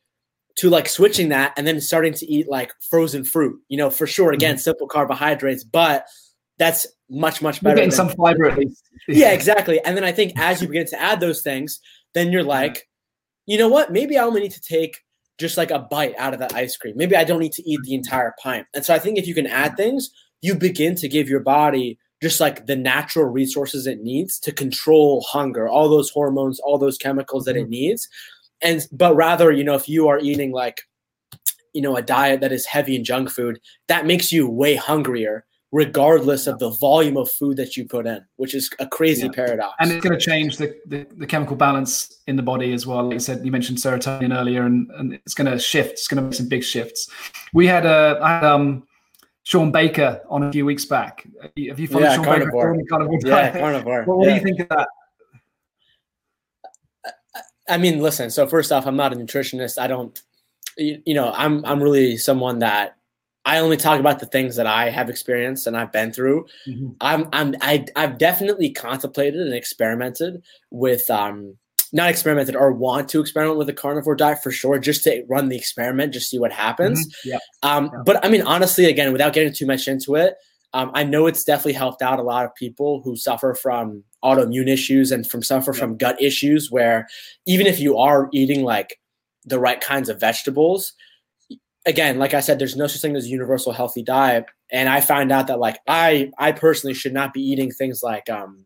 to 0.61 0.69
like 0.69 0.87
switching 0.87 1.29
that 1.29 1.53
and 1.57 1.65
then 1.65 1.81
starting 1.81 2.13
to 2.13 2.31
eat 2.31 2.47
like 2.47 2.71
frozen 2.87 3.23
fruit. 3.23 3.59
You 3.67 3.77
know, 3.77 3.89
for 3.89 4.05
sure, 4.05 4.31
again, 4.31 4.55
mm-hmm. 4.55 4.61
simple 4.61 4.87
carbohydrates, 4.87 5.63
but 5.63 6.05
that's 6.59 6.85
much 7.09 7.41
much 7.41 7.61
You're 7.61 7.69
better. 7.69 7.77
getting 7.77 7.89
than- 7.89 8.09
some 8.09 8.09
fiber 8.09 8.45
at 8.45 8.59
least. 8.59 8.87
yeah, 9.07 9.31
exactly. 9.31 9.83
And 9.83 9.97
then 9.97 10.03
I 10.03 10.11
think 10.11 10.33
as 10.37 10.61
you 10.61 10.67
begin 10.67 10.85
to 10.87 11.01
add 11.01 11.19
those 11.19 11.41
things, 11.41 11.79
then 12.13 12.31
you're 12.31 12.43
like, 12.43 12.87
you 13.47 13.57
know 13.57 13.69
what? 13.69 13.91
Maybe 13.91 14.19
I 14.19 14.23
only 14.23 14.41
need 14.41 14.51
to 14.51 14.61
take 14.61 14.99
just 15.39 15.57
like 15.57 15.71
a 15.71 15.79
bite 15.79 16.13
out 16.19 16.33
of 16.33 16.39
that 16.39 16.53
ice 16.53 16.77
cream. 16.77 16.93
Maybe 16.95 17.15
I 17.15 17.23
don't 17.23 17.39
need 17.39 17.53
to 17.53 17.67
eat 17.67 17.79
the 17.83 17.95
entire 17.95 18.35
pint. 18.39 18.67
And 18.75 18.85
so 18.85 18.93
I 18.93 18.99
think 18.99 19.17
if 19.17 19.25
you 19.25 19.33
can 19.33 19.47
add 19.47 19.71
mm-hmm. 19.71 19.77
things, 19.77 20.11
you 20.43 20.53
begin 20.53 20.93
to 20.95 21.07
give 21.07 21.27
your 21.27 21.39
body 21.39 21.97
just 22.21 22.39
like 22.39 22.67
the 22.67 22.75
natural 22.75 23.25
resources 23.25 23.87
it 23.87 24.01
needs 24.01 24.39
to 24.41 24.51
control 24.51 25.25
hunger, 25.27 25.67
all 25.67 25.89
those 25.89 26.11
hormones, 26.11 26.59
all 26.59 26.77
those 26.77 26.99
chemicals 26.99 27.45
that 27.45 27.57
it 27.57 27.63
mm-hmm. 27.63 27.71
needs. 27.71 28.07
And 28.63 28.85
but 28.91 29.15
rather, 29.15 29.51
you 29.51 29.63
know, 29.63 29.75
if 29.75 29.87
you 29.89 30.07
are 30.07 30.19
eating 30.19 30.51
like 30.51 30.81
you 31.73 31.81
know 31.81 31.95
a 31.95 32.01
diet 32.01 32.41
that 32.41 32.51
is 32.51 32.65
heavy 32.65 32.95
in 32.95 33.03
junk 33.03 33.29
food, 33.29 33.59
that 33.87 34.05
makes 34.05 34.31
you 34.31 34.49
way 34.49 34.75
hungrier 34.75 35.45
regardless 35.73 36.47
of 36.47 36.59
the 36.59 36.69
volume 36.71 37.15
of 37.15 37.31
food 37.31 37.55
that 37.55 37.77
you 37.77 37.85
put 37.85 38.05
in, 38.05 38.21
which 38.35 38.53
is 38.53 38.69
a 38.79 38.87
crazy 38.87 39.23
Yeah. 39.27 39.31
paradox. 39.31 39.73
and 39.79 39.89
it's 39.89 40.05
going 40.05 40.17
to 40.19 40.23
change 40.23 40.57
the, 40.57 40.75
the, 40.85 41.07
the 41.15 41.25
chemical 41.25 41.55
balance 41.55 42.19
in 42.27 42.35
the 42.35 42.43
body 42.43 42.73
as 42.73 42.85
well. 42.85 43.05
Like 43.05 43.13
you 43.13 43.19
said, 43.19 43.45
you 43.45 43.51
mentioned 43.53 43.77
serotonin 43.77 44.37
earlier, 44.37 44.65
and, 44.65 44.91
and 44.97 45.13
it's 45.13 45.33
going 45.33 45.49
to 45.49 45.57
shift. 45.57 45.91
It's 45.93 46.09
going 46.09 46.17
to 46.17 46.23
make 46.23 46.33
some 46.33 46.49
big 46.49 46.63
shifts. 46.65 47.09
We 47.53 47.67
had 47.67 47.85
a 47.85 48.19
I 48.21 48.29
had, 48.31 48.43
um, 48.43 48.85
Shawn 49.43 49.71
Baker 49.71 50.21
on 50.29 50.43
a 50.43 50.51
few 50.51 50.65
weeks 50.65 50.83
back. 50.83 51.25
Have 51.41 51.79
you 51.79 51.87
followed 51.87 52.03
Yeah, 52.03 52.15
Shawn 52.15 52.25
carnivore. 52.25 52.73
Baker? 52.75 52.85
Carnivore 52.89 53.19
yeah, 53.23 53.51
carnivore. 53.59 54.03
What, 54.05 54.17
what 54.17 54.27
yeah. 54.27 54.33
do 54.33 54.39
you 54.39 54.43
think 54.45 54.59
of 54.59 54.69
that? 54.69 54.87
I 57.71 57.77
mean, 57.77 57.99
listen. 57.99 58.29
So 58.29 58.45
first 58.47 58.71
off, 58.71 58.85
I'm 58.85 58.95
not 58.97 59.13
a 59.13 59.15
nutritionist. 59.15 59.79
I 59.79 59.87
don't, 59.87 60.21
you, 60.77 61.01
you 61.05 61.13
know, 61.13 61.31
I'm 61.35 61.65
I'm 61.65 61.81
really 61.81 62.17
someone 62.17 62.59
that 62.59 62.97
I 63.45 63.57
only 63.59 63.77
talk 63.77 63.99
about 63.99 64.19
the 64.19 64.25
things 64.27 64.55
that 64.57 64.67
I 64.67 64.89
have 64.89 65.09
experienced 65.09 65.65
and 65.67 65.75
I've 65.75 65.91
been 65.91 66.11
through. 66.13 66.45
Mhm. 66.67 66.95
I'm 67.01 67.27
I'm 67.33 67.55
I, 67.61 67.85
I've 67.95 68.17
definitely 68.17 68.69
contemplated 68.71 69.39
and 69.41 69.53
experimented 69.53 70.43
with 70.69 71.09
um 71.09 71.55
not 71.93 72.09
experimented 72.09 72.55
or 72.55 72.71
want 72.71 73.09
to 73.09 73.19
experiment 73.19 73.57
with 73.57 73.67
a 73.67 73.73
carnivore 73.73 74.15
diet 74.15 74.41
for 74.41 74.51
sure, 74.51 74.79
just 74.79 75.03
to 75.03 75.25
run 75.27 75.49
the 75.49 75.57
experiment, 75.57 76.13
just 76.13 76.29
see 76.29 76.39
what 76.39 76.51
happens. 76.51 77.05
Mhm. 77.05 77.11
Yeah. 77.25 77.37
Um, 77.63 77.89
Yeah. 77.91 77.99
But 78.05 78.25
I 78.25 78.29
mean, 78.29 78.43
honestly, 78.43 78.85
again, 78.85 79.11
without 79.11 79.33
getting 79.33 79.51
too 79.53 79.65
much 79.65 79.87
into 79.87 80.15
it, 80.15 80.35
um, 80.73 80.91
I 80.93 81.03
know 81.03 81.27
it's 81.27 81.43
definitely 81.43 81.73
helped 81.73 82.01
out 82.01 82.19
a 82.19 82.23
lot 82.23 82.45
of 82.45 82.55
people 82.55 83.01
who 83.03 83.15
suffer 83.17 83.53
from 83.55 84.03
autoimmune 84.23 84.67
issues 84.67 85.11
and 85.11 85.27
from 85.29 85.41
suffer 85.43 85.71
Yeah. 85.73 85.79
from 85.79 85.97
gut 85.97 86.21
issues. 86.21 86.71
Where 86.71 87.07
even 87.45 87.67
if 87.67 87.79
you 87.79 87.97
are 87.97 88.29
eating 88.33 88.63
like 88.63 88.99
the 89.45 89.59
right 89.59 89.81
kinds 89.81 90.09
of 90.09 90.19
vegetables, 90.19 90.93
again, 91.85 92.19
like 92.19 92.33
I 92.33 92.39
said, 92.41 92.59
there's 92.59 92.75
no 92.75 92.87
such 92.87 93.01
thing 93.01 93.15
as 93.15 93.25
a 93.25 93.29
universal 93.29 93.71
healthy 93.73 94.03
diet. 94.03 94.45
And 94.71 94.87
I 94.87 95.01
found 95.01 95.31
out 95.31 95.47
that 95.47 95.59
like 95.59 95.79
I 95.87 96.31
I 96.37 96.51
personally 96.51 96.93
should 96.93 97.13
not 97.13 97.33
be 97.33 97.41
eating 97.41 97.71
things 97.71 98.01
like 98.03 98.29
um, 98.29 98.65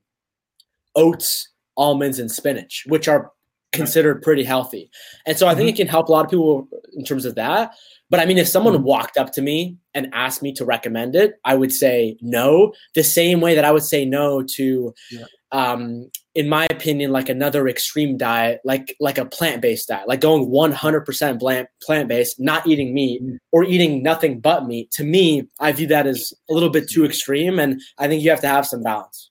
oats, 0.96 1.50
almonds, 1.78 2.20
and 2.20 2.32
spinach, 2.32 2.84
which 2.88 3.08
are 3.08 3.32
considered 3.72 4.22
pretty 4.22 4.44
healthy. 4.44 4.90
And 5.26 5.38
so 5.38 5.48
I 5.48 5.56
think 5.56 5.70
it 5.70 5.76
can 5.76 5.88
help 5.88 6.08
a 6.08 6.12
lot 6.12 6.24
of 6.24 6.32
people 6.32 6.68
in 6.94 7.04
terms 7.04 7.26
of 7.26 7.36
that. 7.36 7.74
But 8.10 8.22
I 8.22 8.26
mean, 8.26 8.38
if 8.38 8.48
someone 8.48 8.74
Mhm. 8.76 8.84
walked 8.84 9.18
up 9.18 9.34
to 9.34 9.42
me 9.42 9.76
and 9.94 10.10
asked 10.14 10.42
me 10.42 10.54
to 10.54 10.64
recommend 10.64 11.16
it, 11.16 11.34
I 11.44 11.56
would 11.56 11.74
say 11.74 12.18
no. 12.22 12.74
The 12.94 13.04
same 13.04 13.42
way 13.42 13.54
that 13.56 13.66
I 13.66 13.72
would 13.72 13.84
say 13.84 14.06
no 14.06 14.44
to, 14.44 14.94
Yeah. 15.12 15.26
Um, 15.56 16.12
in 16.34 16.50
my 16.50 16.68
opinion, 16.70 17.12
like 17.14 17.30
another 17.30 17.68
extreme 17.70 18.18
diet, 18.18 18.60
like 18.66 18.94
like 19.00 19.18
a 19.18 19.26
plant 19.26 19.62
based 19.62 19.88
diet, 19.88 20.08
like 20.08 20.20
going 20.20 20.50
one 20.50 20.74
hundred 20.74 21.06
percent 21.06 21.40
plant 21.40 21.70
plant 21.82 22.10
based, 22.10 22.40
not 22.40 22.68
eating 22.68 22.94
meat 22.94 23.22
Mm. 23.24 23.38
or 23.54 23.64
eating 23.64 24.04
nothing 24.04 24.42
but 24.42 24.68
meat. 24.68 24.92
To 24.98 25.04
me, 25.06 25.48
I 25.62 25.72
view 25.72 25.88
that 25.88 26.08
as 26.08 26.34
a 26.50 26.54
little 26.54 26.70
bit 26.70 26.90
too 26.90 27.06
extreme, 27.06 27.58
and 27.58 27.80
I 27.98 28.08
think 28.10 28.22
you 28.22 28.30
have 28.32 28.42
to 28.42 28.50
have 28.50 28.66
some 28.68 28.84
balance. 28.84 29.30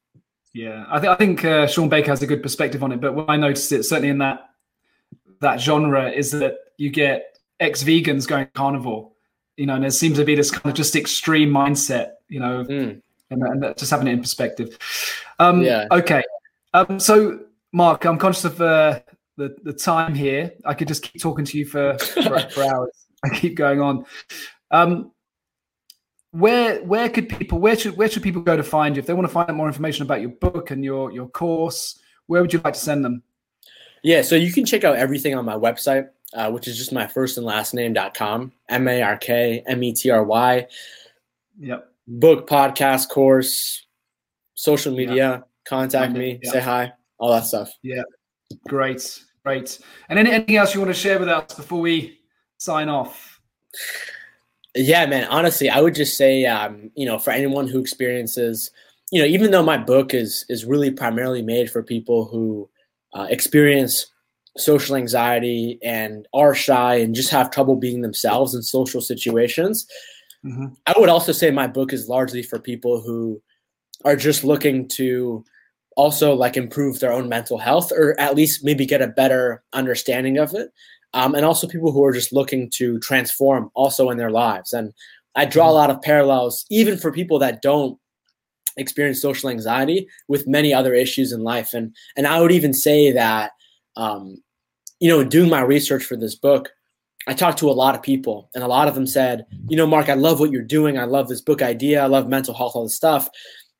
Yeah, 0.54 0.86
I, 0.88 0.98
th- 1.00 1.10
I 1.10 1.16
think 1.16 1.44
uh, 1.44 1.66
Shawn 1.66 1.88
Baker 1.90 2.10
has 2.10 2.22
a 2.22 2.26
good 2.26 2.42
perspective 2.42 2.82
on 2.82 2.92
it. 2.92 3.00
But 3.00 3.14
what 3.14 3.28
I 3.28 3.36
noticed 3.36 3.70
it 3.72 3.82
certainly 3.82 4.08
in 4.08 4.18
that 4.18 4.38
that 5.40 5.60
genre 5.60 6.10
is 6.10 6.30
that 6.30 6.54
you 6.78 6.88
get 6.88 7.38
ex-vegans 7.60 8.26
going 8.26 8.46
carnivore. 8.54 9.10
You 9.58 9.66
know, 9.66 9.74
and 9.74 9.84
there 9.84 9.90
seems 9.90 10.16
to 10.16 10.24
be 10.24 10.34
this 10.36 10.50
kind 10.50 10.70
of 10.72 10.74
just 10.74 10.96
extreme 10.96 11.50
mindset. 11.50 12.12
You 12.28 12.40
know, 12.40 12.64
Mm. 12.64 13.02
And, 13.34 13.42
and 13.42 13.62
that- 13.62 13.76
just 13.76 13.90
having 13.90 14.06
it 14.08 14.12
in 14.12 14.20
perspective. 14.20 14.78
Um, 15.38 15.62
Yeah. 15.62 15.86
Okay. 15.90 16.22
Um, 16.72 16.98
so, 16.98 17.40
Mark, 17.72 18.04
I'm 18.04 18.18
conscious 18.18 18.44
of 18.44 18.60
uh, 18.60 19.00
the 19.36 19.54
the 19.62 19.72
time 19.72 20.14
here. 20.14 20.52
I 20.64 20.74
could 20.74 20.88
just 20.88 21.02
keep 21.02 21.20
talking 21.20 21.44
to 21.44 21.58
you 21.58 21.66
for 21.66 21.98
for, 21.98 22.40
for 22.50 22.62
hours. 22.74 23.06
I 23.24 23.28
keep 23.30 23.54
going 23.56 23.80
on. 23.80 24.04
Um, 24.70 25.12
where 26.32 26.82
where 26.82 27.08
could 27.08 27.28
people 27.28 27.58
where 27.60 27.76
should 27.76 27.96
where 27.96 28.08
should 28.08 28.22
people 28.24 28.42
go 28.42 28.56
to 28.56 28.62
find 28.64 28.96
you 28.96 29.00
if 29.00 29.06
they 29.06 29.14
want 29.14 29.26
to 29.28 29.32
find 29.32 29.48
out 29.48 29.56
more 29.56 29.68
information 29.68 30.02
about 30.02 30.20
your 30.20 30.30
book 30.30 30.70
and 30.72 30.84
your 30.84 31.12
your 31.12 31.28
course? 31.28 31.98
Where 32.26 32.40
would 32.42 32.52
you 32.52 32.60
like 32.64 32.74
to 32.74 32.80
send 32.80 33.04
them? 33.04 33.22
Yeah, 34.02 34.22
so 34.22 34.34
you 34.34 34.52
can 34.52 34.66
check 34.66 34.84
out 34.84 34.96
everything 34.96 35.34
on 35.34 35.44
my 35.44 35.54
website, 35.54 36.08
uh, 36.34 36.50
which 36.50 36.66
is 36.68 36.76
just 36.76 36.92
my 36.92 37.06
first 37.06 37.38
and 37.38 37.46
last 37.46 37.72
name.com, 37.72 38.52
M 38.68 38.88
A 38.88 39.00
R 39.02 39.16
K 39.16 39.62
M 39.66 39.82
E 39.82 39.92
T 39.92 40.10
R 40.10 40.24
Y. 40.24 40.66
Yep. 41.60 41.93
Book, 42.06 42.48
podcast, 42.48 43.08
course, 43.08 43.86
social 44.54 44.94
media, 44.94 45.14
yeah. 45.14 45.40
contact 45.66 46.12
me, 46.12 46.38
yeah. 46.42 46.50
say 46.50 46.60
hi, 46.60 46.92
all 47.18 47.32
that 47.32 47.44
stuff. 47.44 47.72
Yeah. 47.82 48.02
Great. 48.68 49.20
Great. 49.44 49.78
And 50.08 50.18
anything 50.18 50.56
else 50.56 50.74
you 50.74 50.80
want 50.80 50.94
to 50.94 50.98
share 50.98 51.18
with 51.18 51.28
us 51.28 51.54
before 51.54 51.80
we 51.80 52.18
sign 52.56 52.88
off? 52.88 53.40
Yeah, 54.74 55.06
man. 55.06 55.26
Honestly, 55.28 55.68
I 55.68 55.80
would 55.80 55.94
just 55.94 56.16
say, 56.16 56.46
um, 56.46 56.90
you 56.96 57.06
know, 57.06 57.18
for 57.18 57.30
anyone 57.30 57.68
who 57.68 57.78
experiences, 57.78 58.70
you 59.10 59.20
know, 59.20 59.28
even 59.28 59.50
though 59.50 59.62
my 59.62 59.76
book 59.76 60.14
is 60.14 60.44
is 60.48 60.64
really 60.64 60.90
primarily 60.90 61.42
made 61.42 61.70
for 61.70 61.82
people 61.82 62.24
who 62.24 62.68
uh, 63.12 63.26
experience 63.28 64.06
social 64.56 64.96
anxiety 64.96 65.78
and 65.82 66.26
are 66.32 66.54
shy 66.54 66.96
and 66.96 67.14
just 67.14 67.30
have 67.30 67.50
trouble 67.50 67.76
being 67.76 68.00
themselves 68.00 68.54
in 68.54 68.62
social 68.62 69.00
situations. 69.00 69.86
Mm-hmm. 70.44 70.66
I 70.86 70.94
would 70.96 71.08
also 71.08 71.32
say 71.32 71.50
my 71.50 71.66
book 71.66 71.92
is 71.92 72.08
largely 72.08 72.42
for 72.42 72.58
people 72.58 73.00
who 73.00 73.40
are 74.04 74.16
just 74.16 74.44
looking 74.44 74.88
to 74.88 75.44
also 75.96 76.34
like 76.34 76.56
improve 76.56 77.00
their 77.00 77.12
own 77.12 77.28
mental 77.28 77.58
health 77.58 77.92
or 77.92 78.18
at 78.20 78.34
least 78.34 78.64
maybe 78.64 78.84
get 78.84 79.00
a 79.00 79.06
better 79.06 79.62
understanding 79.72 80.38
of 80.38 80.52
it. 80.54 80.70
Um, 81.14 81.34
and 81.34 81.44
also 81.44 81.68
people 81.68 81.92
who 81.92 82.04
are 82.04 82.12
just 82.12 82.32
looking 82.32 82.68
to 82.74 82.98
transform 82.98 83.70
also 83.74 84.10
in 84.10 84.18
their 84.18 84.32
lives. 84.32 84.72
And 84.72 84.92
I 85.36 85.44
draw 85.44 85.66
a 85.66 85.68
mm-hmm. 85.68 85.76
lot 85.76 85.90
of 85.90 86.02
parallels 86.02 86.66
even 86.70 86.98
for 86.98 87.12
people 87.12 87.38
that 87.38 87.62
don't 87.62 87.98
experience 88.76 89.22
social 89.22 89.48
anxiety 89.48 90.08
with 90.26 90.48
many 90.48 90.74
other 90.74 90.92
issues 90.92 91.32
in 91.32 91.42
life. 91.42 91.72
And 91.72 91.94
and 92.16 92.26
I 92.26 92.40
would 92.40 92.52
even 92.52 92.74
say 92.74 93.12
that 93.12 93.52
um, 93.96 94.42
you 95.00 95.08
know, 95.08 95.24
doing 95.24 95.50
my 95.50 95.60
research 95.60 96.04
for 96.04 96.16
this 96.16 96.34
book, 96.34 96.70
I 97.26 97.34
talked 97.34 97.58
to 97.60 97.70
a 97.70 97.72
lot 97.72 97.94
of 97.94 98.02
people, 98.02 98.50
and 98.54 98.62
a 98.62 98.68
lot 98.68 98.88
of 98.88 98.94
them 98.94 99.06
said, 99.06 99.46
you 99.68 99.76
know, 99.76 99.86
Mark, 99.86 100.08
I 100.08 100.14
love 100.14 100.40
what 100.40 100.50
you're 100.50 100.62
doing. 100.62 100.98
I 100.98 101.04
love 101.04 101.28
this 101.28 101.40
book 101.40 101.62
idea. 101.62 102.02
I 102.02 102.06
love 102.06 102.28
mental 102.28 102.54
health, 102.54 102.72
all 102.74 102.84
this 102.84 102.94
stuff, 102.94 103.28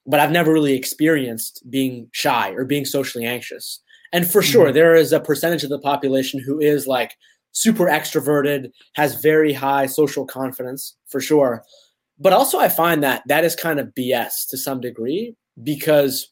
but 0.07 0.21
I've 0.21 0.31
never 0.31 0.53
really 0.53 0.75
experienced 0.75 1.63
being 1.69 2.09
shy 2.13 2.51
or 2.53 2.65
being 2.65 2.85
socially 2.85 3.27
anxious. 3.27 3.81
And 4.13 4.31
for 4.31 4.43
sure, 4.43 4.67
mm-hmm. 4.67 4.75
there 4.75 4.95
is 4.95 5.13
a 5.13 5.21
percentage 5.21 5.65
of 5.65 5.71
the 5.71 5.79
population 5.79 6.41
who 6.41 6.59
is 6.61 6.87
like 6.87 7.17
super 7.53 7.87
extroverted, 7.87 8.71
has 8.95 9.21
very 9.21 9.53
high 9.53 9.87
social 9.87 10.25
confidence, 10.25 10.97
for 11.09 11.21
sure. 11.21 11.65
But 12.19 12.33
also, 12.33 12.59
I 12.59 12.69
find 12.69 13.03
that 13.03 13.23
that 13.27 13.45
is 13.45 13.57
kind 13.57 13.81
of 13.81 13.93
BS 13.99 14.49
to 14.51 14.57
some 14.57 14.81
degree 14.81 15.35
because 15.63 16.31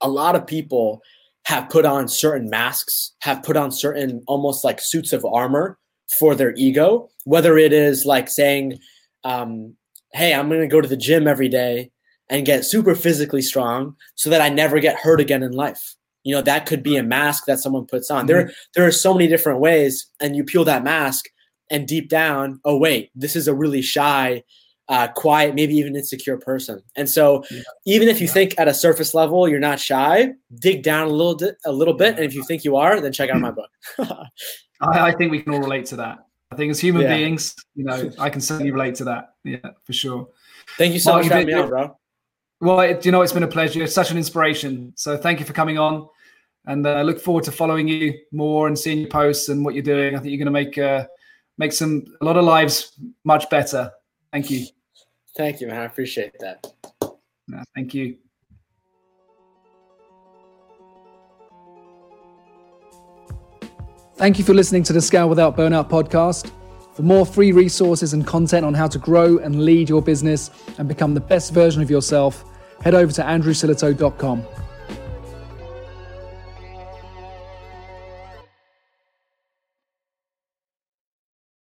a 0.00 0.08
lot 0.08 0.34
of 0.34 0.46
people 0.46 1.00
have 1.44 1.68
put 1.70 1.86
on 1.86 2.08
certain 2.08 2.50
masks, 2.50 3.14
have 3.20 3.42
put 3.42 3.56
on 3.56 3.72
certain 3.72 4.22
almost 4.26 4.64
like 4.64 4.80
suits 4.80 5.12
of 5.12 5.24
armor 5.24 5.78
for 6.18 6.34
their 6.34 6.54
ego, 6.56 7.08
whether 7.24 7.58
it 7.58 7.72
is 7.72 8.06
like 8.06 8.28
saying, 8.28 8.78
um, 9.24 9.74
Hey, 10.14 10.32
I'm 10.32 10.48
going 10.48 10.60
to 10.60 10.66
go 10.66 10.80
to 10.80 10.88
the 10.88 10.96
gym 10.96 11.28
every 11.28 11.48
day 11.48 11.90
and 12.30 12.46
get 12.46 12.64
super 12.64 12.94
physically 12.94 13.42
strong 13.42 13.96
so 14.14 14.30
that 14.30 14.40
I 14.40 14.48
never 14.48 14.80
get 14.80 14.96
hurt 14.96 15.20
again 15.20 15.42
in 15.42 15.52
life. 15.52 15.94
You 16.24 16.34
know, 16.34 16.42
that 16.42 16.66
could 16.66 16.82
be 16.82 16.96
a 16.96 17.02
mask 17.02 17.46
that 17.46 17.60
someone 17.60 17.86
puts 17.86 18.10
on. 18.10 18.20
Mm-hmm. 18.20 18.26
There, 18.26 18.52
there 18.74 18.86
are 18.86 18.92
so 18.92 19.12
many 19.14 19.28
different 19.28 19.60
ways, 19.60 20.06
and 20.20 20.36
you 20.36 20.44
peel 20.44 20.64
that 20.64 20.84
mask, 20.84 21.26
and 21.70 21.86
deep 21.86 22.08
down, 22.08 22.60
oh, 22.64 22.76
wait, 22.76 23.10
this 23.14 23.36
is 23.36 23.48
a 23.48 23.54
really 23.54 23.82
shy, 23.82 24.42
uh, 24.88 25.08
quiet, 25.08 25.54
maybe 25.54 25.74
even 25.74 25.96
insecure 25.96 26.38
person. 26.38 26.82
And 26.96 27.08
so, 27.08 27.44
yeah. 27.50 27.62
even 27.86 28.08
if 28.08 28.20
you 28.20 28.26
yeah. 28.26 28.32
think 28.32 28.54
at 28.58 28.68
a 28.68 28.74
surface 28.74 29.14
level 29.14 29.48
you're 29.48 29.60
not 29.60 29.78
shy, 29.78 30.32
dig 30.60 30.82
down 30.82 31.08
a 31.08 31.10
little 31.10 31.36
bit, 31.36 31.56
a 31.64 31.72
little 31.72 31.94
bit, 31.94 32.16
and 32.16 32.24
if 32.24 32.34
you 32.34 32.42
think 32.44 32.64
you 32.64 32.76
are, 32.76 33.00
then 33.00 33.12
check 33.12 33.30
out 33.30 33.40
my 33.40 33.50
book. 33.52 33.70
I, 34.80 35.08
I, 35.08 35.12
think 35.12 35.30
we 35.30 35.42
can 35.42 35.52
all 35.52 35.60
relate 35.60 35.86
to 35.86 35.96
that. 35.96 36.18
I 36.50 36.56
think 36.56 36.70
as 36.70 36.80
human 36.80 37.02
yeah. 37.02 37.16
beings, 37.16 37.54
you 37.74 37.84
know, 37.84 38.10
I 38.18 38.30
can 38.30 38.40
certainly 38.40 38.70
relate 38.70 38.94
to 38.96 39.04
that. 39.04 39.34
Yeah, 39.44 39.58
for 39.84 39.92
sure. 39.92 40.28
Thank 40.76 40.94
you 40.94 41.00
so 41.00 41.12
Mark, 41.12 41.24
much 41.24 41.28
for 41.28 41.34
having 41.34 41.46
me 41.48 41.54
on, 41.54 41.68
bro. 41.68 41.98
Well, 42.60 42.80
it, 42.80 43.04
you 43.06 43.12
know, 43.12 43.22
it's 43.22 43.32
been 43.32 43.42
a 43.42 43.48
pleasure. 43.48 43.82
It's 43.82 43.94
such 43.94 44.10
an 44.10 44.16
inspiration. 44.16 44.92
So 44.96 45.16
thank 45.16 45.40
you 45.40 45.46
for 45.46 45.52
coming 45.52 45.78
on, 45.78 46.08
and 46.66 46.86
I 46.86 47.00
uh, 47.00 47.02
look 47.02 47.20
forward 47.20 47.44
to 47.44 47.52
following 47.52 47.88
you 47.88 48.14
more 48.32 48.66
and 48.66 48.78
seeing 48.78 48.98
your 48.98 49.08
posts 49.08 49.48
and 49.48 49.64
what 49.64 49.74
you're 49.74 49.82
doing. 49.82 50.14
I 50.14 50.18
think 50.18 50.30
you're 50.30 50.38
going 50.38 50.46
to 50.46 50.50
make 50.50 50.78
uh, 50.78 51.06
make 51.56 51.72
some 51.72 52.04
a 52.20 52.24
lot 52.24 52.36
of 52.36 52.44
lives 52.44 52.92
much 53.24 53.48
better. 53.50 53.92
Thank 54.32 54.50
you. 54.50 54.66
Thank 55.36 55.60
you, 55.60 55.68
man. 55.68 55.80
I 55.80 55.84
appreciate 55.84 56.32
that. 56.40 56.66
No, 57.46 57.62
thank 57.74 57.94
you. 57.94 58.18
Thank 64.18 64.36
you 64.36 64.44
for 64.44 64.52
listening 64.52 64.82
to 64.82 64.92
the 64.92 65.00
Scale 65.00 65.28
Without 65.28 65.56
Burnout 65.56 65.88
podcast. 65.88 66.50
For 66.92 67.02
more 67.02 67.24
free 67.24 67.52
resources 67.52 68.14
and 68.14 68.26
content 68.26 68.66
on 68.66 68.74
how 68.74 68.88
to 68.88 68.98
grow 68.98 69.38
and 69.38 69.64
lead 69.64 69.88
your 69.88 70.02
business 70.02 70.50
and 70.76 70.88
become 70.88 71.14
the 71.14 71.20
best 71.20 71.52
version 71.52 71.82
of 71.82 71.88
yourself, 71.88 72.44
head 72.82 72.96
over 72.96 73.12
to 73.12 73.22
andrewsillitoe.com. 73.22 74.44